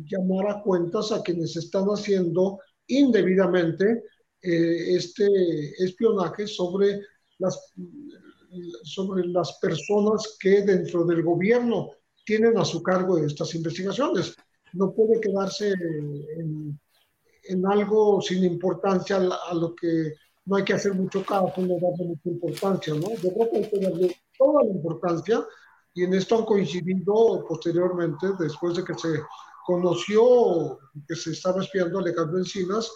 llamar 0.06 0.50
a 0.50 0.62
cuentas 0.62 1.12
a 1.12 1.22
quienes 1.22 1.56
están 1.56 1.86
haciendo 1.86 2.60
indebidamente 2.88 4.04
este 4.46 5.26
espionaje 5.82 6.46
sobre 6.48 7.00
las, 7.38 7.74
sobre 8.84 9.26
las 9.28 9.60
personas 9.60 10.38
que 10.40 10.62
dentro 10.62 11.06
del 11.06 11.24
gobierno 11.24 11.92
tienen 12.26 12.58
a 12.58 12.66
su 12.66 12.82
cargo 12.82 13.18
estas 13.18 13.54
investigaciones. 13.56 14.36
No 14.74 14.92
puede 14.94 15.20
quedarse 15.20 15.74
en, 16.38 16.80
en 17.46 17.66
algo 17.66 18.22
sin 18.22 18.44
importancia 18.44 19.18
a, 19.18 19.54
lo 19.54 19.76
que 19.76 20.14
no 20.46 20.56
hay 20.56 20.64
que 20.64 20.74
hacer 20.74 20.94
mucho 20.94 21.24
caso, 21.24 21.54
no 21.58 21.76
darle 21.80 22.06
mucha 22.06 22.30
importancia, 22.30 22.94
¿no? 22.94 23.10
Yo 23.22 23.34
creo 23.34 23.50
que 23.50 23.58
hay 23.58 23.70
que 23.70 23.80
darle 23.80 24.18
toda 24.38 24.64
la 24.64 24.70
importancia 24.70 25.46
y 25.94 26.04
en 26.04 26.14
esto 26.14 26.38
han 26.38 26.46
coincidido 26.46 27.46
posteriormente, 27.48 28.28
después 28.40 28.76
de 28.76 28.84
que 28.84 28.94
se 28.96 29.22
conoció 29.66 30.80
que 31.08 31.16
se 31.16 31.32
estaba 31.32 31.62
espiando 31.62 32.00
a 32.00 32.02
Alejandro 32.02 32.40
Encinas, 32.40 32.92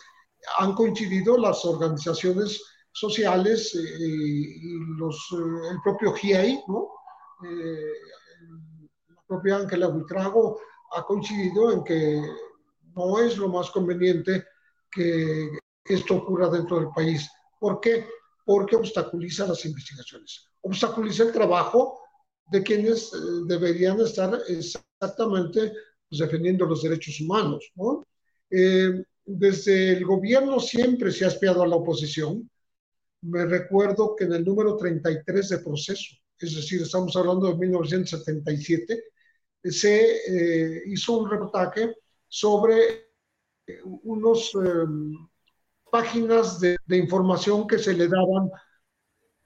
han 0.58 0.74
coincidido 0.74 1.38
las 1.38 1.64
organizaciones 1.66 2.62
sociales 3.00 3.76
eh, 3.76 3.98
y 4.00 4.80
los, 4.98 5.16
eh, 5.34 5.70
el 5.72 5.82
propio 5.84 6.14
GIEI, 6.14 6.64
¿no? 6.68 6.90
Eh, 7.46 7.94
la 9.10 9.22
propia 9.28 9.58
Ángela 9.58 9.88
Buitrago 9.88 10.60
ha 10.96 11.04
coincidido 11.04 11.72
en 11.72 11.84
que 11.84 12.22
no 12.96 13.20
es 13.20 13.38
lo 13.38 13.50
más 13.50 13.70
conveniente 13.72 14.46
que 14.92 15.50
esto 15.86 16.16
ocurra 16.16 16.50
dentro 16.50 16.80
del 16.80 16.90
país. 16.96 17.30
¿Por 17.60 17.80
qué? 17.80 18.08
Porque 18.46 18.76
obstaculiza 18.76 19.46
las 19.48 19.64
investigaciones, 19.66 20.48
obstaculiza 20.62 21.24
el 21.24 21.32
trabajo 21.32 22.00
de 22.52 22.64
quienes 22.64 23.14
eh, 23.14 23.18
deberían 23.46 24.00
estar 24.00 24.40
exactamente 24.48 25.74
pues, 26.10 26.20
defendiendo 26.20 26.66
los 26.66 26.82
derechos 26.84 27.20
humanos. 27.22 27.72
¿no? 27.76 28.04
Eh, 28.50 29.04
desde 29.26 29.94
el 29.94 30.06
gobierno 30.06 30.60
siempre 30.60 31.12
se 31.12 31.26
ha 31.26 31.30
espiado 31.30 31.62
a 31.64 31.68
la 31.68 31.76
oposición. 31.76 32.50
Me 33.22 33.46
recuerdo 33.46 34.16
que 34.16 34.26
en 34.26 34.34
el 34.34 34.46
número 34.46 34.78
33 34.78 35.50
de 35.50 35.58
proceso, 35.60 36.16
es 36.40 36.56
decir, 36.56 36.82
estamos 36.82 37.16
hablando 37.16 37.48
de 37.48 37.58
1977, 37.58 39.04
se 39.64 40.18
eh, 40.28 40.84
hizo 40.88 41.18
un 41.18 41.30
reportaje 41.30 41.96
sobre 42.28 43.08
unos 44.04 44.52
páginas 45.92 46.60
de, 46.60 46.78
de, 46.86 46.98
información 46.98 47.68
que 47.68 47.80
se 47.80 47.94
le 47.94 48.08
daban 48.08 48.50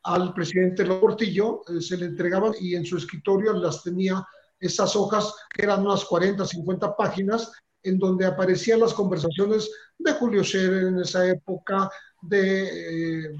al 0.03 0.34
presidente 0.34 0.86
Portillo, 0.86 1.61
eh, 1.67 1.82
se 1.82 1.97
le 1.97 2.05
entregaban 2.05 2.53
y 2.59 2.76
en 2.76 2.86
su 2.86 2.97
escritorio 2.97 3.53
las 3.53 3.84
tenía 3.84 4.26
esas 4.59 4.95
hojas 4.95 5.34
que 5.53 5.63
eran 5.63 5.86
unas 5.86 6.05
40, 6.05 6.45
50 6.45 6.95
páginas 6.95 7.51
en 7.84 7.97
donde 7.97 8.26
aparecían 8.26 8.80
las 8.80 8.93
conversaciones 8.93 9.69
de 9.97 10.13
Julio 10.13 10.43
Scherer 10.43 10.86
en 10.86 10.99
esa 10.99 11.28
época, 11.28 11.89
de, 12.22 13.24
eh, 13.26 13.36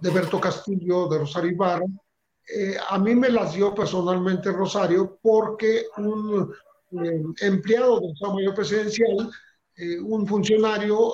de 0.00 0.10
Berto 0.10 0.40
Castillo, 0.40 1.08
de 1.08 1.18
Rosario 1.18 1.50
Ibarra. 1.50 1.84
Eh, 2.48 2.76
a 2.88 2.98
mí 2.98 3.14
me 3.14 3.28
las 3.28 3.54
dio 3.54 3.74
personalmente 3.74 4.50
Rosario 4.52 5.18
porque 5.20 5.86
un 5.98 6.50
eh, 6.92 7.22
empleado 7.42 8.00
del 8.00 8.12
Estado 8.12 8.34
Mayor 8.34 8.54
Presidencial 8.54 9.30
eh, 9.76 10.00
un 10.00 10.26
funcionario 10.26 11.12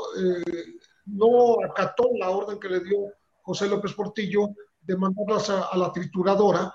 no 1.07 1.57
acató 1.69 2.09
la 2.19 2.31
orden 2.31 2.59
que 2.59 2.69
le 2.69 2.81
dio 2.81 3.13
José 3.43 3.69
López 3.69 3.93
Portillo 3.93 4.51
de 4.81 4.97
mandarlas 4.97 5.51
a, 5.51 5.77
la 5.77 5.93
trituradora 5.93 6.73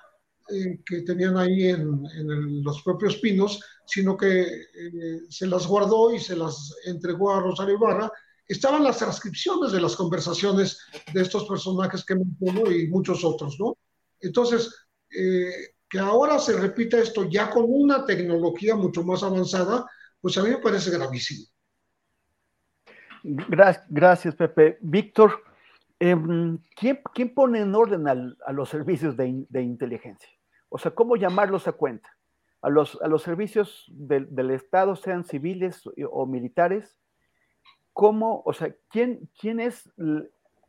que 0.86 1.02
tenían 1.02 1.38
ahí 1.38 1.70
en, 1.70 2.64
los 2.64 2.82
propios 2.82 3.18
pinos, 3.18 3.64
sino 3.86 4.18
que 4.18 4.46
se 5.30 5.48
las 5.48 5.66
guardó 5.66 6.14
y 6.14 6.20
se 6.20 6.36
las 6.36 6.76
entregó 6.86 7.34
a 7.34 7.42
Rosario 7.42 7.76
Ibarra. 7.76 8.12
Estaban 8.50 8.84
las 8.84 8.98
transcripciones 8.98 9.72
de 9.72 9.80
las 9.80 9.96
conversaciones 9.96 10.80
de 11.14 11.22
estos 11.22 11.48
personajes 11.48 12.04
que 12.04 12.16
menciono 12.16 12.70
y 12.72 12.88
muchos 12.88 13.24
otros, 13.24 13.58
¿no? 13.60 13.78
Entonces, 14.20 14.76
eh, 15.16 15.76
que 15.88 16.00
ahora 16.00 16.40
se 16.40 16.58
repita 16.58 16.98
esto 16.98 17.30
ya 17.30 17.50
con 17.50 17.66
una 17.68 18.06
tecnología 18.06 18.76
mucho 18.76 19.04
más 19.04 19.24
avanzada, 19.24 19.86
pues 20.20 20.38
a 20.38 20.44
mí 20.44 20.50
me 20.50 20.58
parece 20.58 20.92
gravísimo. 20.92 21.46
Gracias, 23.24 24.36
Pepe. 24.36 24.78
Víctor, 24.82 25.44
eh, 26.00 26.16
¿quién, 26.76 27.02
¿quién, 27.14 27.34
pone 27.34 27.60
en 27.60 27.76
orden 27.76 28.08
a 28.08 28.52
los 28.52 28.70
servicios 28.70 29.16
de, 29.16 29.62
inteligencia? 29.62 30.30
O 30.70 30.78
sea, 30.78 30.92
¿cómo 30.92 31.16
llamarlos 31.16 31.68
a 31.68 31.74
cuenta? 31.74 32.10
A 32.62 32.70
los, 32.70 32.98
servicios 33.24 33.86
del, 33.90 34.52
Estado, 34.52 34.96
sean 34.96 35.24
civiles 35.24 35.82
o, 36.12 36.26
militares, 36.26 36.99
¿cómo, 38.00 38.44
o 38.46 38.54
sea, 38.54 38.74
quién, 38.90 39.30
quién 39.38 39.60
es 39.60 39.92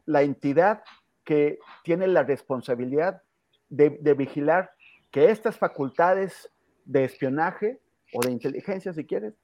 la 0.04 0.22
entidad 0.22 0.82
que 1.22 1.60
tiene 1.84 2.08
la 2.08 2.24
responsabilidad 2.24 3.22
de, 3.68 3.90
de 4.00 4.14
vigilar 4.14 4.72
que 5.12 5.30
estas 5.30 5.56
facultades 5.56 6.52
de 6.84 7.04
espionaje 7.04 7.78
o 8.12 8.20
de 8.20 8.32
inteligencia, 8.32 8.92
si 8.92 9.06
quieres, 9.06 9.34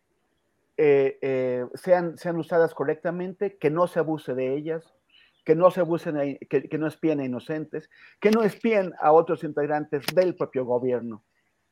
eh, 0.76 1.16
eh, 1.22 1.64
sean, 1.74 2.18
sean 2.18 2.36
usadas 2.38 2.74
correctamente, 2.74 3.56
que 3.56 3.70
no 3.70 3.86
se 3.86 4.00
abuse 4.00 4.34
de 4.34 4.56
ellas, 4.56 4.92
que 5.44 5.54
no 5.54 5.70
se 5.70 5.78
abusen, 5.78 6.16
a, 6.16 6.22
que, 6.24 6.68
que, 6.68 6.78
no 6.78 6.88
espíen 6.88 7.20
a 7.20 7.24
inocentes, 7.24 7.88
que 8.18 8.32
no 8.32 8.42
espíen 8.42 8.94
a 8.98 9.12
otros 9.12 9.44
integrantes 9.44 10.04
del 10.12 10.34
propio 10.34 10.64
gobierno. 10.64 11.22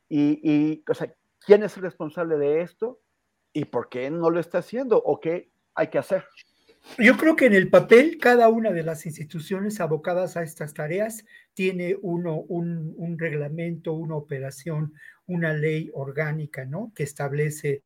Y, 0.09 0.39
y, 0.49 0.85
o 0.89 0.95
sea, 0.95 1.12
¿quién 1.45 1.65
es 1.65 1.77
el 1.77 1.83
responsable 1.83 2.39
de 2.39 2.61
esto? 2.61 3.01
¿Y 3.53 3.65
por 3.65 3.89
qué 3.89 4.12
no 4.12 4.31
lo 4.31 4.39
está 4.39 4.59
haciendo? 4.59 5.03
¿O 5.05 5.19
qué 5.19 5.53
hay 5.75 5.89
que 5.89 5.99
hacer? 5.99 6.25
Yo 6.99 7.16
creo 7.16 7.35
que 7.35 7.47
en 7.47 7.55
el 7.55 7.70
papel 7.70 8.18
cada 8.20 8.49
una 8.49 8.70
de 8.70 8.83
las 8.83 9.07
instituciones 9.07 9.81
abocadas 9.81 10.37
a 10.37 10.43
estas 10.43 10.75
tareas 10.75 11.25
tiene 11.55 11.97
uno, 12.01 12.37
un, 12.37 13.18
reglamento, 13.18 13.95
una 13.95 14.16
operación, 14.16 14.93
una 15.27 15.55
ley 15.55 15.91
orgánica, 15.95 16.64
¿no? 16.64 16.93
Que 16.95 17.03
establece 17.03 17.83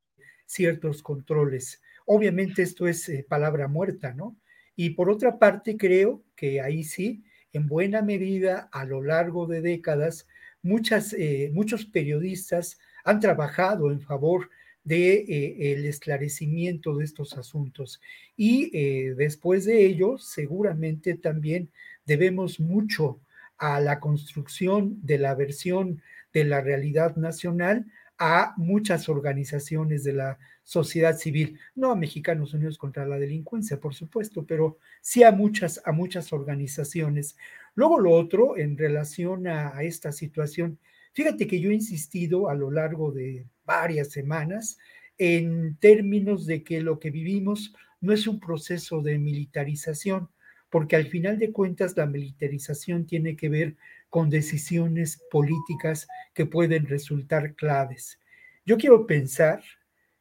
ciertos 0.46 1.02
controles. 1.02 1.80
Obviamente 2.06 2.62
esto 2.62 2.86
es 2.86 3.08
eh, 3.08 3.24
palabra 3.26 3.68
muerta, 3.68 4.12
¿no? 4.12 4.36
Y 4.76 4.90
por 4.90 5.10
otra 5.10 5.38
parte, 5.38 5.76
creo 5.76 6.22
que 6.36 6.60
ahí 6.60 6.84
sí, 6.84 7.24
en 7.52 7.66
buena 7.66 8.02
medida, 8.02 8.68
a 8.72 8.84
lo 8.84 9.02
largo 9.02 9.46
de 9.46 9.62
décadas, 9.62 10.26
muchas, 10.60 11.14
eh, 11.14 11.50
muchos 11.54 11.86
periodistas 11.86 12.78
han 13.04 13.20
trabajado 13.20 13.90
en 13.90 14.00
favor 14.00 14.50
de 14.88 15.16
eh, 15.18 15.72
el 15.72 15.84
esclarecimiento 15.84 16.96
de 16.96 17.04
estos 17.04 17.36
asuntos. 17.36 18.00
Y 18.36 18.70
eh, 18.72 19.14
después 19.14 19.66
de 19.66 19.84
ello, 19.84 20.16
seguramente 20.16 21.14
también 21.14 21.70
debemos 22.06 22.58
mucho 22.58 23.20
a 23.58 23.80
la 23.80 24.00
construcción 24.00 24.98
de 25.02 25.18
la 25.18 25.34
versión 25.34 26.00
de 26.32 26.44
la 26.44 26.62
realidad 26.62 27.16
nacional 27.16 27.84
a 28.16 28.54
muchas 28.56 29.10
organizaciones 29.10 30.04
de 30.04 30.14
la 30.14 30.38
sociedad 30.64 31.18
civil, 31.18 31.58
no 31.74 31.90
a 31.92 31.96
Mexicanos 31.96 32.54
Unidos 32.54 32.78
contra 32.78 33.06
la 33.06 33.18
Delincuencia, 33.18 33.78
por 33.78 33.94
supuesto, 33.94 34.46
pero 34.46 34.78
sí 35.02 35.22
a 35.22 35.32
muchas, 35.32 35.82
a 35.84 35.92
muchas 35.92 36.32
organizaciones. 36.32 37.36
Luego 37.74 38.00
lo 38.00 38.12
otro, 38.12 38.56
en 38.56 38.78
relación 38.78 39.46
a, 39.48 39.76
a 39.76 39.82
esta 39.82 40.12
situación, 40.12 40.78
fíjate 41.12 41.46
que 41.46 41.60
yo 41.60 41.70
he 41.70 41.74
insistido 41.74 42.48
a 42.48 42.54
lo 42.54 42.70
largo 42.70 43.12
de 43.12 43.46
varias 43.68 44.10
semanas 44.10 44.78
en 45.18 45.76
términos 45.76 46.46
de 46.46 46.64
que 46.64 46.80
lo 46.80 46.98
que 46.98 47.10
vivimos 47.10 47.74
no 48.00 48.14
es 48.14 48.26
un 48.26 48.40
proceso 48.40 49.02
de 49.02 49.18
militarización, 49.18 50.30
porque 50.70 50.96
al 50.96 51.06
final 51.06 51.38
de 51.38 51.52
cuentas 51.52 51.96
la 51.96 52.06
militarización 52.06 53.06
tiene 53.06 53.36
que 53.36 53.50
ver 53.50 53.76
con 54.08 54.30
decisiones 54.30 55.22
políticas 55.30 56.08
que 56.32 56.46
pueden 56.46 56.86
resultar 56.86 57.54
claves. 57.56 58.18
Yo 58.64 58.78
quiero 58.78 59.06
pensar, 59.06 59.62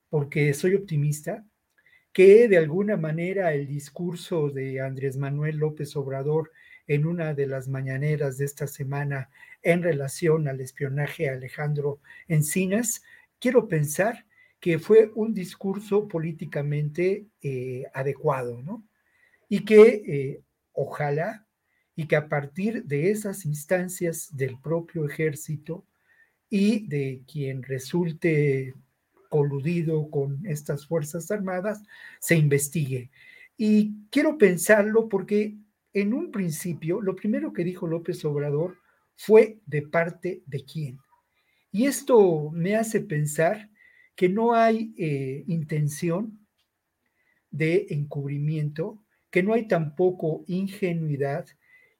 porque 0.10 0.54
soy 0.54 0.76
optimista, 0.76 1.46
que 2.12 2.48
de 2.48 2.58
alguna 2.58 2.98
manera 2.98 3.54
el 3.54 3.68
discurso 3.68 4.50
de 4.50 4.82
Andrés 4.82 5.16
Manuel 5.16 5.58
López 5.58 5.96
Obrador 5.96 6.52
en 6.88 7.06
una 7.06 7.34
de 7.34 7.46
las 7.46 7.68
mañaneras 7.68 8.38
de 8.38 8.46
esta 8.46 8.66
semana 8.66 9.30
en 9.62 9.84
relación 9.84 10.48
al 10.48 10.62
espionaje 10.62 11.30
a 11.30 11.34
Alejandro 11.34 12.00
Encinas, 12.28 13.04
quiero 13.40 13.68
pensar 13.68 14.26
que 14.60 14.80
fue 14.80 15.12
un 15.16 15.34
discurso 15.34 16.08
políticamente 16.08 17.28
eh, 17.42 17.84
adecuado, 17.94 18.62
¿no? 18.62 18.88
Y 19.50 19.64
que 19.66 19.82
eh, 20.06 20.42
ojalá 20.74 21.48
y 21.96 22.08
que 22.08 22.16
a 22.16 22.28
partir 22.28 22.84
de 22.84 23.12
esas 23.12 23.46
instancias 23.46 24.36
del 24.36 24.60
propio 24.60 25.06
ejército 25.06 25.86
y 26.50 26.88
de 26.88 27.24
quien 27.32 27.64
resulte 27.64 28.74
coludido 29.30 30.10
con 30.10 30.46
estas 30.46 30.86
Fuerzas 30.86 31.32
Armadas, 31.32 31.84
se 32.20 32.36
investigue. 32.36 33.10
Y 33.58 33.96
quiero 34.10 34.38
pensarlo 34.38 35.10
porque 35.10 35.58
en 35.94 36.14
un 36.14 36.32
principio 36.32 37.02
lo 37.02 37.16
primero 37.16 37.52
que 37.52 37.64
dijo 37.64 37.88
López 37.88 38.24
Obrador 38.26 38.78
fue 39.16 39.60
de 39.66 39.82
parte 39.82 40.44
de 40.46 40.64
quién. 40.64 41.00
Y 41.78 41.86
esto 41.86 42.50
me 42.50 42.76
hace 42.76 43.02
pensar 43.02 43.70
que 44.16 44.30
no 44.30 44.56
hay 44.56 44.96
eh, 44.98 45.44
intención 45.46 46.40
de 47.52 47.86
encubrimiento, 47.92 49.04
que 49.30 49.44
no 49.44 49.54
hay 49.54 49.68
tampoco 49.68 50.44
ingenuidad 50.48 51.46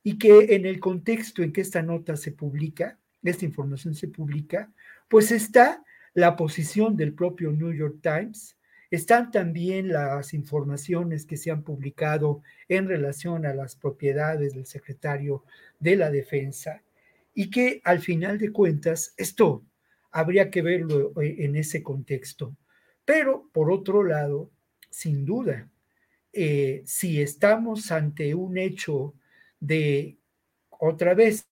y 0.02 0.18
que 0.18 0.56
en 0.56 0.66
el 0.66 0.80
contexto 0.80 1.44
en 1.44 1.54
que 1.54 1.62
esta 1.62 1.84
nota 1.84 2.18
se 2.18 2.32
publica, 2.32 2.98
esta 3.22 3.46
información 3.46 3.94
se 3.94 4.08
publica, 4.08 4.74
pues 5.08 5.32
está 5.32 5.86
la 6.16 6.36
posición 6.36 6.98
del 6.98 7.14
propio 7.14 7.52
New 7.52 7.72
York 7.72 7.98
Times, 8.02 8.58
están 8.90 9.30
también 9.30 9.90
las 9.90 10.34
informaciones 10.34 11.24
que 11.28 11.38
se 11.38 11.52
han 11.52 11.62
publicado 11.62 12.42
en 12.68 12.88
relación 12.88 13.46
a 13.46 13.54
las 13.54 13.76
propiedades 13.76 14.56
del 14.56 14.66
secretario 14.66 15.44
de 15.80 15.98
la 15.98 16.10
Defensa 16.10 16.82
y 17.40 17.52
que 17.52 17.82
al 17.84 18.00
final 18.00 18.40
de 18.40 18.52
cuentas 18.52 19.14
esto 19.16 19.64
habría 20.10 20.50
que 20.50 20.64
verlo 20.64 21.14
eh, 21.22 21.36
en 21.46 21.56
ese 21.56 21.84
contexto. 21.84 22.58
Pero, 23.06 23.48
por 23.54 23.72
otro 23.72 24.04
lado, 24.04 24.50
sin 24.90 25.24
duda, 25.24 25.70
eh, 26.34 26.82
si 26.88 27.22
estamos 27.22 27.92
ante 27.92 28.34
un 28.34 28.58
hecho 28.58 29.14
de, 29.60 30.18
otra 30.80 31.14
vez, 31.14 31.48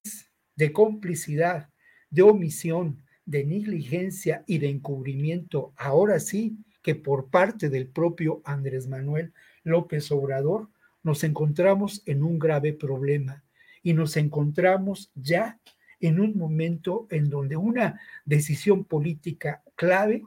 de 0.56 0.74
complicidad, 0.74 1.70
de 2.10 2.24
omisión, 2.24 3.04
de 3.24 3.46
negligencia 3.46 4.44
y 4.48 4.58
de 4.58 4.70
encubrimiento, 4.70 5.72
ahora 5.78 6.20
sí 6.20 6.58
que 6.82 6.96
por 6.96 7.30
parte 7.30 7.70
del 7.70 7.90
propio 7.90 8.42
Andrés 8.44 8.88
Manuel 8.88 9.34
López 9.64 10.12
Obrador, 10.12 10.68
nos 11.04 11.24
encontramos 11.24 12.02
en 12.08 12.24
un 12.24 12.40
grave 12.40 12.74
problema 12.74 13.44
y 13.84 13.94
nos 13.94 14.18
encontramos 14.18 15.12
ya 15.14 15.60
en 16.00 16.20
un 16.20 16.38
momento 16.38 17.08
en 17.10 17.30
donde 17.30 17.58
una 17.58 18.00
decisión 18.26 18.84
política 18.84 19.64
clave 19.76 20.24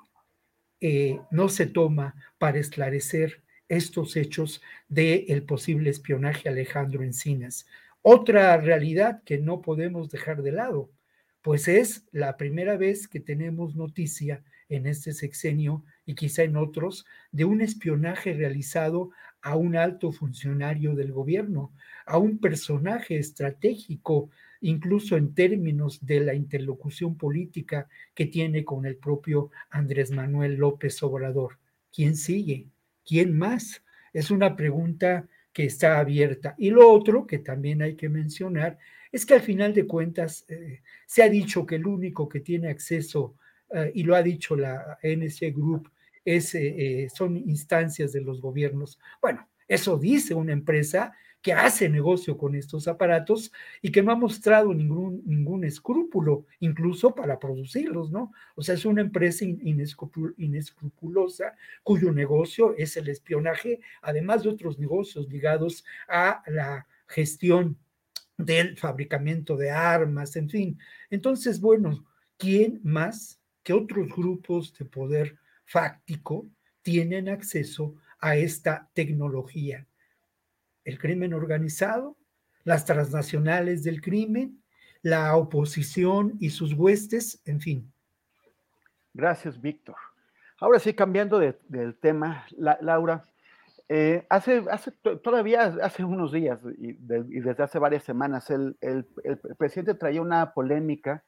eh, 0.81 1.21
no 1.31 1.49
se 1.49 1.67
toma 1.67 2.15
para 2.39 2.59
esclarecer 2.59 3.43
estos 3.69 4.17
hechos 4.17 4.63
del 4.89 5.25
el 5.29 5.43
posible 5.43 5.91
espionaje 5.91 6.49
Alejandro 6.49 7.03
Encinas. 7.03 7.67
Otra 8.03 8.57
realidad 8.57 9.23
que 9.25 9.39
no 9.39 9.61
podemos 9.61 10.09
dejar 10.11 10.43
de 10.43 10.53
lado, 10.53 10.91
pues 11.43 11.69
es 11.69 12.05
la 12.13 12.37
primera 12.37 12.77
vez 12.77 13.09
que 13.09 13.21
tenemos 13.21 13.75
noticia 13.75 14.43
en 14.69 14.87
este 14.87 15.13
sexenio 15.13 15.85
y 16.07 16.15
quizá 16.15 16.43
en 16.43 16.57
otros 16.57 17.07
de 17.33 17.45
un 17.45 17.61
espionaje 17.61 18.33
realizado 18.33 19.11
a 19.43 19.57
un 19.57 19.77
alto 19.77 20.13
funcionario 20.13 20.95
del 20.95 21.13
gobierno, 21.13 21.73
a 22.07 22.19
un 22.19 22.39
personaje 22.39 23.19
estratégico 23.19 24.31
incluso 24.61 25.17
en 25.17 25.35
términos 25.35 26.05
de 26.05 26.21
la 26.21 26.35
interlocución 26.35 27.17
política 27.17 27.89
que 28.15 28.27
tiene 28.27 28.65
con 28.65 28.87
el 28.87 28.97
propio 28.97 29.51
Andrés 29.71 30.11
Manuel 30.11 30.57
López 30.57 31.03
Obrador. 31.03 31.59
¿Quién 31.93 32.17
sigue? 32.17 32.67
¿Quién 33.05 33.37
más? 33.37 33.83
Es 34.13 34.31
una 34.31 34.57
pregunta 34.57 35.27
que 35.53 35.65
está 35.65 35.99
abierta. 35.99 36.55
Y 36.59 36.71
lo 36.71 36.91
otro 36.93 37.27
que 37.27 37.39
también 37.39 37.83
hay 37.83 37.97
que 37.97 38.09
mencionar 38.09 38.79
es 39.11 39.25
que 39.25 39.35
al 39.35 39.41
final 39.41 39.73
de 39.75 39.87
cuentas 39.87 40.45
eh, 40.49 40.83
se 41.07 41.23
ha 41.23 41.29
dicho 41.29 41.67
que 41.67 41.77
el 41.77 41.87
único 41.87 42.29
que 42.29 42.41
tiene 42.41 42.69
acceso, 42.69 43.35
eh, 43.71 43.91
y 43.95 44.03
lo 44.03 44.15
ha 44.15 44.23
dicho 44.23 44.55
la 44.55 44.99
NC 45.03 45.53
Group, 45.55 45.91
es, 46.25 46.55
eh, 46.55 47.09
son 47.15 47.37
instancias 47.37 48.13
de 48.13 48.21
los 48.21 48.41
gobiernos. 48.41 48.99
Bueno, 49.21 49.49
eso 49.67 49.99
dice 49.99 50.35
una 50.35 50.53
empresa 50.53 51.15
que 51.49 51.55
hace 51.55 51.89
negocio 51.89 52.37
con 52.37 52.55
estos 52.55 52.87
aparatos 52.89 53.51
y 53.81 53.91
que 53.91 54.03
no 54.03 54.13
ha 54.13 54.17
mostrado 54.17 54.75
ningún, 54.75 55.23
ningún 55.25 55.65
escrúpulo, 55.65 56.45
incluso 56.61 57.15
para 57.15 57.39
producirlos, 57.39 58.11
¿no? 58.11 58.35
O 58.55 58.61
sea, 58.61 58.75
es 58.75 58.85
una 58.85 59.01
empresa 59.01 59.47
inescrupulosa 59.47 61.55
cuyo 61.83 62.13
negocio 62.13 62.75
es 62.77 62.99
el 62.99 63.09
espionaje, 63.09 63.81
además 64.03 64.43
de 64.43 64.51
otros 64.51 64.79
negocios 64.79 65.31
ligados 65.31 65.87
a 66.07 66.43
la 66.49 66.87
gestión 67.07 67.79
del 68.37 68.77
fabricamiento 68.77 69.57
de 69.57 69.71
armas, 69.71 70.37
en 70.37 70.51
fin. 70.51 70.79
Entonces, 71.09 71.63
bueno, 71.63 72.05
¿quién 72.37 72.79
más 72.85 73.41
que 73.63 73.73
otros 73.73 74.15
grupos 74.15 74.75
de 74.75 74.85
poder 74.85 75.39
fáctico 75.65 76.47
tienen 76.83 77.31
acceso 77.31 77.95
a 78.19 78.37
esta 78.37 78.91
tecnología? 78.93 79.88
El 80.89 80.99
crimen 80.99 81.35
organizado, 81.35 82.17
las 82.65 82.87
transnacionales 82.87 83.85
del 83.85 84.01
crimen, 84.01 84.63
la 85.03 85.37
oposición 85.37 86.33
y 86.41 86.49
sus 86.49 86.73
huestes, 86.73 87.43
en 87.45 87.61
fin. 87.61 87.93
Gracias, 89.13 89.61
Víctor. 89.61 89.97
Ahora 90.59 90.79
sí, 90.79 90.95
cambiando 90.95 91.39
de, 91.39 91.59
del 91.69 91.99
tema, 91.99 92.47
Laura, 92.57 93.23
eh, 93.91 94.27
hace, 94.31 94.65
hace 94.71 94.93
todavía 95.23 95.77
hace 95.83 96.05
unos 96.05 96.33
días 96.33 96.61
y, 96.79 96.95
desde 96.95 97.63
hace 97.63 97.79
varias 97.79 98.05
semanas, 98.05 98.49
el, 98.49 98.77
el, 98.81 99.07
presidente 99.59 99.93
traía 99.95 100.23
una 100.23 100.55
polémica 100.55 101.23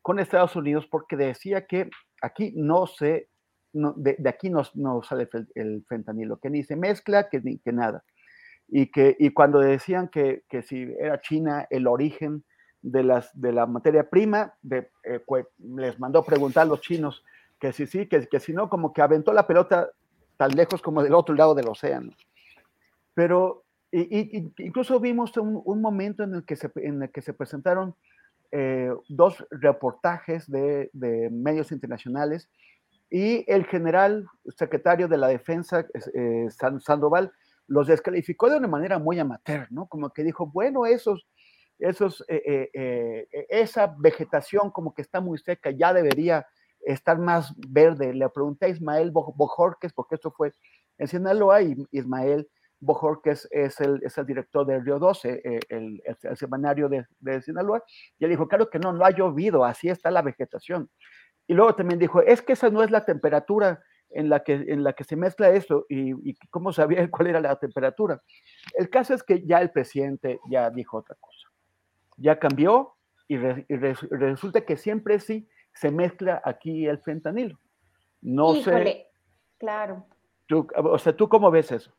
con 0.00 0.20
Estados 0.20 0.56
Unidos 0.56 0.86
porque 0.86 1.16
decía 1.16 1.66
que 1.66 1.90
aquí 2.22 2.54
no 2.56 2.86
se, 2.86 3.28
de, 3.74 4.16
aquí 4.26 4.48
no, 4.48 4.62
no 4.72 5.02
sale 5.02 5.28
el, 5.54 5.84
fentanilo, 5.86 6.38
que 6.38 6.48
ni 6.48 6.62
se 6.62 6.76
mezcla, 6.76 7.28
que, 7.28 7.42
ni, 7.42 7.58
que 7.58 7.72
nada 7.72 8.02
y, 8.74 8.86
que, 8.86 9.14
y 9.18 9.30
cuando 9.30 9.60
decían 9.60 10.08
que, 10.08 10.44
que 10.48 10.62
si 10.62 10.94
era 10.98 11.20
China 11.20 11.66
el 11.68 11.86
origen 11.86 12.42
de, 12.80 13.02
las, 13.02 13.30
de 13.38 13.52
la 13.52 13.66
materia 13.66 14.08
prima, 14.08 14.54
de, 14.62 14.88
eh, 15.04 15.20
les 15.58 16.00
mandó 16.00 16.24
preguntar 16.24 16.62
a 16.62 16.70
los 16.70 16.80
chinos 16.80 17.22
que 17.60 17.74
si 17.74 17.86
sí, 17.86 18.06
que, 18.06 18.26
que 18.26 18.40
si 18.40 18.54
no, 18.54 18.70
como 18.70 18.94
que 18.94 19.02
aventó 19.02 19.34
la 19.34 19.46
pelota 19.46 19.90
tan 20.38 20.52
lejos 20.52 20.80
como 20.80 21.02
del 21.02 21.12
otro 21.12 21.34
lado 21.34 21.54
del 21.54 21.68
océano. 21.68 22.12
Pero 23.12 23.64
y, 23.92 24.50
incluso 24.56 24.98
vimos 25.00 25.36
un, 25.36 25.60
un, 25.66 25.82
momento 25.82 26.22
en 26.22 26.36
el 26.36 26.44
que 26.46 26.56
se, 26.56 26.72
en 26.76 27.02
el 27.02 27.10
que 27.10 27.20
se 27.20 27.34
presentaron 27.34 27.94
eh, 28.52 28.90
dos 29.10 29.46
reportajes 29.50 30.50
de, 30.50 30.88
de, 30.94 31.28
medios 31.28 31.72
internacionales 31.72 32.48
y 33.10 33.44
el 33.52 33.66
general 33.66 34.26
secretario 34.56 35.08
de 35.08 35.18
la 35.18 35.28
defensa, 35.28 35.86
eh, 36.14 36.48
Sandoval, 36.80 37.32
los 37.72 37.86
descalificó 37.86 38.50
de 38.50 38.58
una 38.58 38.68
manera 38.68 38.98
muy 38.98 39.18
amateur, 39.18 39.66
¿no? 39.70 39.86
Como 39.86 40.10
que 40.10 40.22
dijo, 40.22 40.46
bueno, 40.46 40.84
esos, 40.84 41.26
esos, 41.78 42.22
eh, 42.28 42.42
eh, 42.74 43.28
eh, 43.32 43.46
esa 43.48 43.94
vegetación 43.98 44.70
como 44.70 44.94
que 44.94 45.00
está 45.00 45.22
muy 45.22 45.38
seca, 45.38 45.70
ya 45.70 45.94
debería 45.94 46.46
estar 46.82 47.18
más 47.18 47.54
verde. 47.56 48.12
Le 48.12 48.28
pregunté 48.28 48.66
a 48.66 48.68
Ismael 48.68 49.10
Bojorques, 49.10 49.94
porque 49.94 50.16
esto 50.16 50.30
fue 50.30 50.52
en 50.98 51.08
Sinaloa, 51.08 51.62
y 51.62 51.74
Ismael 51.92 52.46
Bojorques 52.78 53.48
es 53.50 53.80
el, 53.80 54.02
es 54.04 54.18
el 54.18 54.26
director 54.26 54.66
del 54.66 54.84
Río 54.84 54.98
12, 54.98 55.40
el, 55.70 56.02
el, 56.04 56.36
semanario 56.36 56.90
de, 56.90 57.06
de, 57.20 57.40
Sinaloa, 57.40 57.82
y 58.18 58.24
él 58.24 58.30
dijo, 58.30 58.48
claro 58.48 58.68
que 58.68 58.80
no, 58.80 58.92
no 58.92 59.02
ha 59.06 59.10
llovido, 59.10 59.64
así 59.64 59.88
está 59.88 60.10
la 60.10 60.20
vegetación. 60.20 60.90
Y 61.46 61.54
luego 61.54 61.74
también 61.74 61.98
dijo, 61.98 62.20
es 62.20 62.42
que 62.42 62.52
esa 62.52 62.68
no 62.68 62.82
es 62.82 62.90
la 62.90 63.06
temperatura 63.06 63.82
en 64.14 64.28
la 64.28 64.42
que, 64.42 64.54
en 64.54 64.84
la 64.84 64.92
que 64.92 65.04
se 65.04 65.16
mezcla 65.16 65.50
eso 65.50 65.86
y, 65.88 66.34
cómo 66.50 66.72
sabía 66.72 67.08
cuál 67.10 67.28
era 67.28 67.40
la 67.40 67.56
temperatura. 67.56 68.22
El 68.74 68.90
caso 68.90 69.14
es 69.14 69.22
que 69.22 69.44
ya 69.46 69.60
el 69.60 69.70
presidente 69.70 70.40
ya 70.50 70.70
dijo 70.70 70.98
otra 70.98 71.16
cosa. 71.20 71.48
Ya 72.16 72.38
cambió 72.38 72.94
y, 73.28 73.36
resulta 73.36 74.64
que 74.64 74.76
siempre 74.76 75.18
sí 75.18 75.48
se 75.74 75.90
mezcla 75.90 76.42
aquí 76.44 76.86
el 76.86 76.98
fentanilo. 76.98 77.58
No 78.20 78.54
sé. 78.54 79.08
Claro. 79.58 80.06
o 80.76 80.98
sea, 80.98 81.16
¿tú 81.16 81.28
cómo 81.28 81.50
ves 81.50 81.72
eso? 81.72 81.92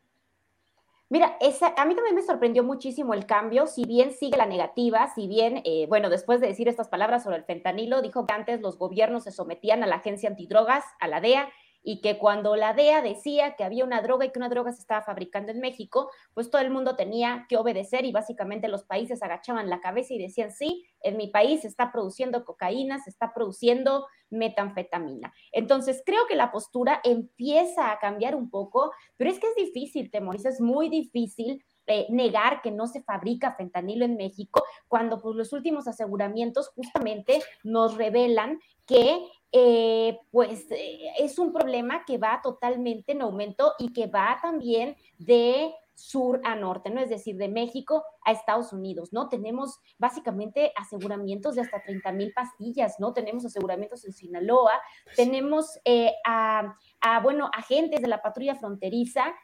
Mira, 1.10 1.36
esa, 1.40 1.68
a 1.76 1.84
mí 1.84 1.94
también 1.94 2.14
me 2.14 2.22
sorprendió 2.22 2.64
muchísimo 2.64 3.14
el 3.14 3.26
cambio, 3.26 3.66
si 3.66 3.84
bien 3.84 4.12
sigue 4.12 4.38
la 4.38 4.46
negativa, 4.46 5.06
si 5.14 5.28
bien, 5.28 5.60
eh, 5.64 5.86
bueno, 5.88 6.08
después 6.08 6.40
de 6.40 6.48
decir 6.48 6.66
estas 6.66 6.88
palabras 6.88 7.22
sobre 7.22 7.36
el 7.36 7.44
fentanilo, 7.44 8.00
dijo 8.00 8.26
que 8.26 8.32
antes 8.32 8.60
los 8.60 8.78
gobiernos 8.78 9.24
se 9.24 9.30
sometían 9.30 9.82
a 9.82 9.86
la 9.86 9.96
agencia 9.96 10.30
antidrogas, 10.30 10.84
a 11.00 11.06
la 11.06 11.20
DEA, 11.20 11.48
y 11.86 12.00
que 12.00 12.18
cuando 12.18 12.56
la 12.56 12.72
DEA 12.72 13.02
decía 13.02 13.56
que 13.56 13.62
había 13.62 13.84
una 13.84 14.00
droga 14.00 14.24
y 14.24 14.30
que 14.30 14.38
una 14.38 14.48
droga 14.48 14.72
se 14.72 14.80
estaba 14.80 15.02
fabricando 15.02 15.52
en 15.52 15.60
México, 15.60 16.10
pues 16.32 16.50
todo 16.50 16.62
el 16.62 16.70
mundo 16.70 16.96
tenía 16.96 17.44
que 17.48 17.58
obedecer 17.58 18.06
y 18.06 18.10
básicamente 18.10 18.68
los 18.68 18.84
países 18.84 19.22
agachaban 19.22 19.68
la 19.68 19.80
cabeza 19.80 20.14
y 20.14 20.18
decían, 20.18 20.50
sí, 20.50 20.86
en 21.02 21.18
mi 21.18 21.28
país 21.28 21.60
se 21.60 21.68
está 21.68 21.92
produciendo 21.92 22.44
cocaína, 22.46 22.98
se 23.00 23.10
está 23.10 23.34
produciendo 23.34 24.06
metanfetamina. 24.30 25.34
Entonces, 25.52 26.02
creo 26.04 26.26
que 26.26 26.36
la 26.36 26.50
postura 26.50 27.00
empieza 27.04 27.92
a 27.92 27.98
cambiar 27.98 28.34
un 28.34 28.48
poco, 28.48 28.90
pero 29.18 29.30
es 29.30 29.38
que 29.38 29.48
es 29.48 29.54
difícil, 29.54 30.10
Temoris, 30.10 30.46
es 30.46 30.62
muy 30.62 30.88
difícil 30.88 31.62
eh, 31.86 32.06
negar 32.08 32.62
que 32.62 32.70
no 32.70 32.86
se 32.86 33.02
fabrica 33.02 33.56
fentanilo 33.56 34.06
en 34.06 34.16
México, 34.16 34.64
cuando 34.88 35.20
pues, 35.20 35.36
los 35.36 35.52
últimos 35.52 35.86
aseguramientos 35.86 36.70
justamente 36.70 37.42
nos 37.62 37.96
revelan 37.98 38.58
que 38.86 39.22
eh, 39.56 40.18
pues 40.32 40.66
eh, 40.72 41.12
es 41.16 41.38
un 41.38 41.52
problema 41.52 42.04
que 42.04 42.18
va 42.18 42.40
totalmente 42.42 43.12
en 43.12 43.22
aumento 43.22 43.74
y 43.78 43.92
que 43.92 44.08
va 44.08 44.36
también 44.42 44.96
de 45.16 45.72
sur 45.94 46.40
a 46.42 46.56
norte, 46.56 46.90
¿no? 46.90 47.00
Es 47.00 47.08
decir, 47.08 47.36
de 47.36 47.46
México 47.46 48.02
a 48.24 48.32
Estados 48.32 48.72
Unidos, 48.72 49.12
¿no? 49.12 49.28
Tenemos 49.28 49.78
básicamente 49.96 50.72
aseguramientos 50.74 51.54
de 51.54 51.60
hasta 51.60 51.80
30 51.80 52.10
mil 52.10 52.32
pastillas, 52.32 52.98
¿no? 52.98 53.12
Tenemos 53.12 53.44
aseguramientos 53.44 54.04
en 54.04 54.12
Sinaloa, 54.12 54.72
tenemos 55.14 55.78
a, 56.26 56.76
a, 57.00 57.20
bueno, 57.20 57.48
agentes 57.56 58.02
de 58.02 58.08
la 58.08 58.22
patrulla 58.22 58.56
fronteriza 58.56 59.36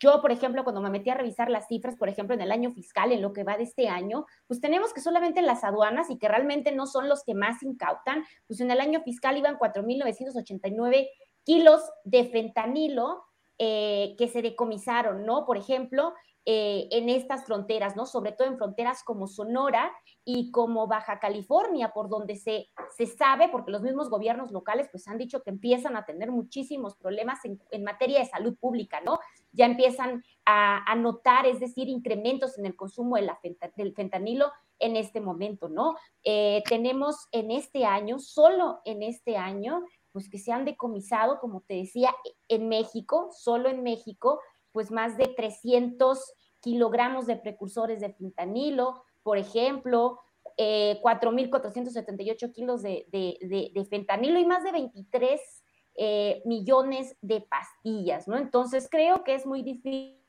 yo, 0.00 0.20
por 0.20 0.30
ejemplo, 0.30 0.62
cuando 0.64 0.80
me 0.80 0.90
metí 0.90 1.10
a 1.10 1.14
revisar 1.14 1.50
las 1.50 1.66
cifras, 1.66 1.96
por 1.96 2.08
ejemplo, 2.08 2.34
en 2.34 2.40
el 2.40 2.52
año 2.52 2.70
fiscal, 2.72 3.12
en 3.12 3.22
lo 3.22 3.32
que 3.32 3.44
va 3.44 3.56
de 3.56 3.64
este 3.64 3.88
año, 3.88 4.26
pues 4.46 4.60
tenemos 4.60 4.92
que 4.92 5.00
solamente 5.00 5.42
las 5.42 5.64
aduanas 5.64 6.10
y 6.10 6.18
que 6.18 6.28
realmente 6.28 6.72
no 6.72 6.86
son 6.86 7.08
los 7.08 7.24
que 7.24 7.34
más 7.34 7.62
incautan, 7.62 8.24
pues 8.46 8.60
en 8.60 8.70
el 8.70 8.80
año 8.80 9.02
fiscal 9.02 9.36
iban 9.36 9.58
4.989 9.58 11.08
kilos 11.44 11.82
de 12.04 12.24
fentanilo 12.26 13.24
eh, 13.58 14.14
que 14.16 14.28
se 14.28 14.42
decomisaron, 14.42 15.26
¿no? 15.26 15.44
Por 15.44 15.56
ejemplo, 15.56 16.14
eh, 16.50 16.88
en 16.92 17.10
estas 17.10 17.44
fronteras, 17.44 17.94
¿no? 17.94 18.06
Sobre 18.06 18.32
todo 18.32 18.48
en 18.48 18.56
fronteras 18.56 19.02
como 19.02 19.26
Sonora 19.26 19.92
y 20.24 20.50
como 20.50 20.86
Baja 20.86 21.18
California, 21.18 21.90
por 21.92 22.08
donde 22.08 22.36
se, 22.36 22.68
se 22.96 23.04
sabe, 23.04 23.50
porque 23.50 23.70
los 23.70 23.82
mismos 23.82 24.08
gobiernos 24.08 24.50
locales 24.50 24.88
pues 24.90 25.06
han 25.08 25.18
dicho 25.18 25.42
que 25.42 25.50
empiezan 25.50 25.94
a 25.94 26.06
tener 26.06 26.30
muchísimos 26.30 26.96
problemas 26.96 27.40
en, 27.44 27.84
materia 27.84 28.20
de 28.20 28.24
salud 28.24 28.56
pública, 28.58 29.02
¿no? 29.02 29.18
Ya 29.52 29.66
empiezan 29.66 30.22
a, 30.44 30.94
notar, 30.96 31.46
es 31.46 31.60
decir, 31.60 31.88
incrementos 31.88 32.58
en 32.58 32.66
el 32.66 32.74
consumo 32.74 33.16
de 33.16 33.22
la 33.22 33.38
del 33.76 33.94
fentanilo 33.94 34.50
en 34.78 34.96
este 34.96 35.20
momento, 35.20 35.68
¿no? 35.68 35.96
Eh, 36.24 36.62
tenemos 36.68 37.28
en 37.32 37.50
este 37.50 37.84
año, 37.84 38.18
solo 38.18 38.80
en 38.84 39.02
este 39.02 39.36
año, 39.36 39.82
pues 40.12 40.30
que 40.30 40.38
se 40.38 40.52
han 40.52 40.64
decomisado, 40.64 41.38
como 41.40 41.60
te 41.62 41.74
decía, 41.74 42.14
en 42.48 42.68
México, 42.68 43.28
solo 43.32 43.68
en 43.68 43.82
México, 43.82 44.40
pues 44.72 44.90
más 44.90 45.16
de 45.16 45.26
300 45.26 46.18
kilogramos 46.60 47.26
de 47.26 47.36
precursores 47.36 48.00
de 48.00 48.12
fentanilo, 48.12 49.04
por 49.22 49.38
ejemplo, 49.38 50.18
eh, 50.56 50.98
4.478 51.02 52.52
kilos 52.52 52.82
de, 52.82 53.06
de, 53.10 53.86
fentanilo 53.88 54.40
y 54.40 54.46
más 54.46 54.64
de 54.64 54.72
23 54.72 55.57
eh, 56.00 56.42
millones 56.44 57.16
de 57.22 57.40
pastillas, 57.40 58.28
¿no? 58.28 58.36
Entonces 58.36 58.88
creo 58.88 59.24
que 59.24 59.34
es 59.34 59.44
muy 59.46 59.62
difícil 59.64 60.22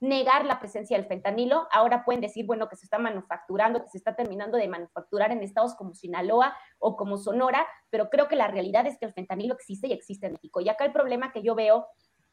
negar 0.00 0.44
la 0.44 0.58
presencia 0.58 0.96
del 0.96 1.06
fentanilo. 1.06 1.68
Ahora 1.70 2.04
pueden 2.04 2.20
decir, 2.20 2.44
bueno, 2.44 2.68
que 2.68 2.74
se 2.74 2.86
está 2.86 2.98
manufacturando, 2.98 3.80
que 3.82 3.90
se 3.90 3.98
está 3.98 4.16
terminando 4.16 4.58
de 4.58 4.66
manufacturar 4.66 5.30
en 5.30 5.44
estados 5.44 5.76
como 5.76 5.94
Sinaloa 5.94 6.56
o 6.80 6.96
como 6.96 7.18
Sonora, 7.18 7.68
pero 7.88 8.10
creo 8.10 8.26
que 8.26 8.34
la 8.34 8.48
realidad 8.48 8.84
es 8.88 8.98
que 8.98 9.06
el 9.06 9.12
fentanilo 9.12 9.54
existe 9.54 9.86
y 9.86 9.92
existe 9.92 10.26
en 10.26 10.32
México. 10.32 10.60
Y 10.60 10.68
acá 10.68 10.84
el 10.84 10.92
problema 10.92 11.32
que 11.32 11.42
yo 11.42 11.54
veo 11.54 11.86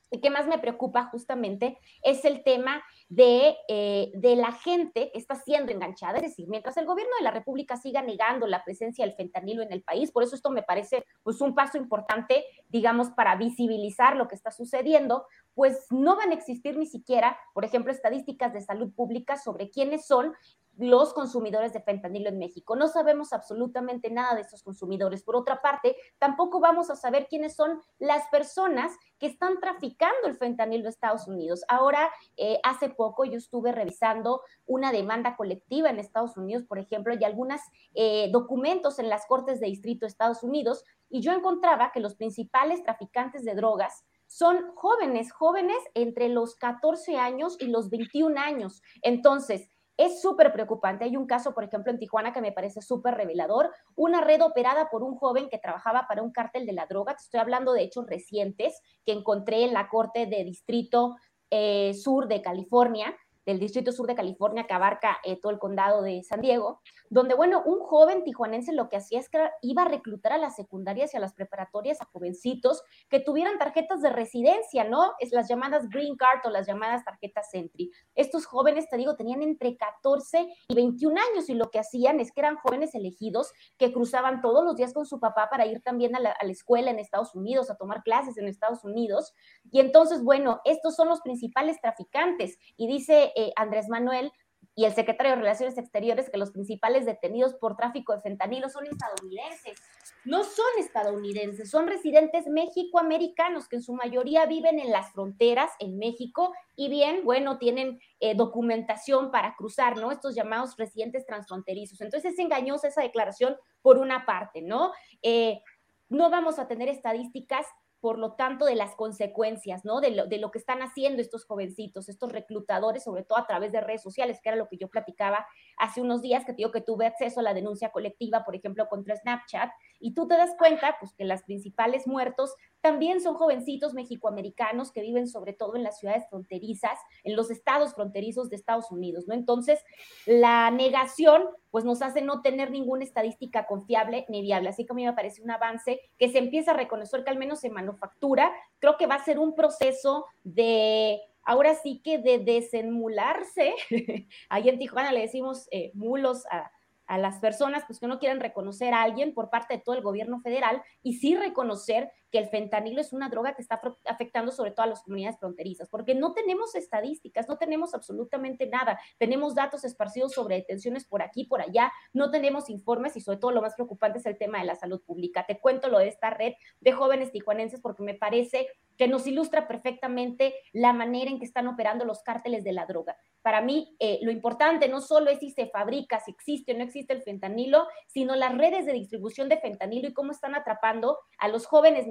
y 0.10 0.22
que 0.22 0.32
más 0.32 0.48
me 0.48 0.58
preocupa 0.58 1.10
justamente 1.12 1.78
es 2.04 2.26
el 2.26 2.44
tema 2.44 2.84
de, 3.08 3.56
eh, 3.68 4.12
de, 4.16 4.36
la 4.36 4.52
gente 4.52 5.12
que 5.12 5.20
está 5.20 5.36
siendo 5.36 5.72
enganchada. 5.72 6.18
Es 6.18 6.24
decir, 6.24 6.48
mientras 6.48 6.78
el 6.78 6.86
gobierno 6.86 7.14
de 7.18 7.24
la 7.24 7.32
República 7.32 7.78
siga 7.78 8.02
negando 8.02 8.48
la 8.48 8.64
presencia 8.64 9.06
del 9.06 9.16
fentanilo 9.16 9.62
en 9.62 9.72
el 9.72 9.84
país, 9.84 10.12
por 10.12 10.24
eso 10.24 10.36
esto 10.36 10.50
me 10.50 10.64
parece 10.64 11.06
pues, 11.24 11.40
un 11.42 11.54
paso 11.54 11.78
importante, 11.78 12.46
digamos, 12.70 13.10
para 13.12 13.36
visibilizar 13.36 14.16
lo 14.16 14.28
que 14.28 14.36
está 14.36 14.52
sucediendo, 14.52 15.28
pues 15.54 15.86
no 15.92 16.16
van 16.16 16.32
a 16.32 16.36
existir 16.36 16.78
ni 16.78 16.86
siquiera, 16.86 17.38
por 17.54 17.64
ejemplo, 17.64 17.92
estadísticas 17.92 18.54
de 18.54 18.62
salud 18.62 18.92
pública 18.94 19.38
sobre 19.38 19.70
quiénes 19.70 20.06
son 20.06 20.34
los 20.78 21.14
consumidores 21.14 21.74
de 21.74 21.82
fentanilo 21.82 22.30
en 22.30 22.38
México. 22.38 22.76
No 22.76 22.88
sabemos 22.88 23.34
absolutamente 23.34 24.10
nada 24.10 24.36
de 24.36 24.42
esos 24.42 24.64
consumidores. 24.64 25.24
Por 25.24 25.36
otra 25.36 25.62
parte, 25.62 25.96
tampoco 26.18 26.60
vamos 26.60 26.90
a 26.90 26.96
saber 26.96 27.28
quiénes 27.28 27.56
son 27.56 27.80
las 27.98 28.28
personas 28.28 28.92
que 29.18 29.28
están 29.28 29.60
traficando 29.60 30.28
el 30.28 30.36
fentanilo 30.36 30.84
en 30.84 30.90
Estados 30.90 31.28
Unidos. 31.28 31.64
Ahora, 31.68 32.12
eh, 32.36 32.60
hace 32.64 32.94
poco 32.96 33.26
yo 33.26 33.38
estuve 33.38 33.72
revisando 33.72 34.42
una 34.66 34.92
demanda 34.92 35.36
colectiva 35.36 35.90
en 35.90 36.00
Estados 36.00 36.38
Unidos, 36.38 36.64
por 36.68 36.80
ejemplo, 36.80 37.14
y 37.14 37.24
algunos 37.24 37.62
eh, 37.94 38.30
documentos 38.32 39.00
en 39.00 39.10
las 39.10 39.26
Cortes 39.26 39.60
de 39.60 39.68
Distrito 39.68 40.06
de 40.06 40.10
Estados 40.10 40.44
Unidos, 40.44 40.84
y 41.10 41.22
yo 41.22 41.32
encontraba 41.32 41.92
que 41.94 42.00
los 42.00 42.16
principales 42.16 42.84
traficantes 42.84 43.44
de 43.44 43.56
drogas 43.56 44.06
son 44.28 44.72
jóvenes, 44.76 45.32
jóvenes 45.32 45.78
entre 45.94 46.30
los 46.30 46.56
14 46.56 47.18
años 47.18 47.58
y 47.60 47.68
los 47.68 47.90
21 47.90 48.40
años. 48.40 48.82
Entonces, 49.02 49.70
es 49.98 50.22
súper 50.22 50.52
preocupante. 50.52 51.06
Hay 51.06 51.16
un 51.16 51.26
caso, 51.26 51.54
por 51.54 51.64
ejemplo, 51.64 51.92
en 51.92 52.00
Tijuana 52.00 52.34
que 52.34 52.42
me 52.42 52.52
parece 52.52 52.82
súper 52.82 53.16
revelador, 53.16 53.72
una 53.96 54.22
red 54.22 54.42
operada 54.42 54.90
por 54.90 55.04
un 55.04 55.16
joven 55.16 55.48
que 55.50 55.58
trabajaba 55.58 56.06
para 56.08 56.22
un 56.22 56.32
cártel 56.32 56.66
de 56.66 56.74
la 56.74 56.86
droga. 56.86 57.16
Te 57.16 57.24
estoy 57.24 57.40
hablando 57.40 57.74
de 57.74 57.84
hechos 57.84 58.06
recientes 58.08 58.82
que 59.06 59.14
encontré 59.14 59.64
en 59.64 59.74
la 59.74 59.88
Corte 59.88 60.26
de 60.26 60.44
Distrito 60.44 61.16
eh, 61.50 61.94
Sur 61.94 62.28
de 62.28 62.42
California 62.42 63.16
del 63.46 63.60
Distrito 63.60 63.92
Sur 63.92 64.08
de 64.08 64.16
California 64.16 64.66
que 64.66 64.74
abarca 64.74 65.20
eh, 65.24 65.40
todo 65.40 65.52
el 65.52 65.60
condado 65.60 66.02
de 66.02 66.24
San 66.24 66.42
Diego, 66.42 66.82
donde, 67.10 67.36
bueno, 67.36 67.62
un 67.66 67.80
joven 67.80 68.24
tijuanense 68.24 68.74
lo 68.74 68.90
que 68.90 68.98
hacía 68.98 69.20
es 69.20 69.30
que 69.30 69.50
iba 69.62 69.84
a 69.84 69.88
reclutar 69.88 70.34
a 70.34 70.38
las 70.38 70.56
secundarias 70.56 71.14
y 71.14 71.18
a 71.18 71.20
las 71.20 71.34
preparatorias 71.34 72.02
a 72.02 72.06
jovencitos 72.06 72.84
que 73.10 73.20
tuvieran 73.20 73.58
tarjetas 73.58 74.02
de 74.02 74.10
residencia, 74.10 74.84
¿no? 74.84 75.14
Es 75.20 75.32
las 75.32 75.48
llamadas 75.48 75.90
Green 75.90 76.16
Card 76.16 76.40
o 76.46 76.50
las 76.50 76.68
llamadas 76.68 77.04
tarjetas 77.04 77.54
Entry. 77.54 77.92
Estos 78.16 78.46
jóvenes, 78.46 78.90
te 78.90 78.98
digo, 78.98 79.16
tenían 79.16 79.44
entre 79.44 79.78
14 79.78 80.48
y 80.68 80.76
21 80.76 81.16
años 81.32 81.50
y 81.50 81.54
lo 81.54 81.70
que 81.70 81.80
hacían 81.80 82.20
es 82.20 82.32
que 82.32 82.42
eran 82.42 82.58
jóvenes 82.58 82.96
elegidos 82.96 83.52
que 83.78 83.94
cruzaban 83.94 84.42
todos 84.42 84.66
los 84.66 84.76
días 84.76 84.94
con 84.94 85.06
su 85.06 85.20
papá 85.20 85.50
para 85.50 85.66
ir 85.66 85.82
también 85.82 86.16
a 86.16 86.20
la, 86.20 86.32
a 86.32 86.46
la 86.46 86.52
escuela 86.52 86.90
en 86.90 87.00
Estados 87.00 87.36
Unidos, 87.36 87.70
a 87.70 87.78
tomar 87.78 88.02
clases 88.04 88.38
en 88.38 88.48
Estados 88.48 88.84
Unidos. 88.84 89.34
Y 89.72 89.80
entonces, 89.80 90.24
bueno, 90.24 90.62
estos 90.66 90.96
son 90.96 91.10
los 91.10 91.22
principales 91.22 91.80
traficantes. 91.80 92.58
Y 92.78 92.88
dice 92.88 93.32
eh, 93.36 93.52
Andrés 93.56 93.88
Manuel 93.90 94.32
y 94.78 94.84
el 94.84 94.94
secretario 94.94 95.32
de 95.32 95.38
Relaciones 95.38 95.78
Exteriores 95.78 96.30
que 96.30 96.38
los 96.38 96.52
principales 96.52 97.06
detenidos 97.06 97.54
por 97.56 97.78
tráfico 97.78 98.14
de 98.14 98.22
fentanilo 98.22 98.70
son 98.70 98.86
estadounidenses. 98.86 99.82
No 100.26 100.44
son 100.44 100.66
estadounidenses, 100.80 101.70
son 101.70 101.88
residentes 101.88 102.48
mexicoamericanos 102.48 103.70
que 103.70 103.78
en 103.78 103.82
su 103.82 103.94
mayoría 103.94 104.46
viven 104.46 104.80
en 104.80 104.92
las 104.92 105.14
fronteras 105.14 105.72
en 105.80 105.98
México 105.98 106.54
y 106.76 106.90
bien, 106.90 107.24
bueno, 107.24 107.58
tienen 107.58 108.00
eh, 108.20 108.36
documentación 108.36 109.32
para 109.32 109.56
cruzar, 109.56 109.98
¿no? 109.98 110.12
Estos 110.12 110.36
llamados 110.36 110.76
residentes 110.78 111.26
transfronterizos. 111.26 112.02
Entonces 112.02 112.34
es 112.34 112.40
engañosa 112.40 112.90
esa 112.90 113.02
declaración 113.02 113.56
por 113.82 113.98
una 113.98 114.26
parte, 114.26 114.62
¿no? 114.62 114.92
Eh, 115.22 115.62
no 116.10 116.30
vamos 116.30 116.60
a 116.60 116.68
tener 116.68 116.90
estadísticas 116.90 117.66
por 118.06 118.20
lo 118.20 118.34
tanto, 118.34 118.66
de 118.66 118.76
las 118.76 118.94
consecuencias, 118.94 119.84
¿no? 119.84 120.00
De 120.00 120.12
lo, 120.12 120.28
de 120.28 120.38
lo, 120.38 120.52
que 120.52 120.60
están 120.60 120.84
haciendo 120.84 121.24
estos 121.24 121.44
jovencitos, 121.44 122.08
estos 122.08 122.32
reclutadores, 122.32 123.04
sobre 123.04 123.24
todo 123.24 123.40
a 123.40 123.48
través 123.48 123.72
de 123.72 123.82
redes 123.82 124.04
sociales, 124.04 124.40
que 124.44 124.50
era 124.50 124.56
lo 124.56 124.68
que 124.68 124.78
yo 124.78 124.90
platicaba 124.90 125.48
hace 125.76 126.02
unos 126.02 126.22
días, 126.22 126.46
que 126.46 126.52
te 126.52 126.58
digo 126.58 126.72
que 126.72 126.82
tuve 126.82 127.08
acceso 127.08 127.40
a 127.40 127.44
la 127.44 127.56
denuncia 127.56 127.90
colectiva, 127.90 128.46
por 128.46 128.56
ejemplo, 128.56 128.88
contra 128.90 129.16
Snapchat, 129.16 129.72
y 130.00 130.14
tú 130.14 130.28
te 130.28 130.38
das 130.38 130.52
cuenta, 130.56 130.98
pues, 131.00 131.16
que 131.16 131.26
las 131.26 131.42
principales 131.46 132.06
muertos 132.06 132.54
también 132.86 133.20
son 133.20 133.34
jovencitos 133.34 133.96
mexicoamericanos 133.96 134.92
que 134.92 135.02
viven 135.02 135.28
sobre 135.28 135.54
todo 135.54 135.76
en 135.76 135.82
las 135.82 135.98
ciudades 135.98 136.30
fronterizas, 136.30 137.00
en 137.24 137.36
los 137.36 137.50
estados 137.50 137.96
fronterizos 137.96 138.52
de 138.52 138.58
Estados 138.58 138.92
Unidos, 138.92 139.28
¿no? 139.28 139.34
Entonces, 139.34 139.84
la 140.28 140.70
negación 140.70 141.46
pues 141.72 141.84
nos 141.84 142.04
hace 142.04 142.22
no 142.22 142.44
tener 142.44 142.70
ninguna 142.70 143.04
estadística 143.04 143.66
confiable 143.66 144.28
ni 144.30 144.44
viable. 144.44 144.70
Así 144.70 144.86
que 144.86 144.94
a 144.94 144.96
mí 144.96 145.04
me 145.04 145.14
parece 145.14 145.42
un 145.42 145.50
avance 145.50 146.00
que 146.20 146.30
se 146.30 146.38
empieza 146.38 146.72
a 146.72 146.76
reconocer 146.76 147.24
que 147.24 147.32
al 147.32 147.40
menos 147.40 147.64
en 147.64 147.74
manufactura, 147.74 148.52
creo 148.78 148.98
que 148.98 149.08
va 149.08 149.16
a 149.16 149.26
ser 149.26 149.40
un 149.40 149.56
proceso 149.56 150.28
de 150.44 151.20
ahora 151.42 151.74
sí 151.74 152.02
que 152.04 152.20
de 152.20 152.38
desenmularse, 152.38 153.74
ahí 154.50 154.70
en 154.70 154.78
Tijuana 154.78 155.12
le 155.12 155.22
decimos 155.22 155.68
eh, 155.72 155.90
mulos 155.96 156.46
a, 156.52 156.70
a 157.08 157.18
las 157.18 157.40
personas 157.40 157.84
pues, 157.88 158.00
que 158.00 158.08
no 158.08 158.20
quieren 158.20 158.40
reconocer 158.40 158.94
a 158.94 159.04
alguien 159.04 159.34
por 159.34 159.50
parte 159.50 159.76
de 159.76 159.82
todo 159.82 159.96
el 159.96 160.02
gobierno 160.02 160.40
federal 160.42 160.82
y 161.04 161.14
sí 161.14 161.36
reconocer 161.36 162.12
que 162.32 162.40
el 162.40 162.48
fentanilo 162.48 163.02
es 163.02 163.14
una 163.14 163.30
droga 163.30 163.54
que 163.56 163.62
está 163.62 163.82
afectando 164.06 164.52
sobre 164.52 164.72
todo 164.72 164.84
a 164.84 164.90
las 164.90 165.04
comunidades 165.04 165.40
fronterizas, 165.40 165.90
porque 165.90 166.16
no 166.16 166.34
tenemos 166.34 166.76
estadísticas, 166.76 167.48
no 167.48 167.58
tenemos 167.58 167.94
absolutamente 167.94 168.68
nada, 168.68 169.00
tenemos 169.18 169.56
datos 169.56 169.84
esparcidos 169.84 170.34
sobre 170.34 170.56
detenciones 170.56 171.06
por 171.06 171.22
aquí, 171.22 171.46
por 171.46 171.62
allá, 171.62 171.92
no 172.14 172.32
tenemos 172.32 172.70
informes 172.70 173.16
y 173.16 173.22
sobre 173.22 173.38
todo 173.38 173.52
lo 173.52 173.62
más 173.62 173.76
preocupante 173.76 174.20
es 174.20 174.26
el 174.26 174.38
tema 174.38 174.60
de 174.60 174.66
la 174.66 174.76
salud 174.76 175.02
pública. 175.02 175.46
Te 175.46 175.60
cuento 175.60 175.90
lo 175.90 176.00
de 176.00 176.08
esta 176.08 176.30
red 176.30 176.54
de 176.82 176.92
jóvenes 176.92 177.32
tijuanenses 177.32 177.82
porque 177.82 178.04
me 178.04 178.16
parece 178.16 178.68
que 178.98 179.08
nos 179.08 179.28
ilustra 179.28 179.68
perfectamente 179.68 180.56
la 180.72 180.94
manera 180.94 181.30
en 181.30 181.40
que 181.40 181.46
están 181.46 181.68
operando 181.68 182.06
los 182.06 182.22
cárteles 182.24 182.64
de 182.64 182.72
la 182.72 182.86
droga. 182.86 183.18
Para 183.42 183.62
mí, 183.62 183.96
eh, 184.00 184.20
lo 184.22 184.32
importante 184.32 184.88
no 184.88 185.02
solo 185.02 185.30
es 185.30 185.40
si 185.40 185.52
se 185.52 185.68
fabrica, 185.68 186.20
si 186.20 186.32
existe 186.32 186.74
o 186.74 186.78
no 186.78 186.84
existe 186.84 187.14
el 187.14 187.22
fentanilo, 187.22 187.88
sino 188.08 188.36
las 188.36 188.58
redes 188.58 188.86
de 188.86 188.94
distribución 188.94 189.50
de 189.50 189.60
fentanilo 189.60 190.08
y 190.08 190.14
cómo 190.14 190.32
están 190.32 190.56
atrapando 190.56 191.20
a 191.38 191.48
los 191.48 191.66
jóvenes 191.66 192.08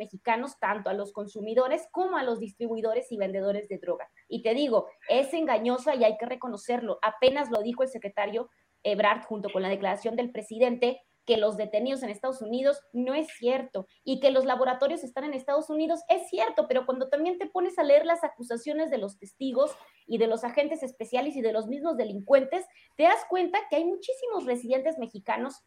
tanto 0.61 0.91
a 0.91 0.95
los 0.95 1.13
consumidores 1.13 1.87
como 1.91 2.17
a 2.17 2.23
los 2.23 2.41
distribuidores 2.41 3.11
y 3.13 3.17
vendedores 3.17 3.69
de 3.69 3.79
droga. 3.79 4.11
Y 4.29 4.43
te 4.43 4.55
digo, 4.55 4.89
es 5.09 5.33
engañosa 5.35 5.95
y 5.95 6.05
hay 6.05 6.17
que 6.17 6.27
reconocerlo. 6.27 6.99
Apenas 7.03 7.51
lo 7.51 7.63
dijo 7.63 7.83
el 7.83 7.89
secretario 7.89 8.49
Ebrard 8.83 9.25
junto 9.25 9.51
con 9.51 9.63
la 9.63 9.69
declaración 9.69 10.17
del 10.17 10.31
presidente, 10.31 11.03
que 11.25 11.37
los 11.37 11.57
detenidos 11.57 12.03
en 12.03 12.11
Estados 12.11 12.43
Unidos 12.43 12.81
no 12.93 13.15
es 13.15 13.29
cierto 13.39 13.87
y 14.05 14.21
que 14.21 14.31
los 14.31 14.45
laboratorios 14.45 15.05
están 15.05 15.25
en 15.25 15.35
Estados 15.35 15.71
Unidos 15.71 16.01
es 16.09 16.29
cierto, 16.29 16.67
pero 16.69 16.85
cuando 16.87 17.09
también 17.09 17.39
te 17.39 17.47
pones 17.47 17.79
a 17.79 17.83
leer 17.83 18.05
las 18.05 18.25
acusaciones 18.25 18.91
de 18.91 18.99
los 18.99 19.19
testigos 19.19 19.75
y 20.07 20.19
de 20.19 20.27
los 20.27 20.45
agentes 20.45 20.83
especiales 20.83 21.37
y 21.37 21.41
de 21.41 21.53
los 21.53 21.67
mismos 21.67 21.97
delincuentes, 21.97 22.67
te 22.97 23.05
das 23.05 23.25
cuenta 23.29 23.59
que 23.71 23.77
hay 23.77 23.85
muchísimos 23.85 24.45
residentes 24.45 24.99
mexicanos, 24.99 25.65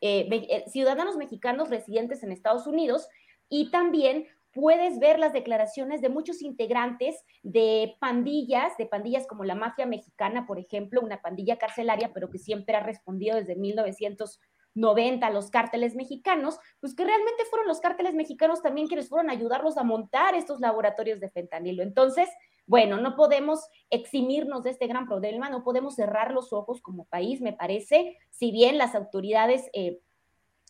eh, 0.00 0.28
eh, 0.30 0.64
ciudadanos 0.68 1.16
mexicanos 1.16 1.70
residentes 1.70 2.22
en 2.22 2.32
Estados 2.32 2.66
Unidos 2.66 3.08
y 3.52 3.70
también 3.70 4.26
puedes 4.54 4.98
ver 4.98 5.18
las 5.18 5.34
declaraciones 5.34 6.00
de 6.00 6.08
muchos 6.08 6.40
integrantes 6.40 7.22
de 7.42 7.96
pandillas, 8.00 8.74
de 8.78 8.86
pandillas 8.86 9.26
como 9.26 9.44
la 9.44 9.54
mafia 9.54 9.84
mexicana, 9.84 10.46
por 10.46 10.58
ejemplo, 10.58 11.02
una 11.02 11.20
pandilla 11.20 11.58
carcelaria, 11.58 12.12
pero 12.14 12.30
que 12.30 12.38
siempre 12.38 12.74
ha 12.76 12.82
respondido 12.82 13.36
desde 13.36 13.54
1900 13.54 14.40
90 14.74 15.28
los 15.28 15.50
cárteles 15.50 15.94
mexicanos, 15.94 16.58
pues 16.80 16.94
que 16.94 17.04
realmente 17.04 17.44
fueron 17.50 17.68
los 17.68 17.80
cárteles 17.80 18.14
mexicanos 18.14 18.62
también 18.62 18.86
quienes 18.86 19.10
fueron 19.10 19.28
a 19.28 19.34
ayudarlos 19.34 19.76
a 19.76 19.84
montar 19.84 20.34
estos 20.34 20.60
laboratorios 20.60 21.20
de 21.20 21.28
fentanilo. 21.28 21.82
Entonces, 21.82 22.26
bueno, 22.64 22.96
no 22.96 23.14
podemos 23.14 23.68
eximirnos 23.90 24.62
de 24.62 24.70
este 24.70 24.86
gran 24.86 25.06
problema, 25.06 25.50
no 25.50 25.62
podemos 25.62 25.96
cerrar 25.96 26.32
los 26.32 26.54
ojos 26.54 26.80
como 26.80 27.04
país, 27.04 27.42
me 27.42 27.52
parece, 27.52 28.16
si 28.30 28.50
bien 28.50 28.78
las 28.78 28.94
autoridades... 28.94 29.68
Eh, 29.74 30.00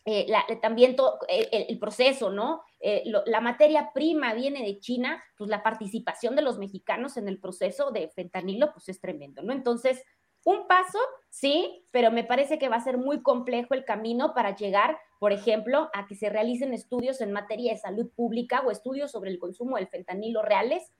eh, 0.05 0.27
también 0.61 0.97
el, 1.29 1.79
proceso, 1.79 2.29
¿no? 2.29 2.63
Eh, 2.85 3.09
la 3.27 3.39
materia 3.39 3.91
prima 3.93 4.33
viene 4.33 4.61
de 4.61 4.77
China, 4.77 5.23
pues 5.37 5.49
la 5.49 5.63
participación 5.63 6.35
de 6.35 6.41
los 6.41 6.59
mexicanos 6.59 7.15
en 7.15 7.29
el 7.29 7.39
proceso 7.39 7.91
de 7.91 8.09
fentanilo, 8.09 8.73
pues 8.73 8.89
es 8.89 8.99
tremendo, 8.99 9.41
¿no? 9.41 9.53
Entonces, 9.53 10.03
un 10.43 10.67
paso, 10.67 10.99
sí, 11.29 11.87
pero 11.91 12.11
me 12.11 12.25
parece 12.25 12.59
que 12.59 12.67
va 12.67 12.75
a 12.75 12.83
ser 12.83 12.97
muy 12.97 13.23
complejo 13.23 13.73
el 13.73 13.85
camino 13.85 14.33
para 14.33 14.53
llegar, 14.57 14.97
por 15.17 15.31
ejemplo, 15.31 15.89
a 15.93 16.07
que 16.07 16.15
se 16.15 16.29
realicen 16.29 16.73
estudios 16.73 17.21
en 17.21 17.31
materia 17.31 17.71
de 17.71 17.79
salud 17.79 18.11
pública 18.13 18.61
o 18.65 18.69
estudios 18.69 19.11
sobre 19.11 19.31
el 19.31 19.39
consumo 19.39 19.77
del 19.77 19.87
fentanilo 19.87 20.41
reales 20.41 20.91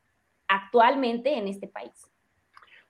actualmente 0.48 1.38
en 1.38 1.50
este 1.50 1.68
país. 1.68 2.10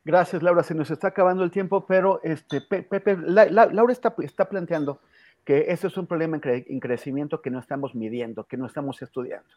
Gracias, 0.05 0.43
Laura. 0.43 0.61
Se 0.61 0.75
nos 0.75 0.91
está 0.91 1.07
acabando 1.07 1.43
el 1.43 1.49
tiempo, 1.49 1.87
pero 1.87 2.21
este, 2.21 2.61
Pepe, 2.61 3.17
Laura 3.17 3.91
está, 3.91 4.13
está 4.19 4.47
planteando 4.47 4.99
que 5.45 5.65
ese 5.69 5.87
es 5.87 5.97
un 5.97 6.07
problema 6.07 6.39
en, 6.43 6.79
crecimiento 6.79 7.41
que 7.41 7.49
no 7.49 7.59
estamos 7.59 7.95
midiendo, 7.95 8.45
que 8.45 8.57
no 8.57 8.65
estamos 8.65 9.01
estudiando. 9.01 9.49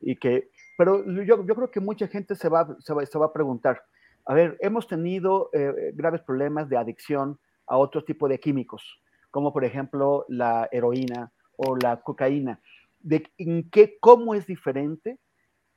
Y 0.00 0.16
que, 0.16 0.50
pero 0.76 1.04
yo, 1.04 1.44
yo 1.44 1.54
creo 1.54 1.70
que 1.70 1.80
mucha 1.80 2.08
gente 2.08 2.34
se 2.34 2.48
va, 2.48 2.76
se 2.80 2.94
va, 2.94 3.04
se 3.04 3.18
va 3.18 3.26
a 3.26 3.32
preguntar, 3.32 3.82
a 4.26 4.34
ver, 4.34 4.56
hemos 4.60 4.86
tenido 4.88 5.50
eh, 5.52 5.92
graves 5.94 6.22
problemas 6.22 6.68
de 6.68 6.78
adicción 6.78 7.38
a 7.66 7.76
otro 7.76 8.04
tipo 8.04 8.28
de 8.28 8.40
químicos, 8.40 9.00
como 9.30 9.52
por 9.52 9.64
ejemplo 9.64 10.24
la 10.28 10.68
heroína 10.72 11.30
o 11.56 11.76
la 11.76 12.00
cocaína. 12.00 12.60
De, 13.00 13.30
¿en 13.36 13.68
qué, 13.70 13.98
¿Cómo 14.00 14.34
es 14.34 14.46
diferente 14.46 15.18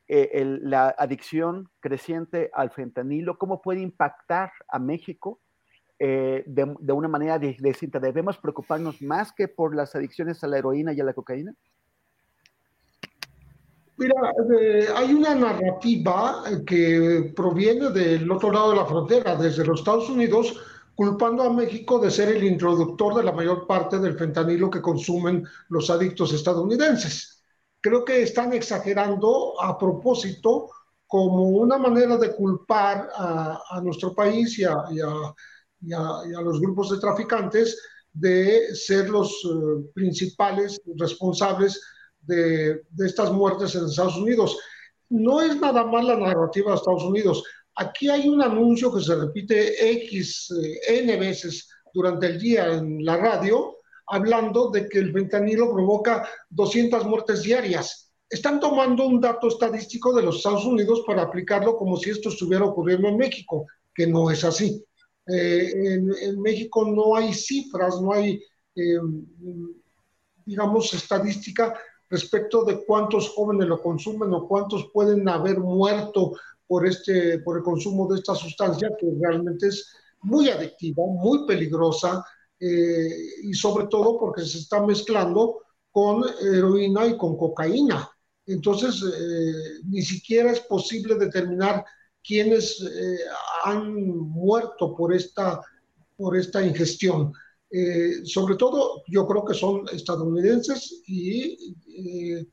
eh, 0.07 0.59
la 0.61 0.95
adicción 0.97 1.69
creciente 1.81 2.49
al 2.53 2.71
fentanilo? 2.71 3.37
¿Cómo 3.37 3.61
puede 3.61 3.81
impactar 3.81 4.51
a 4.69 4.79
México 4.79 5.41
eh, 5.99 6.43
de, 6.45 6.75
de, 6.79 6.93
una 6.93 7.07
manera 7.07 7.39
distinta? 7.39 7.99
¿Debemos 7.99 8.37
preocuparnos 8.37 9.01
más 9.01 9.31
que 9.31 9.47
por 9.47 9.75
las 9.75 9.95
adicciones 9.95 10.43
a 10.43 10.47
la 10.47 10.57
heroína 10.57 10.93
y 10.93 11.01
a 11.01 11.03
la 11.03 11.13
cocaína? 11.13 11.53
Mira, 13.97 14.13
eh, 14.61 14.87
hay 14.95 15.11
una 15.11 15.33
narrativa 15.33 16.43
que 16.67 17.33
proviene 17.35 17.89
del 17.89 18.31
otro 18.31 18.51
lado 18.51 18.69
de 18.69 18.75
la 18.75 18.85
frontera, 18.85 19.35
desde 19.35 19.65
los 19.65 19.79
Estados 19.79 20.07
Unidos, 20.07 20.55
culpando 20.93 21.41
a 21.43 21.51
México 21.51 21.97
de 21.99 22.11
ser 22.11 22.29
el 22.29 22.43
introductor 22.43 23.15
de 23.15 23.23
la 23.23 23.31
mayor 23.31 23.65
parte 23.65 23.97
del 23.97 24.17
fentanilo 24.17 24.69
que 24.69 24.81
consumen 24.81 25.47
los 25.69 25.89
adictos 25.89 26.31
estadounidenses. 26.31 27.43
Creo 27.81 28.05
que 28.05 28.21
están 28.21 28.53
exagerando 28.53 29.59
a 29.59 29.77
propósito 29.79 30.69
como 31.07 31.43
una 31.49 31.79
manera 31.79 32.17
de 32.17 32.35
culpar 32.35 33.09
a, 33.15 33.81
nuestro 33.81 34.13
país 34.13 34.59
y 34.59 34.63
a, 34.63 34.75
los 35.81 36.59
grupos 36.59 36.89
de 36.89 36.99
traficantes 36.99 37.79
de 38.19 38.75
ser 38.75 39.09
los 39.09 39.29
eh, 39.45 39.89
principales 39.93 40.81
responsables 40.95 41.79
de, 42.21 42.81
estas 42.99 43.31
muertes 43.31 43.75
en 43.75 43.85
Estados 43.85 44.17
Unidos. 44.17 44.57
No 45.09 45.41
es 45.41 45.59
nada 45.59 45.85
más 45.85 46.03
la 46.03 46.17
narrativa 46.17 46.71
de 46.71 46.77
Estados 46.77 47.03
Unidos. 47.03 47.43
Aquí 47.75 48.09
hay 48.09 48.27
un 48.27 48.41
anuncio 48.41 48.93
que 48.93 49.01
se 49.01 49.15
repite 49.15 49.91
X, 49.91 50.51
eh, 50.51 50.99
N 50.99 51.15
veces 51.17 51.69
durante 51.93 52.27
el 52.27 52.39
día 52.39 52.73
en 52.73 53.05
la 53.05 53.17
radio, 53.17 53.77
hablando 54.07 54.69
de 54.71 54.87
que 54.89 54.99
el 54.99 55.13
fentanilo 55.13 55.71
provoca 55.71 56.27
200 56.49 57.05
muertes 57.05 57.43
diarias. 57.43 58.11
Están 58.29 58.59
tomando 58.59 59.05
un 59.05 59.21
dato 59.21 59.47
estadístico 59.47 60.13
de 60.13 60.23
los 60.23 60.37
Estados 60.37 60.65
Unidos 60.65 61.03
para 61.05 61.21
aplicarlo 61.21 61.77
como 61.77 61.97
si 61.97 62.09
esto 62.09 62.29
estuviera 62.29 62.65
ocurriendo 62.65 63.07
en 63.07 63.17
México, 63.17 63.67
que 63.93 64.07
no 64.07 64.29
es 64.31 64.43
así. 64.43 64.83
Eh, 65.27 65.71
en, 66.21 66.41
México 66.41 66.85
no 66.85 67.15
hay 67.15 67.33
cifras, 67.33 68.01
no 68.01 68.13
hay, 68.13 68.41
eh, 68.75 68.99
digamos, 70.45 70.93
estadística 70.93 71.73
respecto 72.09 72.63
de 72.63 72.83
cuántos 72.85 73.29
jóvenes 73.29 73.67
lo 73.67 73.81
consumen 73.81 74.33
o 74.33 74.47
cuántos 74.47 74.89
pueden 74.93 75.27
haber 75.27 75.59
muerto 75.59 76.33
por, 76.65 76.87
este, 76.87 77.39
por 77.39 77.57
el 77.57 77.63
consumo 77.63 78.07
de 78.07 78.19
esta 78.19 78.35
sustancia 78.35 78.89
que 78.99 79.07
realmente 79.19 79.67
es 79.67 79.91
muy 80.21 80.49
adictiva, 80.49 81.03
muy 81.05 81.45
peligrosa 81.45 82.23
eh, 82.59 83.09
y 83.43 83.53
sobre 83.53 83.87
todo 83.87 84.17
porque 84.19 84.41
se 84.41 84.59
está 84.59 84.85
mezclando 84.85 85.61
con 85.91 86.23
heroína 86.41 87.07
y 87.07 87.17
con 87.17 87.37
cocaína. 87.37 88.09
Entonces, 88.45 89.03
eh, 89.03 89.81
ni 89.85 90.01
siquiera 90.01 90.51
es 90.51 90.61
posible 90.61 91.15
determinar 91.15 91.83
quiénes 92.23 92.81
eh, 92.81 93.17
han 93.63 93.93
muerto 93.93 94.95
por 94.95 95.13
esta, 95.13 95.61
por 96.15 96.35
esta 96.37 96.65
ingestión. 96.65 97.33
Eh, 97.69 98.25
sobre 98.25 98.55
todo 98.55 99.03
yo 99.07 99.27
creo 99.27 99.43
que 99.43 99.53
son 99.53 99.85
estadounidenses 99.91 101.03
y, 101.05 101.75
eh, 101.89 102.47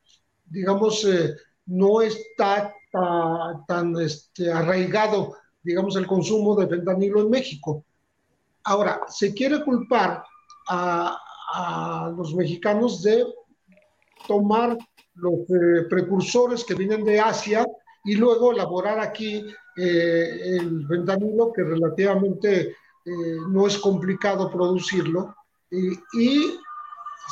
digamos, 0.44 1.04
eh, 1.04 1.36
no 1.66 2.02
está 2.02 2.74
tan, 3.66 3.98
este, 4.00 4.52
arraigado, 4.52 5.34
digamos, 5.62 5.96
el 5.96 6.06
consumo 6.06 6.54
de 6.54 6.68
fentanilo 6.68 7.22
en 7.22 7.30
México. 7.30 7.84
Ahora, 8.62 9.00
se 9.08 9.34
quiere 9.34 9.64
culpar 9.64 10.22
a, 10.68 11.20
los 12.16 12.34
mexicanos 12.34 13.02
de 13.02 13.24
tomar 14.26 14.76
los 15.14 15.46
precursores 15.88 16.64
que 16.64 16.74
vienen 16.74 17.04
de 17.04 17.20
Asia 17.20 17.64
y 18.04 18.14
luego 18.16 18.52
elaborar 18.52 19.00
aquí 19.00 19.44
el 19.76 20.86
fentanilo 20.86 21.52
que 21.52 21.64
relativamente 21.64 22.76
eh, 23.04 23.36
no 23.48 23.66
es 23.66 23.76
complicado 23.78 24.50
producirlo, 24.50 25.34
y 25.70 26.58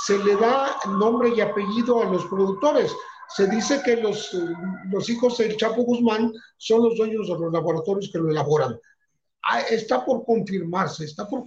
se 0.04 0.18
le 0.18 0.36
da 0.36 0.76
nombre 0.98 1.32
y 1.34 1.40
apellido 1.40 2.02
a 2.02 2.10
los 2.10 2.24
productores. 2.26 2.92
Se 3.28 3.46
dice 3.46 3.80
que 3.84 3.96
los, 3.96 4.36
los 4.90 5.08
hijos 5.08 5.38
del 5.38 5.56
Chapo 5.56 5.82
Guzmán 5.82 6.32
son 6.56 6.82
los 6.82 6.96
dueños 6.96 7.28
de 7.28 7.38
los 7.38 7.52
laboratorios 7.52 8.10
que 8.12 8.18
lo 8.18 8.30
elaboran. 8.30 8.78
Ah, 9.42 9.60
está 9.60 10.04
por 10.04 10.24
confirmarse, 10.24 11.04
está 11.04 11.26
por 11.28 11.44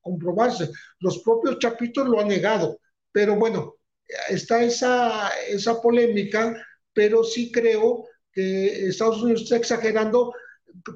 comprobarse. 0.00 0.70
Los 1.00 1.18
propios 1.18 1.58
Chapitos 1.58 2.08
lo 2.08 2.20
han 2.20 2.28
negado, 2.28 2.78
pero 3.12 3.36
bueno, 3.36 3.74
está 4.28 4.62
esa, 4.62 5.28
esa 5.48 5.80
polémica, 5.80 6.54
pero 6.92 7.22
sí 7.24 7.52
creo 7.52 8.06
que 8.34 8.88
Estados 8.88 9.22
Unidos 9.22 9.42
está 9.42 9.56
exagerando 9.56 10.32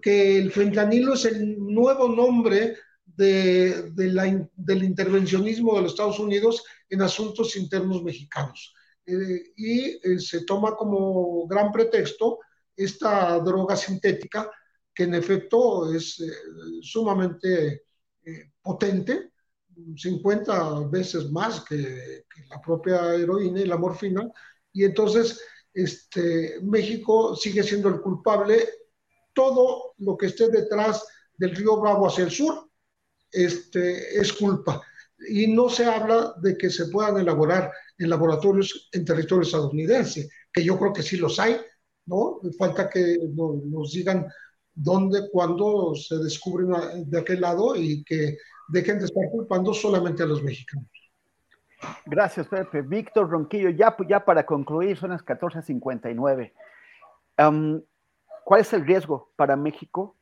que 0.03 0.39
el 0.39 0.51
fentanilo 0.51 1.14
es 1.14 1.24
el 1.24 1.57
nuevo 1.59 2.09
nombre 2.09 2.76
de, 3.05 3.93
la, 3.97 4.49
del 4.57 4.84
intervencionismo 4.84 5.74
de 5.76 5.82
los 5.82 5.93
Estados 5.93 6.18
Unidos 6.18 6.64
en 6.89 7.03
asuntos 7.03 7.57
internos 7.57 8.03
mexicanos. 8.03 8.74
Eh, 9.07 9.53
y 9.57 9.80
eh, 10.03 10.18
se 10.18 10.45
toma 10.45 10.74
como 10.76 11.47
gran 11.47 11.72
pretexto 11.72 12.41
esta 12.76 13.39
droga 13.41 13.74
sintética 13.76 14.51
que 14.95 15.05
en 15.05 15.14
efecto 15.14 15.93
es 15.93 16.20
eh, 16.20 16.30
sumamente 16.82 17.84
potente, 18.61 19.32
50 19.97 20.89
veces 20.91 21.30
más 21.30 21.61
que, 21.62 22.26
que, 22.28 22.45
la 22.51 22.61
propia 22.61 23.14
heroína 23.14 23.61
y 23.61 23.64
la 23.64 23.78
morfina, 23.78 24.30
y 24.70 24.84
entonces 24.84 25.41
este, 25.75 26.61
México 26.62 27.37
sigue 27.37 27.62
siendo 27.62 27.89
el 27.89 28.01
culpable. 28.01 28.69
Todo 29.33 29.95
lo 29.99 30.16
que 30.16 30.27
esté 30.27 30.49
detrás 30.49 31.07
del 31.37 31.55
río 31.55 31.81
Bravo 31.81 32.07
hacia 32.09 32.25
el 32.25 32.31
sur 32.31 32.69
este, 33.31 34.19
es 34.19 34.33
culpa. 34.33 34.83
Y 35.29 35.49
no 35.49 35.69
se 35.69 35.85
habla 35.85 36.35
de 36.41 36.57
que 36.57 36.71
se 36.71 36.87
puedan 36.87 37.19
elaborar 37.19 37.73
en 37.99 38.11
laboratorios 38.11 38.89
en 38.93 39.05
territorio 39.05 39.43
estadounidense, 39.43 40.29
que 40.53 40.64
yo 40.64 40.79
creo 40.79 40.93
que 40.93 41.03
sí 41.03 41.16
los 41.16 41.39
hay, 41.39 41.57
¿no? 42.07 42.41
Falta 42.57 42.89
que 42.89 43.19
nos, 43.35 43.93
digan 43.93 44.27
dónde, 44.73 45.29
cuándo 45.31 45.95
se 45.95 46.19
descubren 46.19 46.71
de 47.07 47.19
aquel 47.19 47.41
lado 47.41 47.75
y 47.75 48.05
que 48.05 48.39
dejen 48.69 48.99
de 48.99 49.07
estar 49.07 49.25
culpando 49.31 49.75
solamente 49.75 50.23
a 50.23 50.27
los 50.27 50.43
mexicanos. 50.43 50.89
Gracias, 52.07 52.49
Pepe. 52.49 52.83
Víctor 52.83 53.31
Ronquillo, 53.31 53.70
ya, 53.70 53.97
para 54.24 54.45
concluir, 54.45 54.97
son 54.97 55.11
las 55.11 55.24
14.59. 55.24 56.53
¿Cuál 58.45 58.61
es 58.61 58.72
el 58.72 58.87
riesgo 58.87 59.31
para 59.37 59.57
México 59.57 60.16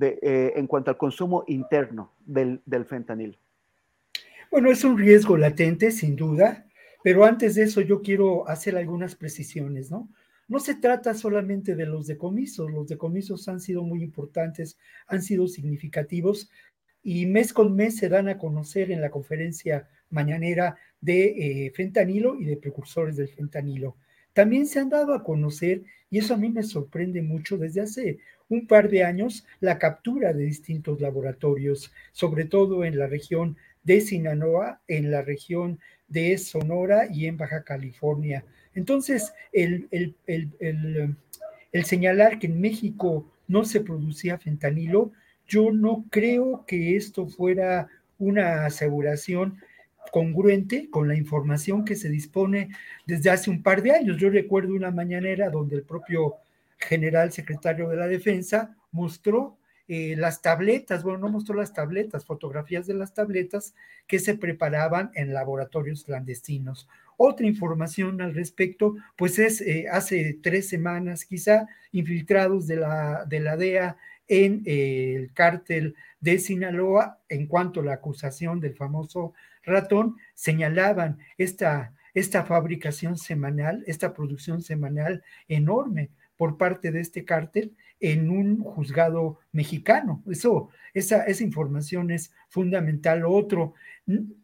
eh, 0.00 0.52
en 0.56 0.66
cuanto 0.66 0.90
al 0.90 0.98
consumo 0.98 1.44
interno 1.46 2.12
del, 2.26 2.60
del 2.66 2.84
fentanilo? 2.84 3.38
Bueno, 4.50 4.70
es 4.70 4.84
un 4.84 4.98
riesgo 4.98 5.36
latente, 5.36 5.90
sin 5.90 6.16
duda, 6.16 6.66
pero 7.02 7.24
antes 7.24 7.54
de 7.54 7.62
eso 7.64 7.80
yo 7.80 8.02
quiero 8.02 8.48
hacer 8.48 8.76
algunas 8.76 9.14
precisiones, 9.14 9.90
¿no? 9.90 10.08
No 10.48 10.58
se 10.58 10.74
trata 10.74 11.12
solamente 11.12 11.74
de 11.74 11.84
los 11.84 12.06
decomisos, 12.06 12.70
los 12.70 12.88
decomisos 12.88 13.46
han 13.48 13.60
sido 13.60 13.82
muy 13.82 14.02
importantes, 14.02 14.78
han 15.06 15.20
sido 15.22 15.46
significativos 15.46 16.50
y 17.02 17.26
mes 17.26 17.52
con 17.52 17.76
mes 17.76 17.96
se 17.96 18.08
dan 18.08 18.28
a 18.28 18.38
conocer 18.38 18.90
en 18.90 19.02
la 19.02 19.10
conferencia 19.10 19.88
mañanera 20.10 20.76
de 21.00 21.66
eh, 21.66 21.70
fentanilo 21.70 22.38
y 22.38 22.44
de 22.44 22.56
precursores 22.56 23.16
del 23.16 23.28
fentanilo. 23.28 23.96
También 24.32 24.66
se 24.66 24.78
han 24.78 24.88
dado 24.88 25.14
a 25.14 25.22
conocer, 25.22 25.82
y 26.10 26.18
eso 26.18 26.34
a 26.34 26.36
mí 26.36 26.48
me 26.48 26.62
sorprende 26.62 27.22
mucho, 27.22 27.58
desde 27.58 27.80
hace 27.80 28.18
un 28.48 28.66
par 28.66 28.88
de 28.88 29.04
años, 29.04 29.44
la 29.60 29.78
captura 29.78 30.32
de 30.32 30.44
distintos 30.44 31.00
laboratorios, 31.00 31.92
sobre 32.12 32.44
todo 32.44 32.84
en 32.84 32.98
la 32.98 33.06
región 33.06 33.56
de 33.82 34.00
Sinaloa, 34.00 34.80
en 34.88 35.10
la 35.10 35.22
región 35.22 35.78
de 36.08 36.38
Sonora 36.38 37.08
y 37.12 37.26
en 37.26 37.36
Baja 37.36 37.62
California. 37.62 38.44
Entonces, 38.74 39.32
el, 39.52 39.88
el, 39.90 40.14
el 41.72 41.84
señalar 41.84 42.38
que 42.38 42.46
en 42.46 42.60
México 42.60 43.30
no 43.46 43.64
se 43.64 43.80
producía 43.80 44.38
fentanilo, 44.38 45.12
yo 45.46 45.72
no 45.72 46.04
creo 46.10 46.64
que 46.66 46.96
esto 46.96 47.26
fuera 47.26 47.88
una 48.18 48.66
aseguración 48.66 49.58
congruente 50.10 50.88
con 50.90 51.08
la 51.08 51.14
información 51.14 51.84
que 51.84 51.96
se 51.96 52.08
dispone 52.08 52.70
desde 53.06 53.30
hace 53.30 53.50
un 53.50 53.62
par 53.62 53.82
de 53.82 53.92
años. 53.92 54.16
Yo 54.16 54.30
recuerdo 54.30 54.74
una 54.74 54.90
mañanera 54.90 55.50
donde 55.50 55.76
el 55.76 55.82
propio 55.82 56.36
general 56.78 57.32
secretario 57.32 57.88
de 57.88 57.96
la 57.96 58.06
defensa 58.06 58.76
mostró 58.92 59.58
eh, 59.88 60.16
las 60.16 60.42
tabletas, 60.42 61.02
bueno, 61.02 61.18
no 61.18 61.28
mostró 61.30 61.54
las 61.54 61.72
tabletas, 61.72 62.26
fotografías 62.26 62.86
de 62.86 62.92
las 62.92 63.14
tabletas 63.14 63.74
que 64.06 64.18
se 64.18 64.36
preparaban 64.36 65.10
en 65.14 65.32
laboratorios 65.32 66.04
clandestinos. 66.04 66.86
Otra 67.16 67.46
información 67.46 68.20
al 68.20 68.34
respecto, 68.34 68.96
pues 69.16 69.38
es 69.38 69.62
eh, 69.62 69.86
hace 69.90 70.38
tres 70.42 70.68
semanas 70.68 71.24
quizá 71.24 71.66
infiltrados 71.90 72.66
de 72.66 72.76
la, 72.76 73.24
de 73.26 73.40
la 73.40 73.56
DEA 73.56 73.96
en 74.28 74.62
eh, 74.66 75.14
el 75.16 75.32
cártel 75.32 75.96
de 76.20 76.38
Sinaloa 76.38 77.18
en 77.28 77.46
cuanto 77.46 77.80
a 77.80 77.84
la 77.84 77.94
acusación 77.94 78.60
del 78.60 78.74
famoso 78.74 79.32
ratón, 79.68 80.16
señalaban 80.34 81.18
esta, 81.36 81.94
esta 82.14 82.44
fabricación 82.44 83.16
semanal, 83.16 83.84
esta 83.86 84.12
producción 84.14 84.62
semanal 84.62 85.22
enorme 85.46 86.10
por 86.36 86.56
parte 86.56 86.90
de 86.92 87.00
este 87.00 87.24
cártel 87.24 87.76
en 88.00 88.30
un 88.30 88.60
juzgado 88.60 89.40
mexicano. 89.52 90.22
Eso, 90.30 90.70
esa, 90.94 91.24
esa 91.24 91.44
información 91.44 92.10
es 92.10 92.32
fundamental. 92.48 93.24
Otro, 93.26 93.74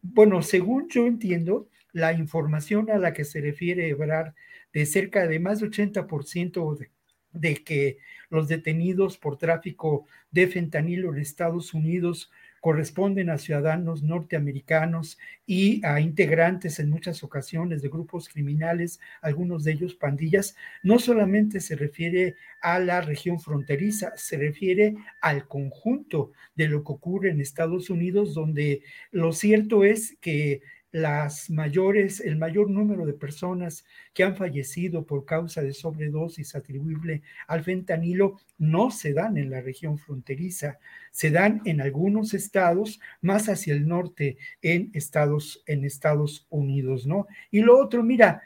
bueno, 0.03 0.43
según 0.43 0.89
yo 0.89 1.07
entiendo, 1.07 1.68
la 1.93 2.12
información 2.12 2.91
a 2.91 2.99
la 2.99 3.12
que 3.12 3.25
se 3.25 3.41
refiere 3.41 3.89
Ebrard 3.89 4.35
de 4.72 4.87
cerca 4.87 5.27
de 5.29 5.39
más 5.39 5.61
de 5.61 5.68
80% 5.68 6.77
de, 6.77 6.91
de 7.33 7.55
que 7.62 7.99
los 8.29 8.49
detenidos 8.49 9.16
por 9.16 9.39
tráfico 9.39 10.07
de 10.33 10.49
fentanilo 10.49 11.12
en 11.12 11.20
Estados 11.20 11.72
Unidos 11.72 12.33
corresponden 12.65 13.29
a 13.29 13.37
ciudadanos 13.37 14.03
norteamericanos 14.03 15.19
y 15.45 15.85
a 15.85 16.01
integrantes 16.01 16.79
en 16.79 16.89
muchas 16.89 17.23
ocasiones 17.23 17.83
de 17.83 17.91
grupos 17.91 18.27
criminales, 18.31 19.01
algunos 19.21 19.65
de 19.65 19.73
ellos 19.73 19.95
pandillas, 19.95 20.57
no 20.83 20.99
solamente 20.99 21.61
se 21.61 21.77
refiere 21.77 22.37
a 22.62 22.79
la 22.79 23.03
región 23.03 23.39
fronteriza, 23.39 24.17
se 24.17 24.39
refiere 24.39 24.95
al 25.21 25.47
conjunto 25.47 26.33
de 26.55 26.69
lo 26.69 26.83
que 26.85 26.93
ocurre 26.93 27.33
en 27.33 27.43
Estados 27.43 27.91
Unidos, 27.91 28.33
donde 28.33 28.83
lo 29.11 29.35
cierto 29.35 29.85
es 29.85 30.17
que 30.23 30.62
las 30.95 31.51
mayores, 31.51 32.20
el 32.20 32.36
mayor 32.36 32.70
número 32.70 33.05
de 33.05 33.14
personas 33.14 33.84
que 34.12 34.22
han 34.22 34.36
fallecido 34.36 35.05
por 35.05 35.24
causa 35.24 35.61
de 35.61 35.72
sobredosis 35.72 36.55
atribuible 36.55 37.22
al 37.49 37.64
fentanilo 37.64 38.38
no 38.59 38.92
se 38.92 39.12
dan 39.12 39.36
en 39.36 39.51
la 39.51 39.61
región 39.61 39.99
fronteriza, 39.99 40.78
se 41.11 41.32
dan 41.32 41.62
en 41.64 41.80
algunos 41.80 42.32
estados 42.32 43.01
más 43.22 43.49
hacia 43.49 43.74
el 43.74 43.88
norte 43.88 44.36
en 44.62 44.92
Estados, 44.95 45.64
en 45.66 45.84
Estados 45.84 46.47
Unidos, 46.49 47.09
¿no? 47.09 47.26
Y 47.51 47.62
lo 47.62 47.76
otro, 47.76 48.05
mira, 48.05 48.45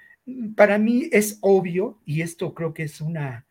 para 0.56 0.78
mí 0.78 1.10
es 1.12 1.36
obvio, 1.42 2.00
y 2.06 2.22
esto 2.22 2.54
creo 2.54 2.72
que 2.72 2.84
es 2.84 3.02
una, 3.02 3.44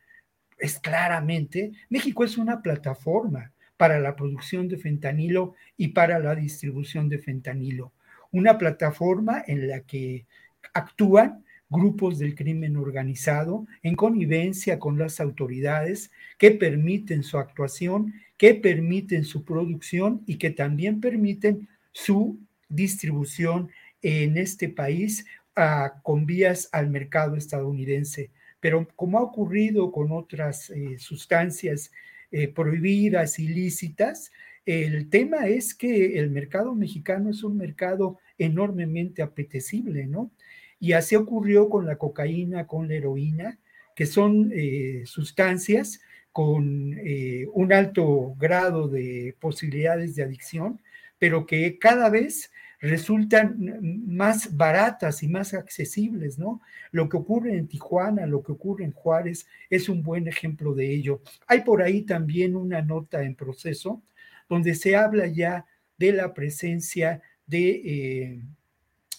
es 0.57 0.79
claramente, 0.79 1.71
México 1.91 2.23
es 2.23 2.35
una 2.35 2.63
plataforma 2.63 3.53
para 3.77 3.99
la 3.99 4.15
producción 4.15 4.67
de 4.67 4.77
fentanilo 4.77 5.53
y 5.77 5.89
para 5.89 6.17
la 6.17 6.33
distribución 6.33 7.09
de 7.09 7.19
fentanilo 7.19 7.93
una 8.31 8.57
plataforma 8.57 9.43
en 9.47 9.67
la 9.67 9.81
que 9.81 10.25
actúan 10.73 11.43
grupos 11.69 12.17
del 12.17 12.35
crimen 12.35 12.77
organizado 12.77 13.65
en 13.83 13.95
connivencia 13.95 14.79
con 14.79 14.97
las 14.97 15.19
autoridades 15.19 16.11
que 16.37 16.51
permiten 16.51 17.23
su 17.23 17.37
actuación, 17.37 18.13
que 18.37 18.53
permiten 18.53 19.25
su 19.25 19.43
producción 19.43 20.23
y 20.25 20.37
que 20.37 20.51
también 20.51 21.01
permiten 21.01 21.67
su 21.91 22.39
distribución 22.69 23.69
en 24.01 24.37
este 24.37 24.69
país 24.69 25.25
uh, 25.57 26.01
con 26.03 26.25
vías 26.25 26.69
al 26.71 26.89
mercado 26.89 27.35
estadounidense. 27.35 28.31
Pero 28.59 28.87
como 28.95 29.19
ha 29.19 29.23
ocurrido 29.23 29.91
con 29.91 30.11
otras 30.11 30.69
eh, 30.69 30.97
sustancias 30.99 31.91
eh, 32.31 32.47
prohibidas, 32.47 33.39
ilícitas, 33.39 34.31
el 34.67 35.09
tema 35.09 35.47
es 35.47 35.73
que 35.73 36.19
el 36.19 36.29
mercado 36.29 36.75
mexicano 36.75 37.29
es 37.29 37.41
un 37.41 37.55
mercado 37.57 38.19
enormemente 38.37 39.21
apetecible, 39.21 40.07
¿no? 40.07 40.29
Y 40.77 40.91
así 40.91 41.15
ocurrió 41.15 41.69
con 41.69 41.85
la 41.85 41.97
cocaína, 41.97 42.67
con 42.67 42.89
la 42.89 42.95
heroína, 42.95 43.59
que 43.95 44.05
son 44.05 44.51
eh, 44.53 45.03
sustancias 45.05 46.01
con 46.33 46.93
eh, 46.99 47.47
un 47.53 47.71
alto 47.71 48.35
grado 48.37 48.89
de 48.89 49.35
posibilidades 49.39 50.15
de 50.15 50.23
adicción, 50.23 50.81
pero 51.17 51.45
que 51.45 51.79
cada 51.79 52.09
vez 52.09 52.51
resultan 52.79 53.79
más 54.05 54.55
baratas 54.55 55.23
y 55.23 55.29
más 55.29 55.53
accesibles, 55.53 56.37
¿no? 56.37 56.61
Lo 56.91 57.09
que 57.09 57.17
ocurre 57.17 57.57
en 57.57 57.67
Tijuana, 57.67 58.27
lo 58.27 58.43
que 58.43 58.51
ocurre 58.51 58.83
en 58.83 58.91
Juárez 58.91 59.47
es 59.69 59.89
un 59.89 60.03
buen 60.03 60.27
ejemplo 60.27 60.75
de 60.75 60.93
ello. 60.93 61.21
Hay 61.47 61.61
por 61.61 61.81
ahí 61.81 62.03
también 62.03 62.55
una 62.55 62.81
nota 62.81 63.23
en 63.23 63.33
proceso 63.33 64.03
donde 64.49 64.75
se 64.75 64.95
habla 64.95 65.27
ya 65.27 65.65
de 65.97 66.13
la 66.13 66.33
presencia 66.33 67.21
de, 67.45 68.41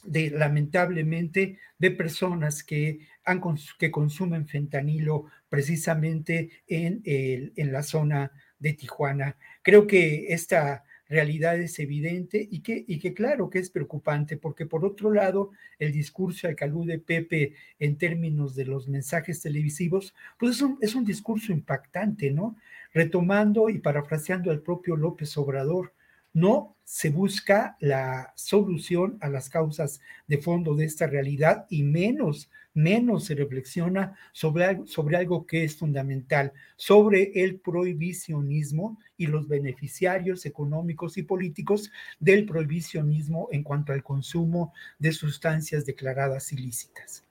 eh, 0.04 0.30
lamentablemente 0.30 1.58
de 1.78 1.90
personas 1.90 2.62
que, 2.62 3.00
han, 3.24 3.42
que 3.78 3.90
consumen 3.90 4.46
fentanilo 4.46 5.26
precisamente 5.48 6.50
en, 6.66 7.02
el, 7.04 7.52
en 7.56 7.72
la 7.72 7.82
zona 7.82 8.32
de 8.58 8.72
Tijuana. 8.72 9.36
Creo 9.62 9.86
que 9.86 10.32
esta 10.32 10.84
realidad 11.08 11.58
es 11.58 11.78
evidente 11.78 12.46
y 12.50 12.60
que, 12.60 12.84
y 12.86 12.98
que 12.98 13.14
claro 13.14 13.48
que 13.48 13.58
es 13.58 13.70
preocupante, 13.70 14.36
porque 14.36 14.66
por 14.66 14.84
otro 14.84 15.10
lado, 15.10 15.50
el 15.78 15.92
discurso 15.92 16.46
al 16.46 16.54
calú 16.54 16.84
de 16.84 16.98
Pepe 16.98 17.54
en 17.78 17.96
términos 17.96 18.54
de 18.54 18.66
los 18.66 18.88
mensajes 18.88 19.40
televisivos, 19.40 20.14
pues 20.38 20.56
es 20.56 20.62
un, 20.62 20.78
es 20.80 20.94
un 20.94 21.04
discurso 21.04 21.52
impactante, 21.52 22.30
¿no? 22.30 22.56
Retomando 22.92 23.68
y 23.68 23.78
parafraseando 23.78 24.50
al 24.50 24.60
propio 24.60 24.96
López 24.96 25.36
Obrador, 25.36 25.92
no 26.32 26.76
se 26.84 27.10
busca 27.10 27.76
la 27.80 28.32
solución 28.34 29.18
a 29.20 29.28
las 29.28 29.50
causas 29.50 30.00
de 30.26 30.38
fondo 30.38 30.74
de 30.74 30.84
esta 30.84 31.06
realidad 31.06 31.66
y 31.68 31.82
menos, 31.82 32.50
menos 32.72 33.24
se 33.24 33.34
reflexiona 33.34 34.16
sobre 34.32 34.64
algo, 34.64 34.86
sobre 34.86 35.16
algo 35.16 35.46
que 35.46 35.64
es 35.64 35.76
fundamental, 35.76 36.52
sobre 36.76 37.32
el 37.34 37.56
prohibicionismo 37.60 38.98
y 39.16 39.26
los 39.26 39.48
beneficiarios 39.48 40.46
económicos 40.46 41.18
y 41.18 41.24
políticos 41.24 41.90
del 42.20 42.46
prohibicionismo 42.46 43.48
en 43.50 43.64
cuanto 43.64 43.92
al 43.92 44.02
consumo 44.02 44.72
de 44.98 45.12
sustancias 45.12 45.84
declaradas 45.84 46.52
ilícitas. 46.52 47.24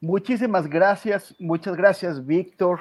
Muchísimas 0.00 0.68
gracias, 0.68 1.34
muchas 1.38 1.76
gracias 1.76 2.26
Víctor, 2.26 2.80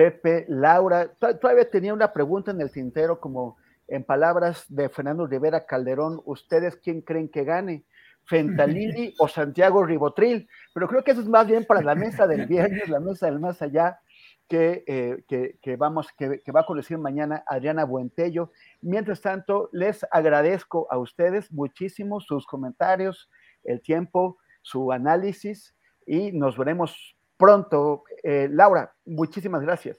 Pepe, 0.00 0.46
Laura. 0.48 1.12
Todavía 1.12 1.68
tenía 1.68 1.92
una 1.92 2.10
pregunta 2.10 2.52
en 2.52 2.60
el 2.62 2.72
tintero 2.72 3.20
como 3.20 3.58
en 3.86 4.02
palabras 4.02 4.64
de 4.70 4.88
Fernando 4.88 5.26
Rivera 5.26 5.66
Calderón, 5.66 6.22
¿ustedes 6.24 6.76
quién 6.76 7.02
creen 7.02 7.28
que 7.28 7.44
gane? 7.44 7.84
Fentalini 8.24 9.12
o 9.18 9.28
Santiago 9.28 9.84
Ribotril, 9.84 10.48
pero 10.72 10.88
creo 10.88 11.04
que 11.04 11.10
eso 11.10 11.20
es 11.20 11.28
más 11.28 11.46
bien 11.46 11.66
para 11.66 11.82
la 11.82 11.94
mesa 11.94 12.26
del 12.26 12.46
viernes, 12.46 12.88
la 12.88 12.98
mesa 12.98 13.26
del 13.26 13.40
más 13.40 13.60
allá, 13.60 14.00
que, 14.48 14.84
eh, 14.86 15.58
que, 15.60 15.76
vamos, 15.76 16.08
que, 16.16 16.40
va 16.50 16.60
a 16.60 16.66
conocer 16.66 16.96
mañana 16.96 17.44
Adriana 17.46 17.84
Buentello. 17.84 18.52
Mientras 18.80 19.20
tanto, 19.20 19.68
les 19.70 20.06
agradezco 20.10 20.86
a 20.90 20.96
ustedes 20.96 21.52
muchísimo 21.52 22.22
sus 22.22 22.46
comentarios, 22.46 23.28
el 23.64 23.82
tiempo, 23.82 24.38
su 24.62 24.92
análisis 24.92 25.74
y 26.06 26.32
nos 26.32 26.56
veremos 26.56 27.19
pronto. 27.40 28.04
Eh, 28.22 28.48
Laura, 28.52 28.92
muchísimas 29.06 29.62
gracias. 29.62 29.98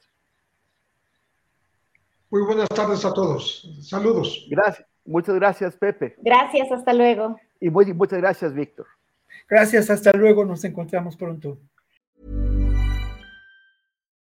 Muy 2.29 2.43
buenas 2.43 2.69
tardes 2.69 3.03
a 3.03 3.13
todos. 3.13 3.67
Saludos. 3.81 4.47
Gracias. 4.49 4.87
Muchas 5.03 5.35
gracias, 5.35 5.75
Pepe. 5.75 6.15
Gracias, 6.19 6.71
hasta 6.71 6.93
luego. 6.93 7.35
Y 7.59 7.69
muy, 7.69 7.91
muchas 7.93 8.19
gracias, 8.19 8.53
Víctor. 8.53 8.85
Gracias, 9.49 9.89
hasta 9.89 10.11
luego. 10.13 10.45
Nos 10.45 10.63
encontramos 10.63 11.17
pronto. 11.17 11.57